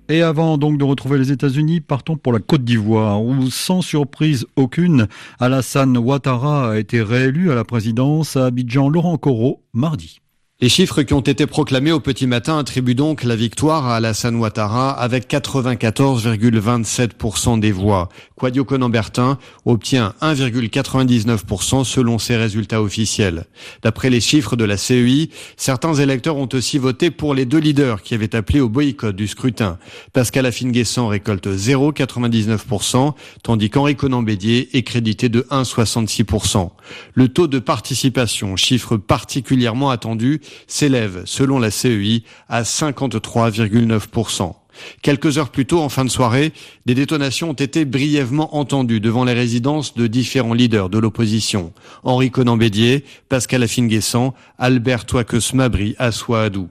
Et 0.08 0.22
avant 0.22 0.58
donc 0.58 0.78
de 0.78 0.84
retrouver 0.84 1.18
les 1.18 1.32
États-Unis, 1.32 1.82
partons 1.82 2.16
pour 2.16 2.34
la 2.34 2.40
Côte 2.40 2.64
d'Ivoire, 2.64 3.24
où 3.24 3.50
sans 3.50 3.82
surprise 3.82 4.46
aucune, 4.56 5.08
Alassane 5.40 5.98
Ouattara 5.98 6.72
a 6.72 6.78
été 6.78 7.02
réélu 7.02 7.52
à 7.52 7.56
la 7.56 7.64
présidence 7.64 8.38
à 8.38 8.46
Abidjan. 8.46 8.90
Laurent 8.90 9.18
Corot, 9.18 9.64
mardi. 9.74 10.21
Les 10.64 10.70
chiffres 10.70 11.02
qui 11.02 11.16
ont 11.16 11.22
été 11.22 11.48
proclamés 11.48 11.92
au 11.92 12.00
petit 12.00 12.28
matin 12.28 12.60
attribuent 12.60 12.94
donc 12.94 13.24
la 13.24 13.36
victoire 13.36 13.88
à 13.88 13.96
Alassane 13.96 14.36
Ouattara 14.36 14.92
avec 14.92 15.28
94,27% 15.28 17.60
des 17.60 17.72
voix. 17.72 18.10
Quadio 18.36 18.64
Conambertin 18.64 19.40
obtient 19.66 20.14
1,99% 20.22 21.84
selon 21.84 22.20
ses 22.20 22.38
résultats 22.38 22.84
officiels. 22.84 23.46
D'après 23.82 24.12
les 24.12 24.22
chiffres 24.22 24.56
de 24.56 24.64
la 24.64 24.78
CEI, 24.78 25.32
certains 25.58 25.96
électeurs 25.96 26.38
ont 26.38 26.50
aussi 26.54 26.78
voté 26.78 27.10
pour 27.10 27.34
les 27.34 27.46
deux 27.46 27.58
leaders 27.58 28.04
qui 28.04 28.14
avaient 28.14 28.36
appelé 28.36 28.60
au 28.60 28.70
boycott 28.70 29.16
du 29.16 29.28
scrutin. 29.28 29.80
Pascal 30.14 30.46
Affinguessan 30.46 31.08
récolte 31.08 31.48
0,99%, 31.48 33.16
tandis 33.42 33.72
qu'Henri 33.72 33.96
Conan 33.96 34.22
Bédier 34.22 34.70
est 34.78 34.84
crédité 34.84 35.28
de 35.28 35.42
1,66%. 35.50 36.70
Le 37.16 37.30
taux 37.30 37.48
de 37.48 37.58
participation, 37.58 38.56
chiffre 38.56 38.98
particulièrement 38.98 39.90
attendu, 39.90 40.40
s'élève, 40.68 41.24
selon 41.26 41.60
la 41.60 41.72
CEI, 41.72 42.24
à 42.50 42.64
53,9%. 42.64 44.54
Quelques 45.02 45.38
heures 45.38 45.50
plus 45.50 45.66
tôt, 45.66 45.80
en 45.80 45.90
fin 45.90 46.06
de 46.06 46.10
soirée, 46.10 46.54
des 46.86 46.96
détonations 46.96 47.50
ont 47.50 47.54
été 47.54 47.86
brièvement 47.86 48.56
entendues 48.56 49.00
devant 49.00 49.26
les 49.26 49.34
résidences 49.34 49.94
de 49.96 50.08
différents 50.08 50.54
leaders 50.54 50.90
de 50.90 51.00
l'opposition. 51.00 51.74
Henri 52.04 52.32
Conan-Bédier, 52.32 53.04
Pascal 53.30 53.64
Affinguessan, 53.64 54.34
Albert 54.58 55.06
Touaques 55.06 55.54
Mabry, 55.54 55.96
Assoa 56.00 56.44
Adou. 56.44 56.70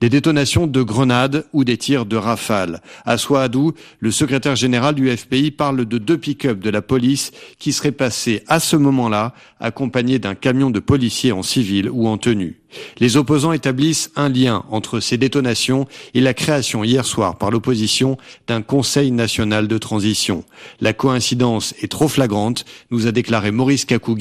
Des 0.00 0.08
détonations 0.08 0.66
de 0.66 0.82
grenades 0.82 1.46
ou 1.52 1.64
des 1.64 1.76
tirs 1.76 2.06
de 2.06 2.16
rafales. 2.16 2.80
À 3.04 3.18
Souadou, 3.18 3.72
le 4.00 4.10
secrétaire 4.10 4.56
général 4.56 4.94
du 4.94 5.14
FPI 5.14 5.50
parle 5.50 5.84
de 5.84 5.98
deux 5.98 6.18
pick-up 6.18 6.58
de 6.58 6.70
la 6.70 6.82
police 6.82 7.32
qui 7.58 7.72
seraient 7.72 7.92
passés 7.92 8.42
à 8.48 8.60
ce 8.60 8.76
moment-là 8.76 9.34
accompagnés 9.60 10.18
d'un 10.18 10.34
camion 10.34 10.70
de 10.70 10.80
policiers 10.80 11.32
en 11.32 11.42
civil 11.42 11.88
ou 11.90 12.08
en 12.08 12.18
tenue. 12.18 12.58
Les 12.98 13.16
opposants 13.16 13.52
établissent 13.52 14.10
un 14.16 14.28
lien 14.28 14.64
entre 14.70 15.00
ces 15.00 15.18
détonations 15.18 15.86
et 16.14 16.20
la 16.20 16.34
création 16.34 16.84
hier 16.84 17.04
soir 17.04 17.36
par 17.36 17.50
l'opposition 17.50 18.16
d'un 18.46 18.62
Conseil 18.62 19.10
national 19.10 19.68
de 19.68 19.78
transition. 19.78 20.44
La 20.80 20.92
coïncidence 20.92 21.74
est 21.82 21.90
trop 21.90 22.08
flagrante, 22.08 22.64
nous 22.90 23.06
a 23.06 23.12
déclaré 23.12 23.50
Maurice 23.50 23.84
Kakou 23.84 24.16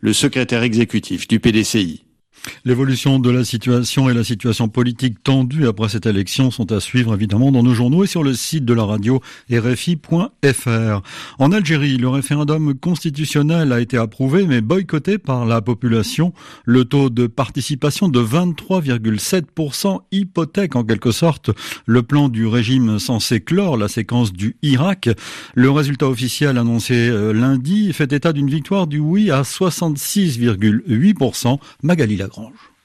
le 0.00 0.12
secrétaire 0.12 0.62
exécutif 0.62 1.28
du 1.28 1.40
PDCI. 1.40 2.05
L'évolution 2.64 3.18
de 3.18 3.30
la 3.30 3.44
situation 3.44 4.08
et 4.08 4.14
la 4.14 4.24
situation 4.24 4.68
politique 4.68 5.22
tendue 5.22 5.66
après 5.66 5.88
cette 5.88 6.06
élection 6.06 6.50
sont 6.50 6.72
à 6.72 6.80
suivre 6.80 7.14
évidemment 7.14 7.52
dans 7.52 7.62
nos 7.62 7.74
journaux 7.74 8.04
et 8.04 8.06
sur 8.06 8.22
le 8.22 8.34
site 8.34 8.64
de 8.64 8.74
la 8.74 8.84
radio 8.84 9.20
rfi.fr. 9.50 11.02
En 11.38 11.52
Algérie, 11.52 11.96
le 11.96 12.08
référendum 12.08 12.74
constitutionnel 12.74 13.72
a 13.72 13.80
été 13.80 13.96
approuvé 13.96 14.46
mais 14.46 14.60
boycotté 14.60 15.18
par 15.18 15.46
la 15.46 15.60
population. 15.60 16.32
Le 16.64 16.84
taux 16.84 17.10
de 17.10 17.26
participation 17.26 18.08
de 18.08 18.20
23,7% 18.20 20.00
hypothèque 20.12 20.76
en 20.76 20.84
quelque 20.84 21.12
sorte 21.12 21.50
le 21.86 22.02
plan 22.02 22.28
du 22.28 22.46
régime 22.46 22.98
censé 22.98 23.40
clore 23.40 23.76
la 23.76 23.88
séquence 23.88 24.32
du 24.32 24.56
Irak. 24.62 25.08
Le 25.54 25.70
résultat 25.70 26.08
officiel 26.08 26.58
annoncé 26.58 26.94
euh, 26.94 27.32
lundi 27.32 27.92
fait 27.92 28.12
état 28.12 28.32
d'une 28.32 28.50
victoire 28.50 28.86
du 28.86 28.98
oui 28.98 29.30
à 29.30 29.42
66,8%. 29.42 31.58
Magali 31.82 32.16
Lagrange. 32.36 32.75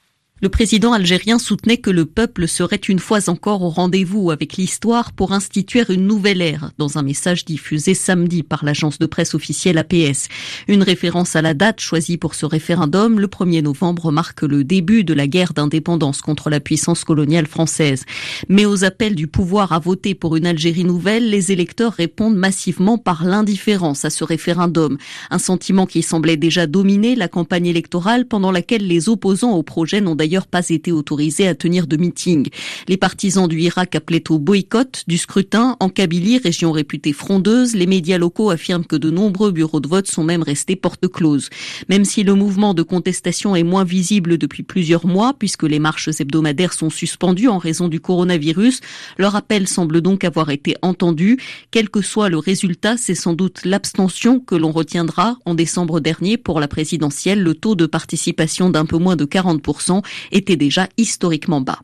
Le 0.43 0.49
président 0.49 0.91
algérien 0.91 1.37
soutenait 1.37 1.77
que 1.77 1.91
le 1.91 2.05
peuple 2.05 2.47
serait 2.47 2.75
une 2.77 2.97
fois 2.97 3.29
encore 3.29 3.61
au 3.61 3.69
rendez-vous 3.69 4.31
avec 4.31 4.57
l'histoire 4.57 5.11
pour 5.11 5.33
instituer 5.33 5.83
une 5.89 6.07
nouvelle 6.07 6.41
ère, 6.41 6.71
dans 6.79 6.97
un 6.97 7.03
message 7.03 7.45
diffusé 7.45 7.93
samedi 7.93 8.41
par 8.41 8.65
l'agence 8.65 8.97
de 8.97 9.05
presse 9.05 9.35
officielle 9.35 9.77
APS. 9.77 10.29
Une 10.67 10.81
référence 10.81 11.35
à 11.35 11.43
la 11.43 11.53
date 11.53 11.79
choisie 11.79 12.17
pour 12.17 12.33
ce 12.33 12.47
référendum, 12.47 13.19
le 13.19 13.27
1er 13.27 13.61
novembre 13.61 14.11
marque 14.11 14.41
le 14.41 14.63
début 14.63 15.03
de 15.03 15.13
la 15.13 15.27
guerre 15.27 15.53
d'indépendance 15.53 16.23
contre 16.23 16.49
la 16.49 16.59
puissance 16.59 17.03
coloniale 17.03 17.45
française. 17.45 18.05
Mais 18.49 18.65
aux 18.65 18.83
appels 18.83 19.13
du 19.13 19.27
pouvoir 19.27 19.73
à 19.73 19.77
voter 19.77 20.15
pour 20.15 20.35
une 20.37 20.47
Algérie 20.47 20.85
nouvelle, 20.85 21.29
les 21.29 21.51
électeurs 21.51 21.93
répondent 21.93 22.35
massivement 22.35 22.97
par 22.97 23.25
l'indifférence 23.25 24.05
à 24.05 24.09
ce 24.09 24.23
référendum, 24.23 24.97
un 25.29 25.37
sentiment 25.37 25.85
qui 25.85 26.01
semblait 26.01 26.35
déjà 26.35 26.65
dominer 26.65 27.13
la 27.13 27.27
campagne 27.27 27.67
électorale 27.67 28.25
pendant 28.25 28.51
laquelle 28.51 28.87
les 28.87 29.07
opposants 29.07 29.51
au 29.51 29.61
projet 29.61 30.01
n'ont 30.01 30.15
d'ailleurs 30.15 30.30
pas 30.39 30.69
été 30.69 30.91
autorisés 30.91 31.47
à 31.47 31.55
tenir 31.55 31.87
de 31.87 31.97
meeting. 31.97 32.47
Les 32.87 32.97
partisans 32.97 33.47
du 33.47 33.59
Irak 33.59 33.95
appelaient 33.95 34.31
au 34.31 34.39
boycott 34.39 35.03
du 35.07 35.17
scrutin. 35.17 35.75
En 35.79 35.89
Kabylie, 35.89 36.37
région 36.37 36.71
réputée 36.71 37.13
frondeuse, 37.13 37.75
les 37.75 37.87
médias 37.87 38.17
locaux 38.17 38.49
affirment 38.49 38.85
que 38.85 38.95
de 38.95 39.09
nombreux 39.09 39.51
bureaux 39.51 39.79
de 39.79 39.87
vote 39.87 40.07
sont 40.07 40.23
même 40.23 40.43
restés 40.43 40.75
porte 40.75 41.07
close. 41.07 41.49
Même 41.89 42.05
si 42.05 42.23
le 42.23 42.33
mouvement 42.33 42.73
de 42.73 42.83
contestation 42.83 43.55
est 43.55 43.63
moins 43.63 43.83
visible 43.83 44.37
depuis 44.37 44.63
plusieurs 44.63 45.05
mois, 45.05 45.33
puisque 45.37 45.63
les 45.63 45.79
marches 45.79 46.09
hebdomadaires 46.19 46.73
sont 46.73 46.89
suspendues 46.89 47.49
en 47.49 47.57
raison 47.57 47.87
du 47.87 47.99
coronavirus, 47.99 48.79
leur 49.17 49.35
appel 49.35 49.67
semble 49.67 50.01
donc 50.01 50.23
avoir 50.23 50.49
été 50.49 50.75
entendu. 50.81 51.37
Quel 51.71 51.89
que 51.89 52.01
soit 52.01 52.29
le 52.29 52.37
résultat, 52.37 52.95
c'est 52.97 53.15
sans 53.15 53.33
doute 53.33 53.61
l'abstention 53.65 54.39
que 54.39 54.55
l'on 54.55 54.71
retiendra. 54.71 55.37
En 55.45 55.55
décembre 55.55 55.99
dernier, 55.99 56.37
pour 56.37 56.59
la 56.59 56.67
présidentielle, 56.67 57.41
le 57.41 57.55
taux 57.55 57.75
de 57.75 57.85
participation 57.85 58.69
d'un 58.69 58.85
peu 58.85 58.97
moins 58.97 59.15
de 59.15 59.25
40% 59.25 60.01
était 60.31 60.57
déjà 60.57 60.87
historiquement 60.97 61.61
bas. 61.61 61.79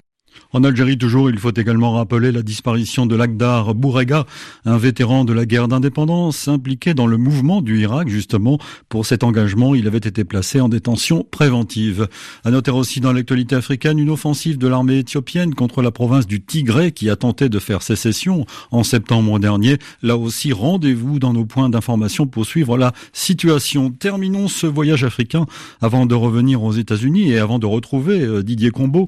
En 0.54 0.64
Algérie, 0.64 0.98
toujours, 0.98 1.30
il 1.30 1.38
faut 1.38 1.52
également 1.52 1.94
rappeler 1.94 2.32
la 2.32 2.42
disparition 2.42 3.06
de 3.06 3.16
Lagdar 3.16 3.76
Bourega, 3.76 4.26
un 4.66 4.78
vétéran 4.78 5.26
de 5.26 5.34
la 5.34 5.46
guerre 5.46 5.68
d'indépendance 5.68 6.48
impliqué 6.48 6.94
dans 6.94 7.08
le 7.08 7.18
mouvement 7.18 7.62
du 7.62 7.80
Irak, 7.80 8.10
justement. 8.10 8.58
Pour 8.90 9.06
cet 9.06 9.24
engagement, 9.24 9.76
il 9.76 9.88
avait 9.88 9.98
été 9.98 10.24
placé 10.24 10.60
en 10.60 10.70
détention 10.70 11.26
préventive. 11.30 12.08
À 12.44 12.52
noter 12.52 12.72
aussi 12.72 13.00
dans 13.00 13.14
l'actualité 13.14 13.56
africaine 13.56 14.00
une 14.00 14.10
offensive 14.10 14.58
de 14.58 14.68
l'armée 14.68 15.00
éthiopienne 15.00 15.54
contre 15.54 15.82
la 15.82 15.92
province 15.92 16.28
du 16.28 16.42
Tigré 16.42 16.92
qui 16.92 17.10
a 17.10 17.16
tenté 17.16 17.50
de 17.50 17.60
faire 17.60 17.82
sécession 17.82 18.46
en 18.72 18.84
septembre 18.84 19.40
dernier. 19.40 19.78
Là 20.02 20.18
aussi, 20.18 20.54
rendez-vous 20.54 21.20
dans 21.20 21.34
nos 21.34 21.46
points 21.46 21.70
d'information 21.70 22.28
pour 22.28 22.46
suivre 22.46 22.78
la 22.78 22.94
situation. 23.14 23.92
Terminons 23.92 24.48
ce 24.48 24.68
voyage 24.68 25.04
africain 25.04 25.46
avant 25.82 26.06
de 26.06 26.16
revenir 26.16 26.64
aux 26.64 26.74
États-Unis 26.74 27.32
et 27.32 27.40
avant 27.40 27.60
de 27.60 27.66
retrouver 27.66 28.22
euh, 28.22 28.44
Didier 28.44 28.72
Combeau. 28.72 29.08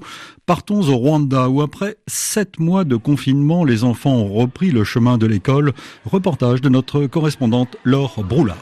Partons 0.50 0.90
au 0.90 0.98
Rwanda 0.98 1.48
où 1.48 1.62
après 1.62 1.98
sept 2.08 2.58
mois 2.58 2.84
de 2.84 2.96
confinement, 2.96 3.64
les 3.64 3.84
enfants 3.84 4.16
ont 4.16 4.34
repris 4.34 4.72
le 4.72 4.84
chemin 4.84 5.20
de 5.20 5.28
l'école. 5.28 5.74
Reportage 6.06 6.60
de 6.60 6.70
notre 6.70 7.06
correspondante 7.06 7.78
Laure 7.84 8.24
Broulard. 8.24 8.58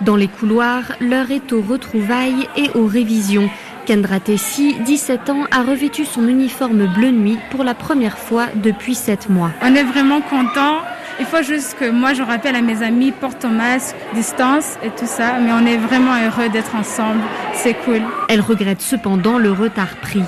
Dans 0.00 0.16
les 0.16 0.26
couloirs, 0.26 0.82
l'heure 1.00 1.30
est 1.30 1.52
aux 1.52 1.62
retrouvailles 1.62 2.48
et 2.56 2.70
aux 2.74 2.88
révisions. 2.88 3.48
Kendra 3.86 4.18
Tessi, 4.18 4.74
17 4.84 5.30
ans, 5.30 5.44
a 5.52 5.62
revêtu 5.62 6.04
son 6.04 6.26
uniforme 6.26 6.92
bleu 6.92 7.12
nuit 7.12 7.38
pour 7.52 7.62
la 7.62 7.74
première 7.74 8.18
fois 8.18 8.46
depuis 8.56 8.96
sept 8.96 9.28
mois. 9.28 9.52
On 9.62 9.76
est 9.76 9.84
vraiment 9.84 10.20
content. 10.20 10.78
Il 11.18 11.24
faut 11.24 11.42
juste 11.42 11.76
que 11.78 11.88
moi 11.88 12.12
je 12.12 12.22
rappelle 12.22 12.54
à 12.56 12.60
mes 12.60 12.82
amis, 12.82 13.10
porte 13.10 13.38
ton 13.40 13.48
masque, 13.48 13.96
distance 14.14 14.76
et 14.82 14.90
tout 14.90 15.06
ça, 15.06 15.38
mais 15.40 15.50
on 15.52 15.64
est 15.64 15.78
vraiment 15.78 16.14
heureux 16.22 16.50
d'être 16.50 16.74
ensemble. 16.74 17.20
C'est 17.54 17.74
cool. 17.84 18.02
Elle 18.28 18.42
regrette 18.42 18.82
cependant 18.82 19.38
le 19.38 19.50
retard 19.50 19.96
pris. 20.02 20.22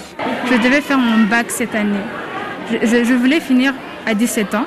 Je 0.51 0.57
devais 0.57 0.81
faire 0.81 0.99
mon 0.99 1.25
bac 1.27 1.51
cette 1.51 1.75
année. 1.75 2.01
Je, 2.71 3.05
je 3.05 3.15
voulais 3.15 3.41
finir 3.41 3.75
à 4.07 4.15
17 4.15 4.55
ans. 4.55 4.65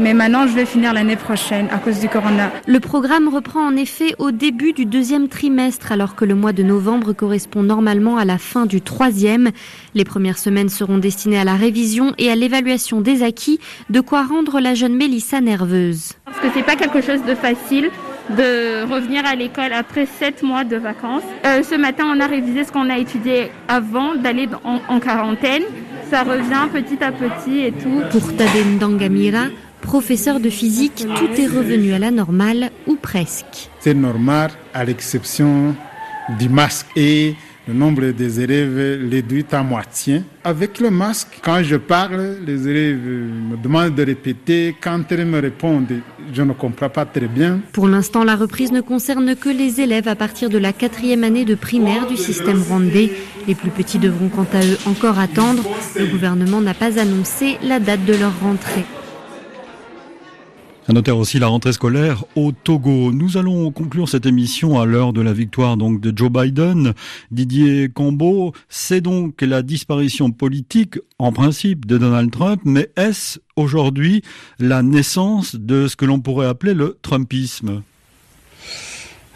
Mais 0.00 0.14
maintenant, 0.14 0.46
je 0.46 0.52
vais 0.52 0.64
finir 0.64 0.92
l'année 0.92 1.16
prochaine 1.16 1.66
à 1.72 1.78
cause 1.78 1.98
du 1.98 2.08
corona. 2.08 2.52
Le 2.66 2.78
programme 2.78 3.28
reprend 3.28 3.66
en 3.66 3.74
effet 3.74 4.14
au 4.18 4.30
début 4.30 4.72
du 4.72 4.86
deuxième 4.86 5.28
trimestre, 5.28 5.90
alors 5.90 6.14
que 6.14 6.24
le 6.24 6.36
mois 6.36 6.52
de 6.52 6.62
novembre 6.62 7.12
correspond 7.12 7.64
normalement 7.64 8.16
à 8.16 8.24
la 8.24 8.38
fin 8.38 8.64
du 8.64 8.80
troisième. 8.80 9.50
Les 9.94 10.04
premières 10.04 10.38
semaines 10.38 10.68
seront 10.68 10.98
destinées 10.98 11.38
à 11.40 11.44
la 11.44 11.54
révision 11.54 12.14
et 12.16 12.30
à 12.30 12.36
l'évaluation 12.36 13.00
des 13.00 13.24
acquis, 13.24 13.58
de 13.90 14.00
quoi 14.00 14.22
rendre 14.22 14.60
la 14.60 14.74
jeune 14.74 14.94
Mélissa 14.94 15.40
nerveuse. 15.40 16.12
Parce 16.26 16.38
que 16.38 16.46
c'est 16.54 16.64
pas 16.64 16.76
quelque 16.76 17.00
chose 17.00 17.24
de 17.24 17.34
facile 17.34 17.90
de 18.30 18.84
revenir 18.84 19.24
à 19.26 19.34
l'école 19.34 19.72
après 19.72 20.06
sept 20.06 20.42
mois 20.42 20.62
de 20.62 20.76
vacances. 20.76 21.22
Euh, 21.44 21.62
ce 21.62 21.74
matin, 21.74 22.04
on 22.14 22.20
a 22.20 22.26
révisé 22.26 22.62
ce 22.64 22.70
qu'on 22.70 22.88
a 22.90 22.98
étudié 22.98 23.50
avant 23.68 24.14
d'aller 24.14 24.48
en, 24.64 24.80
en, 24.88 25.00
quarantaine. 25.00 25.62
Ça 26.10 26.22
revient 26.22 26.68
petit 26.72 27.02
à 27.02 27.10
petit 27.10 27.60
et 27.60 27.72
tout. 27.72 28.02
Pour 28.10 28.34
Taden 28.36 28.78
Dangamira, 28.78 29.46
professeur 29.80 30.40
de 30.40 30.50
physique, 30.50 31.06
tout 31.16 31.40
est 31.40 31.46
revenu 31.46 31.92
à 31.92 31.98
la 31.98 32.10
normale 32.10 32.70
ou 32.86 32.96
presque. 32.96 33.70
C'est 33.80 33.94
normal 33.94 34.50
à 34.74 34.84
l'exception 34.84 35.74
du 36.38 36.48
masque 36.48 36.86
et 36.96 37.34
le 37.68 37.74
nombre 37.74 38.12
des 38.12 38.40
élèves 38.40 39.10
réduit 39.10 39.44
à 39.52 39.62
moitié. 39.62 40.22
Avec 40.42 40.80
le 40.80 40.90
masque, 40.90 41.38
quand 41.42 41.62
je 41.62 41.76
parle, 41.76 42.36
les 42.46 42.66
élèves 42.66 42.96
me 42.96 43.62
demandent 43.62 43.94
de 43.94 44.04
répéter. 44.04 44.74
Quand 44.80 45.02
ils 45.10 45.26
me 45.26 45.38
répondent, 45.38 46.00
je 46.32 46.42
ne 46.42 46.54
comprends 46.54 46.88
pas 46.88 47.04
très 47.04 47.28
bien. 47.28 47.60
Pour 47.72 47.86
l'instant, 47.86 48.24
la 48.24 48.36
reprise 48.36 48.72
ne 48.72 48.80
concerne 48.80 49.36
que 49.36 49.50
les 49.50 49.82
élèves 49.82 50.08
à 50.08 50.14
partir 50.14 50.48
de 50.48 50.56
la 50.56 50.72
quatrième 50.72 51.24
année 51.24 51.44
de 51.44 51.54
primaire 51.54 52.06
du 52.06 52.16
système 52.16 52.62
rwandais. 52.62 53.12
Les 53.46 53.54
plus 53.54 53.70
petits 53.70 53.98
devront 53.98 54.30
quant 54.30 54.46
à 54.54 54.64
eux 54.64 54.78
encore 54.86 55.18
attendre. 55.18 55.62
Le 55.94 56.06
gouvernement 56.06 56.62
n'a 56.62 56.72
pas 56.74 56.98
annoncé 56.98 57.58
la 57.62 57.80
date 57.80 58.06
de 58.06 58.14
leur 58.14 58.32
rentrée. 58.40 58.86
À 60.88 60.94
noter 60.94 61.10
aussi 61.10 61.38
la 61.38 61.48
rentrée 61.48 61.74
scolaire 61.74 62.24
au 62.34 62.50
Togo. 62.50 63.12
Nous 63.12 63.36
allons 63.36 63.70
conclure 63.70 64.08
cette 64.08 64.24
émission 64.24 64.80
à 64.80 64.86
l'heure 64.86 65.12
de 65.12 65.20
la 65.20 65.34
victoire 65.34 65.76
donc 65.76 66.00
de 66.00 66.16
Joe 66.16 66.30
Biden. 66.32 66.94
Didier 67.30 67.90
Combo, 67.90 68.54
c'est 68.70 69.02
donc 69.02 69.42
la 69.42 69.60
disparition 69.60 70.30
politique 70.30 70.98
en 71.18 71.30
principe 71.30 71.84
de 71.84 71.98
Donald 71.98 72.30
Trump, 72.30 72.62
mais 72.64 72.88
est-ce 72.96 73.38
aujourd'hui 73.54 74.22
la 74.58 74.82
naissance 74.82 75.56
de 75.56 75.88
ce 75.88 75.96
que 75.96 76.06
l'on 76.06 76.20
pourrait 76.20 76.46
appeler 76.46 76.72
le 76.72 76.96
Trumpisme? 77.02 77.82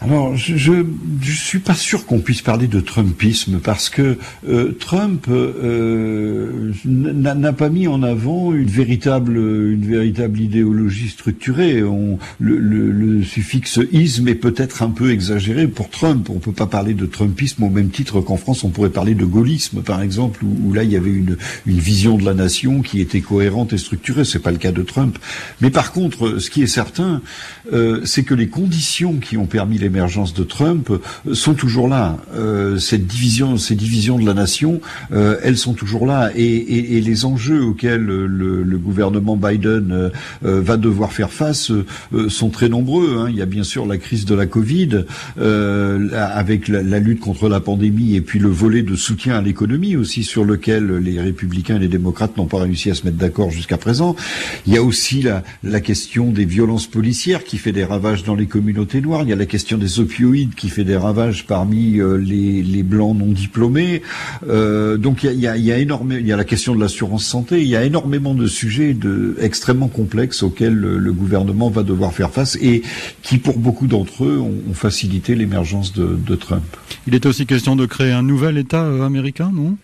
Alors, 0.05 0.35
je 0.35 0.73
ne 0.73 0.85
suis 1.23 1.59
pas 1.59 1.75
sûr 1.75 2.05
qu'on 2.05 2.19
puisse 2.19 2.41
parler 2.41 2.67
de 2.67 2.81
Trumpisme 2.81 3.59
parce 3.59 3.89
que 3.89 4.17
euh, 4.49 4.75
Trump 4.77 5.27
euh, 5.29 6.73
n'a 6.85 7.53
pas 7.53 7.69
mis 7.69 7.87
en 7.87 8.03
avant 8.03 8.53
une 8.53 8.67
véritable, 8.67 9.37
une 9.37 9.85
véritable 9.85 10.41
idéologie 10.41 11.07
structurée. 11.07 11.83
On, 11.83 12.19
le, 12.39 12.57
le, 12.57 12.91
le, 12.91 13.23
suffixe 13.23 13.79
isme 13.93 14.27
est 14.27 14.35
peut-être 14.35 14.83
un 14.83 14.89
peu 14.89 15.11
exagéré 15.11 15.67
pour 15.67 15.89
Trump. 15.89 16.29
On 16.29 16.39
peut 16.39 16.51
pas 16.51 16.67
parler 16.67 16.93
de 16.93 17.05
Trumpisme 17.05 17.63
au 17.63 17.69
même 17.69 17.89
titre 17.89 18.19
qu'en 18.19 18.37
France 18.37 18.65
on 18.65 18.69
pourrait 18.69 18.89
parler 18.89 19.15
de 19.15 19.25
gaullisme, 19.25 19.83
par 19.83 20.01
exemple, 20.01 20.43
où, 20.43 20.69
où, 20.69 20.73
là 20.73 20.83
il 20.83 20.91
y 20.91 20.97
avait 20.97 21.11
une, 21.11 21.37
une 21.65 21.79
vision 21.79 22.17
de 22.17 22.25
la 22.25 22.33
nation 22.33 22.81
qui 22.81 22.99
était 22.99 23.21
cohérente 23.21 23.71
et 23.71 23.77
structurée. 23.77 24.25
C'est 24.25 24.39
pas 24.39 24.51
le 24.51 24.57
cas 24.57 24.73
de 24.73 24.83
Trump. 24.83 25.17
Mais 25.61 25.69
par 25.69 25.93
contre, 25.93 26.39
ce 26.39 26.49
qui 26.49 26.61
est 26.61 26.67
certain, 26.67 27.21
euh, 27.71 28.01
c'est 28.03 28.23
que 28.23 28.33
les 28.33 28.49
conditions 28.49 29.13
qui 29.19 29.37
ont 29.37 29.45
permis 29.45 29.77
les 29.77 29.92
l'émergence 29.93 30.33
de 30.33 30.43
Trump 30.43 30.89
euh, 30.89 31.33
sont 31.35 31.53
toujours 31.53 31.87
là. 31.87 32.17
Euh, 32.35 32.77
cette 32.79 33.05
division, 33.05 33.57
ces 33.57 33.75
divisions 33.75 34.17
de 34.17 34.25
la 34.25 34.33
nation, 34.33 34.81
euh, 35.11 35.37
elles 35.43 35.57
sont 35.57 35.73
toujours 35.73 36.07
là. 36.07 36.31
Et, 36.35 37.01
les 37.03 37.25
enjeux 37.25 37.63
auxquels 37.63 38.03
le, 38.03 38.77
gouvernement 38.77 39.35
Biden 39.35 40.11
va 40.41 40.77
devoir 40.77 41.11
faire 41.11 41.31
face 41.31 41.71
sont 42.27 42.49
très 42.49 42.69
nombreux. 42.69 43.17
Hein. 43.19 43.27
Il 43.29 43.35
y 43.35 43.41
a 43.41 43.45
bien 43.45 43.63
sûr 43.63 43.85
la 43.85 43.97
crise 43.97 44.25
de 44.25 44.35
la 44.35 44.45
Covid, 44.45 45.05
avec 45.37 46.67
la, 46.67 46.81
la, 46.81 46.99
lutte 46.99 47.19
contre 47.19 47.49
la 47.49 47.59
pandémie, 47.59 48.15
et 48.15 48.21
puis 48.21 48.39
le 48.39 48.49
volet 48.49 48.81
de 48.81 48.95
soutien 48.95 49.35
à 49.35 49.41
l'économie 49.41 49.95
aussi, 49.95 50.23
sur 50.23 50.45
lequel 50.45 50.97
les 50.97 51.19
républicains 51.19 51.75
et 51.75 51.79
les 51.79 51.87
démocrates 51.87 52.37
n'ont 52.37 52.45
pas 52.45 52.59
réussi 52.59 52.89
à 52.89 52.95
se 52.95 53.05
mettre 53.05 53.17
d'accord 53.17 53.51
jusqu'à 53.51 53.77
présent. 53.77 54.15
Il 54.65 54.73
y 54.73 54.77
a 54.77 54.83
aussi 54.83 55.21
la, 55.21 55.43
la 55.63 55.81
question 55.81 56.31
des 56.31 56.45
violences 56.45 56.87
policières 56.87 57.43
qui 57.43 57.57
fait 57.57 57.73
des 57.73 57.85
ravages 57.85 58.23
dans 58.23 58.35
les 58.35 58.47
communautés 58.47 59.01
noires. 59.01 59.23
Il 59.23 59.29
y 59.29 59.33
a 59.33 59.37
la 59.37 59.45
question 59.45 59.77
des 59.83 59.99
opioïdes 59.99 60.55
qui 60.55 60.69
fait 60.69 60.83
des 60.83 60.97
ravages 60.97 61.45
parmi 61.45 61.99
les, 62.19 62.83
blancs 62.83 63.17
non 63.17 63.27
diplômés. 63.27 64.01
donc 64.47 65.23
il 65.23 65.39
y 65.39 65.47
a, 65.47 65.57
y, 65.57 65.71
a, 65.71 65.77
énormément, 65.77 66.19
il 66.19 66.27
y 66.27 66.31
a 66.31 66.37
la 66.37 66.43
question 66.43 66.75
de 66.75 66.79
l'assurance 66.79 67.25
santé, 67.25 67.61
il 67.61 67.67
y 67.67 67.75
a 67.75 67.83
énormément 67.83 68.33
de 68.33 68.47
sujets 68.47 68.93
de, 68.93 69.35
extrêmement 69.39 69.87
complexes 69.87 70.43
auxquels 70.43 70.75
le, 70.75 71.13
gouvernement 71.13 71.69
va 71.69 71.83
devoir 71.83 72.13
faire 72.13 72.31
face 72.31 72.57
et 72.61 72.81
qui, 73.21 73.37
pour 73.37 73.57
beaucoup 73.57 73.87
d'entre 73.87 74.25
eux, 74.25 74.39
ont, 74.39 74.73
facilité 74.73 75.35
l'émergence 75.35 75.93
de, 75.93 76.17
de 76.27 76.35
Trump. 76.35 76.63
Il 77.07 77.15
est 77.15 77.25
aussi 77.25 77.45
question 77.45 77.75
de 77.75 77.85
créer 77.85 78.11
un 78.11 78.23
nouvel 78.23 78.57
État 78.57 78.85
américain, 79.05 79.51
non? 79.53 79.77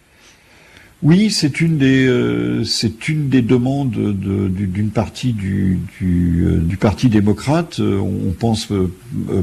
Oui, 1.01 1.31
c'est 1.31 1.61
une 1.61 1.77
des 1.77 2.07
euh, 2.07 2.65
c'est 2.65 3.07
une 3.07 3.29
des 3.29 3.41
demandes 3.41 3.91
d'une 3.91 4.89
partie 4.89 5.31
du, 5.31 5.79
du, 5.97 6.45
euh, 6.45 6.75
parti 6.77 7.07
démocrate. 7.07 7.79
Euh, 7.79 7.99
on 7.99 8.33
pense 8.33 8.67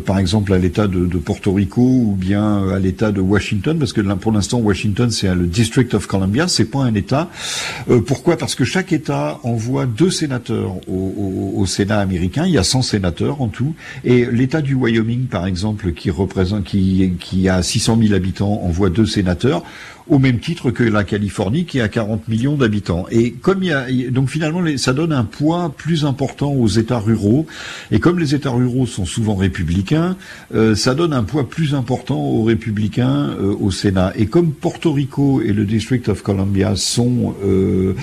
par 0.04 0.18
exemple 0.18 0.52
à 0.52 0.58
l'État 0.58 0.86
de, 0.86 1.06
Porto 1.16 1.54
Rico 1.54 1.80
ou 1.80 2.14
bien 2.14 2.68
à 2.68 2.78
l'État 2.78 3.10
de 3.10 3.22
Washington, 3.22 3.78
parce 3.78 3.94
que 3.94 4.02
pour 4.02 4.32
l'instant 4.32 4.58
Washington 4.58 5.10
c'est 5.10 5.34
le 5.34 5.46
District 5.46 5.94
of 5.94 6.06
Columbia, 6.06 6.46
c'est 6.46 6.66
pas 6.66 6.80
un 6.80 6.94
État. 6.94 7.30
pourquoi? 8.06 8.36
Parce 8.36 8.54
que 8.54 8.64
chaque 8.64 8.92
État 8.92 9.40
envoie 9.42 9.86
deux 9.86 10.10
sénateurs 10.10 10.74
au, 10.86 11.54
au, 11.56 11.64
Sénat 11.64 12.00
américain. 12.00 12.44
Il 12.46 12.52
y 12.52 12.58
a 12.58 12.64
100 12.64 12.82
sénateurs 12.82 13.40
en 13.40 13.48
tout, 13.48 13.74
et 14.04 14.26
l'État 14.26 14.60
du 14.60 14.74
Wyoming 14.74 15.24
par 15.26 15.46
exemple, 15.46 15.92
qui 15.92 16.10
représente 16.10 16.64
qui 16.64 17.14
qui 17.18 17.48
a 17.48 17.62
600 17.62 17.98
000 18.02 18.14
habitants, 18.14 18.60
envoie 18.62 18.90
deux 18.90 19.06
sénateurs 19.06 19.62
au 20.08 20.18
même 20.18 20.38
titre 20.38 20.70
que 20.70 20.84
la 20.84 21.04
Californie 21.04 21.64
qui 21.64 21.80
a 21.80 21.88
40 21.88 22.28
millions 22.28 22.56
d'habitants. 22.56 23.06
Et 23.10 23.32
comme 23.32 23.62
il 23.62 23.68
y 23.68 23.72
a, 23.72 23.86
donc 24.10 24.28
finalement, 24.30 24.62
ça 24.76 24.92
donne 24.92 25.12
un 25.12 25.24
poids 25.24 25.74
plus 25.76 26.04
important 26.04 26.52
aux 26.52 26.68
États 26.68 26.98
ruraux. 26.98 27.46
Et 27.90 27.98
comme 27.98 28.18
les 28.18 28.34
États 28.34 28.50
ruraux 28.50 28.86
sont 28.86 29.04
souvent 29.04 29.34
républicains, 29.34 30.16
euh, 30.54 30.74
ça 30.74 30.94
donne 30.94 31.12
un 31.12 31.24
poids 31.24 31.48
plus 31.48 31.74
important 31.74 32.18
aux 32.18 32.44
républicains 32.44 33.30
euh, 33.40 33.54
au 33.58 33.70
Sénat. 33.70 34.12
Et 34.16 34.26
comme 34.26 34.52
Porto 34.52 34.92
Rico 34.92 35.40
et 35.42 35.52
le 35.52 35.64
District 35.64 36.08
of 36.08 36.22
Columbia 36.22 36.76
sont 36.76 37.34
euh, 37.44 37.94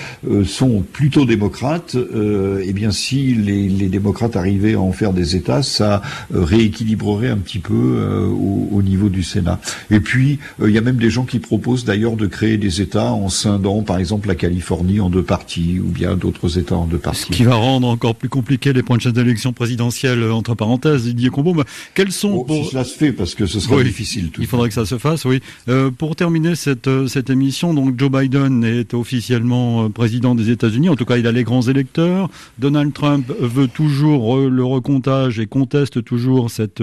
sont 0.44 0.84
plutôt 0.92 1.24
démocrates, 1.24 1.96
eh 1.96 2.72
bien 2.72 2.90
si 2.90 3.34
les, 3.34 3.88
démocrates 3.88 4.36
arrivaient 4.36 4.74
à 4.74 4.80
en 4.80 4.92
faire 4.92 5.12
des 5.12 5.36
États, 5.36 5.62
ça 5.62 6.02
rééquilibrerait 6.32 7.28
un 7.28 7.36
petit 7.36 7.58
peu 7.58 7.74
au, 7.74 8.82
niveau 8.82 9.08
du 9.08 9.22
Sénat. 9.22 9.60
Et 9.90 10.00
puis 10.00 10.38
il 10.62 10.70
y 10.70 10.78
a 10.78 10.80
même 10.80 10.96
des 10.96 11.10
gens 11.10 11.24
qui 11.24 11.38
proposent 11.38 11.84
d'ailleurs 11.94 12.16
de 12.16 12.26
créer 12.26 12.56
des 12.56 12.80
États 12.80 13.12
en 13.12 13.28
scindant, 13.28 13.82
par 13.82 13.98
exemple, 13.98 14.26
la 14.26 14.34
Californie 14.34 14.98
en 14.98 15.10
deux 15.10 15.22
parties, 15.22 15.78
ou 15.78 15.86
bien 15.86 16.16
d'autres 16.16 16.58
États 16.58 16.74
en 16.74 16.86
deux 16.86 16.98
parties. 16.98 17.20
Ce 17.20 17.26
qui 17.26 17.44
va 17.44 17.54
rendre 17.54 17.86
encore 17.86 18.16
plus 18.16 18.28
compliqué 18.28 18.72
les 18.72 18.82
prochaines 18.82 19.16
élections 19.16 19.52
présidentielles, 19.52 20.24
euh, 20.24 20.34
entre 20.34 20.56
parenthèses, 20.56 21.04
Didier 21.04 21.30
Combo. 21.30 21.54
quels 21.94 22.10
sont... 22.10 22.46
Oh, 22.48 22.52
si 22.52 22.70
cela 22.70 22.82
se 22.82 22.98
fait, 22.98 23.12
parce 23.12 23.36
que 23.36 23.46
ce 23.46 23.60
sera 23.60 23.80
difficile. 23.84 24.30
il 24.40 24.46
faudrait 24.48 24.70
que 24.70 24.74
ça 24.74 24.86
se 24.86 24.98
fasse, 24.98 25.24
oui. 25.24 25.38
Euh, 25.68 25.92
pour 25.92 26.16
terminer 26.16 26.56
cette, 26.56 26.88
euh, 26.88 27.06
cette 27.06 27.30
émission, 27.30 27.74
donc 27.74 27.96
Joe 27.96 28.10
Biden 28.10 28.64
est 28.64 28.92
officiellement 28.92 29.88
président 29.88 30.34
des 30.34 30.50
États-Unis. 30.50 30.88
En 30.88 30.96
tout 30.96 31.04
cas, 31.04 31.16
il 31.16 31.28
a 31.28 31.32
les 31.32 31.44
grands 31.44 31.62
électeurs. 31.62 32.28
Donald 32.58 32.92
Trump 32.92 33.32
veut 33.38 33.68
toujours 33.68 34.38
le 34.38 34.64
recomptage 34.64 35.38
et 35.38 35.46
conteste 35.46 36.02
toujours 36.02 36.50
cette, 36.50 36.82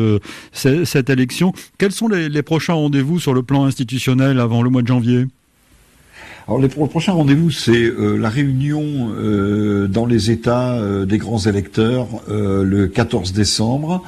cette, 0.54 1.10
élection. 1.10 1.52
Quels 1.78 1.92
sont 1.92 2.08
les, 2.08 2.30
les 2.30 2.44
prochains 2.44 2.76
rendez-vous 2.76 3.20
sur 3.20 3.34
le 3.34 3.44
plan 3.44 3.66
institutionnel 3.66 4.40
avant 4.40 4.62
le 4.62 4.70
mois 4.70 4.82
de 4.82 4.88
janvier? 4.88 5.01
Alors 6.48 6.60
le 6.60 6.68
prochain 6.68 7.14
rendez-vous, 7.14 7.52
c'est 7.52 7.72
euh, 7.72 8.18
la 8.18 8.30
réunion 8.30 8.84
euh, 8.84 9.88
dans 9.88 10.06
les 10.06 10.32
États 10.32 10.74
euh, 10.74 11.06
des 11.06 11.18
grands 11.18 11.40
électeurs 11.40 12.08
le 12.28 12.88
14 12.88 13.34
décembre, 13.34 14.04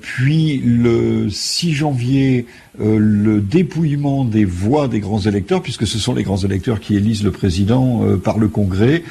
puis 0.00 0.58
le 0.58 1.30
6 1.30 1.72
janvier 1.72 2.46
le 2.78 3.40
dépouillement 3.40 4.24
des 4.24 4.44
voix 4.44 4.88
des 4.88 5.00
grands 5.00 5.20
électeurs, 5.20 5.62
puisque 5.62 5.86
ce 5.86 5.98
sont 5.98 6.14
les 6.14 6.22
grands 6.22 6.38
électeurs 6.38 6.80
qui 6.80 6.96
élisent 6.96 7.24
le 7.24 7.30
président 7.30 8.02
par 8.22 8.38
le 8.38 8.48
Congrès, 8.48 9.02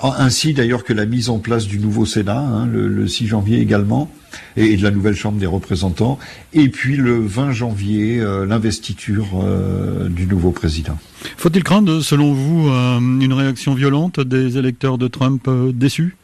ainsi 0.00 0.54
d'ailleurs 0.54 0.84
que 0.84 0.92
la 0.92 1.06
mise 1.06 1.28
en 1.28 1.38
place 1.38 1.66
du 1.66 1.78
nouveau 1.78 2.06
Sénat, 2.06 2.38
hein, 2.38 2.66
le 2.66 3.06
6 3.08 3.26
janvier 3.26 3.60
également 3.60 4.10
et, 4.56 4.76
de 4.76 4.82
la 4.82 4.90
nouvelle 4.90 5.14
Chambre 5.14 5.38
des 5.38 5.46
représentants. 5.46 6.18
Et 6.52 6.68
puis 6.68 6.96
le 6.96 7.18
20 7.18 7.52
janvier, 7.52 8.20
euh, 8.20 8.46
l'investiture 8.46 9.26
euh, 9.42 10.08
du 10.08 10.26
nouveau 10.26 10.50
président. 10.50 10.98
Faut-il 11.36 11.64
craindre, 11.64 12.00
selon 12.00 12.32
vous, 12.32 12.68
euh, 12.68 12.98
une 12.98 13.32
réaction 13.32 13.74
violente 13.74 14.20
des 14.20 14.58
électeurs 14.58 14.98
de 14.98 15.08
Trump 15.08 15.48
déçus? 15.72 16.16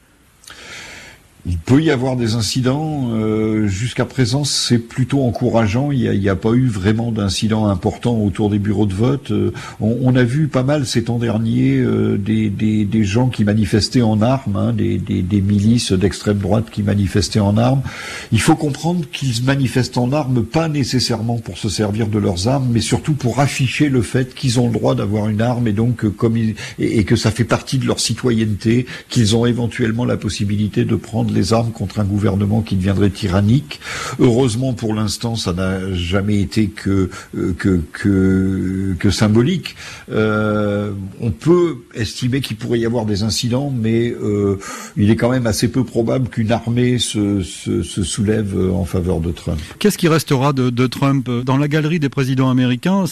Il 1.44 1.58
peut 1.58 1.82
y 1.82 1.90
avoir 1.90 2.16
des 2.16 2.34
incidents. 2.34 3.10
Euh, 3.14 3.66
jusqu'à 3.66 4.04
présent, 4.04 4.44
c'est 4.44 4.78
plutôt 4.78 5.24
encourageant. 5.24 5.90
Il 5.90 6.08
n'y 6.18 6.28
a, 6.28 6.36
pas 6.36 6.52
eu 6.52 6.68
vraiment 6.68 7.10
d'incidents 7.10 7.66
importants 7.66 8.16
autour 8.16 8.48
des 8.48 8.60
bureaux 8.60 8.86
de 8.86 8.94
vote. 8.94 9.32
Euh, 9.32 9.52
on, 9.80 10.14
a 10.14 10.22
vu 10.22 10.46
pas 10.46 10.62
mal 10.62 10.86
ces 10.86 11.04
temps 11.04 11.18
derniers 11.18 11.78
euh, 11.78 12.16
des, 12.16 13.04
gens 13.04 13.28
qui 13.28 13.44
manifestaient 13.44 14.02
en 14.02 14.22
armes, 14.22 14.56
hein, 14.56 14.72
des, 14.72 15.40
milices 15.40 15.92
d'extrême 15.92 16.38
droite 16.38 16.66
qui 16.70 16.84
manifestaient 16.84 17.40
en 17.40 17.56
armes. 17.56 17.82
Il 18.30 18.40
faut 18.40 18.54
comprendre 18.54 19.04
qu'ils 19.10 19.42
manifestent 19.44 19.98
en 19.98 20.12
armes 20.12 20.44
pas 20.44 20.68
nécessairement 20.68 21.38
pour 21.38 21.58
se 21.58 21.68
servir 21.68 22.06
de 22.06 22.18
leurs 22.18 22.46
armes, 22.46 22.68
mais 22.70 22.80
surtout 22.80 23.14
pour 23.14 23.40
afficher 23.40 23.88
le 23.88 24.02
fait 24.02 24.34
qu'ils 24.34 24.60
ont 24.60 24.68
le 24.68 24.72
droit 24.72 24.94
d'avoir 24.94 25.28
une 25.28 25.40
arme 25.40 25.66
et 25.66 25.72
donc 25.72 26.08
comme 26.16 26.36
et 26.78 27.04
que 27.04 27.16
ça 27.16 27.30
fait 27.30 27.44
partie 27.44 27.78
de 27.78 27.86
leur 27.86 27.98
citoyenneté, 27.98 28.86
qu'ils 29.08 29.34
ont 29.34 29.44
éventuellement 29.44 30.04
la 30.04 30.16
possibilité 30.16 30.84
de 30.84 30.94
prendre 30.94 31.31
les 31.32 31.52
armes 31.52 31.72
contre 31.72 32.00
un 32.00 32.04
gouvernement 32.04 32.60
qui 32.60 32.76
deviendrait 32.76 33.10
tyrannique. 33.10 33.80
Heureusement, 34.18 34.72
pour 34.72 34.94
l'instant, 34.94 35.36
ça 35.36 35.52
n'a 35.52 35.92
jamais 35.94 36.40
été 36.40 36.68
que 36.68 37.10
euh, 37.36 37.54
que 37.58 37.80
que, 37.92 38.94
que 38.98 39.10
symbolique. 39.10 39.76
Euh, 40.10 40.92
on 41.20 41.30
peut 41.30 41.78
estimer 41.94 42.40
qu'il 42.40 42.56
pourrait 42.56 42.78
y 42.78 42.86
avoir 42.86 43.04
des 43.04 43.22
incidents, 43.22 43.72
mais 43.74 44.10
euh, 44.10 44.58
il 44.96 45.10
est 45.10 45.16
quand 45.16 45.30
même 45.30 45.46
assez 45.46 45.68
peu 45.68 45.84
probable 45.84 46.28
qu'une 46.28 46.52
armée 46.52 46.98
se, 46.98 47.42
se, 47.42 47.82
se, 47.82 48.02
soulève 48.02 48.56
en 48.72 48.84
faveur 48.84 49.20
de 49.20 49.30
Trump. 49.30 49.60
Qu'est-ce 49.78 49.98
qui 49.98 50.08
restera 50.08 50.52
de, 50.52 50.70
de 50.70 50.86
Trump? 50.86 51.28
Dans 51.44 51.56
la 51.56 51.68
galerie 51.68 51.98
des 51.98 52.08
présidents 52.08 52.50
américains 52.50 53.04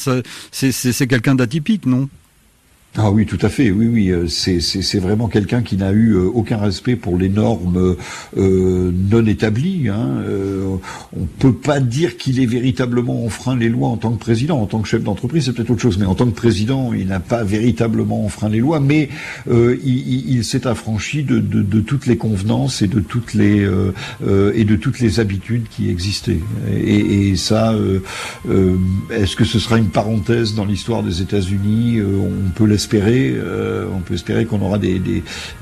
C'est 0.53 1.07
quelqu'un 1.07 1.35
d'atypique, 1.35 1.87
non? 1.87 2.09
Ah 2.97 3.13
oui, 3.13 3.25
tout 3.25 3.39
à 3.41 3.49
fait. 3.49 3.71
Oui, 3.71 3.87
oui, 3.87 4.11
euh, 4.11 4.27
c'est 4.27 4.99
vraiment 4.99 5.29
quelqu'un 5.29 5.63
qui 5.63 5.77
n'a 5.77 5.93
eu 5.93 6.15
euh, 6.15 6.25
aucun 6.25 6.57
respect 6.57 6.97
pour 6.97 7.17
les 7.17 7.29
normes 7.29 7.95
euh, 8.37 8.93
non 9.11 9.25
établies. 9.27 9.89
Hein. 9.89 10.25
Euh, 10.29 10.75
on 11.17 11.27
peut 11.39 11.53
pas 11.53 11.79
dire 11.79 12.17
qu'il 12.17 12.41
ait 12.41 12.47
véritablement 12.47 13.25
enfreint 13.25 13.55
les 13.55 13.69
lois 13.69 13.89
en 13.91 13.97
tant 13.97 14.11
que 14.11 14.19
président. 14.19 14.61
En 14.61 14.67
tant 14.67 14.81
que 14.81 14.89
chef 14.89 15.05
d'entreprise, 15.05 15.45
c'est 15.45 15.53
peut-être 15.53 15.71
autre 15.71 15.81
chose. 15.81 15.99
Mais 15.99 16.05
en 16.05 16.17
tant 16.17 16.27
que 16.27 16.35
président, 16.35 16.93
il 16.93 17.07
n'a 17.07 17.21
pas 17.21 17.45
véritablement 17.45 18.25
enfreint 18.25 18.49
les 18.49 18.59
lois. 18.59 18.81
Mais 18.81 19.09
euh, 19.49 19.77
il, 19.85 20.29
il 20.29 20.45
s'est 20.45 20.67
affranchi 20.67 21.23
de, 21.23 21.39
de, 21.39 21.63
de, 21.63 21.81
toutes 21.81 22.07
les 22.07 22.17
convenances 22.17 22.83
et 22.83 22.89
de 22.89 22.99
toutes 22.99 23.35
les 23.35 23.69
et 24.55 24.65
de 24.65 24.77
toutes 24.77 24.99
les 24.99 25.21
habitudes 25.21 25.67
qui 25.71 25.91
existaient. 25.91 26.41
Et, 26.75 27.31
et 27.31 27.37
ça, 27.37 27.73
est-ce 29.11 29.37
que 29.37 29.45
ce 29.45 29.61
sera 29.61 29.79
une 29.79 29.91
parenthèse 29.91 30.55
dans 30.55 30.65
l'histoire 30.65 31.05
des 31.05 31.23
États-Unis? 31.23 32.01
On 32.03 32.51
peut 32.51 32.67
euh, 32.93 33.87
on 33.95 34.01
peut 34.01 34.15
espérer 34.15 34.47
qu'on 34.47 34.61
aura 34.61 34.79
des, 34.79 35.01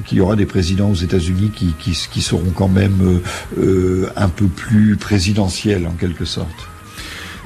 qu'il 0.07 0.19
y 0.19 0.21
aura 0.21 0.37
des 0.37 0.47
présidents 0.47 0.91
aux 0.91 0.95
États-Unis 0.95 1.51
qui, 1.51 2.21
seront 2.23 2.53
quand 2.55 2.69
même 2.69 3.23
euh, 3.59 3.63
euh, 3.63 4.11
un 4.17 4.29
peu 4.29 4.47
plus 4.47 4.97
présidentiels 4.97 5.87
en 5.87 5.93
quelque 5.93 6.25
sorte. 6.25 6.69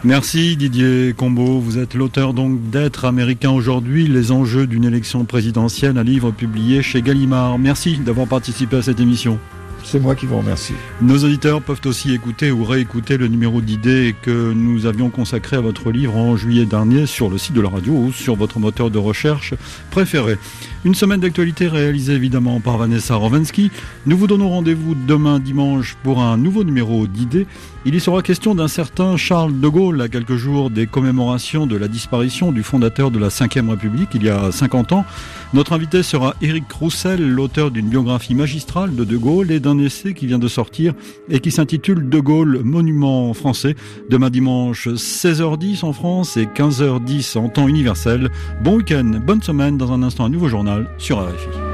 Merci 0.05 0.57
Didier 0.57 1.15
Combo. 1.17 1.61
Vous 1.61 1.79
êtes 1.79 1.95
l'auteur 1.95 2.35
donc 2.35 2.71
d'être 2.71 3.05
américain 3.05 3.51
aujourd'hui, 3.51 4.09
les 4.09 4.33
enjeux 4.33 4.67
d'une 4.67 4.85
élection 4.85 5.25
présidentielle, 5.25 5.97
un 5.97 6.03
livre 6.03 6.33
publié 6.33 6.83
chez 6.83 7.03
Gallimard. 7.03 7.59
Merci 7.59 7.99
d'avoir 7.99 8.27
participé 8.27 8.77
à 8.77 8.83
cette 8.83 8.99
émission. 8.99 9.39
C'est 9.85 10.01
moi 10.01 10.15
qui 10.15 10.27
vous 10.27 10.39
remercie. 10.39 10.75
Nos 11.01 11.25
auditeurs 11.25 11.61
peuvent 11.61 11.81
aussi 11.85 12.13
écouter 12.13 12.51
ou 12.51 12.65
réécouter 12.65 13.17
le 13.17 13.29
numéro 13.29 13.61
d'idées 13.61 14.15
que 14.23 14.53
nous 14.53 14.87
avions 14.87 15.11
consacré 15.11 15.57
à 15.57 15.61
votre 15.61 15.91
livre 15.91 16.17
en 16.17 16.37
juillet 16.37 16.65
dernier 16.65 17.07
sur 17.07 17.29
le 17.29 17.39
site 17.39 17.55
de 17.55 17.61
la 17.61 17.69
radio 17.69 17.93
ou 17.93 18.13
sur 18.13 18.37
votre 18.37 18.59
moteur 18.59 18.91
de 18.91 18.99
recherche 18.99 19.55
préféré. 19.91 20.39
Une 20.85 20.95
semaine 20.95 21.21
d'actualité 21.21 21.69
réalisée 21.69 22.15
évidemment 22.15 22.61
par 22.61 22.79
Vanessa 22.79 23.15
Rovensky. 23.15 23.71
Nous 24.07 24.17
vous 24.17 24.27
donnons 24.27 24.49
rendez-vous 24.49 24.95
demain 24.95 25.39
dimanche 25.39 25.97
pour 26.03 26.23
un 26.23 26.37
nouveau 26.37 26.65
numéro 26.65 27.07
d'idées. 27.07 27.47
Il 27.85 27.97
y 27.97 28.01
sera 28.01 28.23
question 28.23 28.55
d'un 28.55 28.69
certain 28.69 29.17
Charles 29.17 29.59
de 29.59 29.67
Gaulle 29.67 30.01
à 30.01 30.09
quelques 30.09 30.37
jours 30.37 30.71
des 30.71 30.87
commémorations 30.87 31.67
de 31.67 31.77
la 31.77 31.89
disparition 31.89 32.53
du 32.53 32.63
fondateur 32.63 33.11
de 33.11 33.19
la 33.19 33.27
Ve 33.27 33.71
République 33.71 34.11
il 34.15 34.23
y 34.23 34.29
a 34.29 34.53
50 34.53 34.93
ans. 34.93 35.05
Notre 35.53 35.73
invité 35.73 36.05
sera 36.05 36.37
Éric 36.41 36.71
Roussel, 36.71 37.29
l'auteur 37.29 37.73
d'une 37.73 37.89
biographie 37.89 38.37
magistrale 38.37 38.95
de 38.95 39.03
De 39.03 39.17
Gaulle 39.17 39.51
et 39.51 39.59
d'un 39.59 39.79
essai 39.81 40.15
qui 40.15 40.27
vient 40.27 40.39
de 40.39 40.47
sortir 40.47 40.95
et 41.29 41.41
qui 41.41 41.51
s'intitule 41.51 42.09
De 42.09 42.21
Gaulle, 42.21 42.61
monument 42.63 43.35
français. 43.35 43.75
Demain 44.09 44.31
dimanche, 44.31 44.87
16h10 44.87 45.85
en 45.85 45.93
France 45.93 46.37
et 46.37 46.47
15h10 46.47 47.37
en 47.37 47.49
temps 47.49 47.67
universel. 47.67 48.31
Bon 48.63 48.77
week-end, 48.77 49.21
bonne 49.27 49.43
semaine. 49.43 49.77
Dans 49.77 49.91
un 49.91 50.05
instant, 50.05 50.27
un 50.27 50.31
nouveau 50.31 50.49
journal 50.49 50.89
sur 50.99 51.19
RFI. 51.19 51.72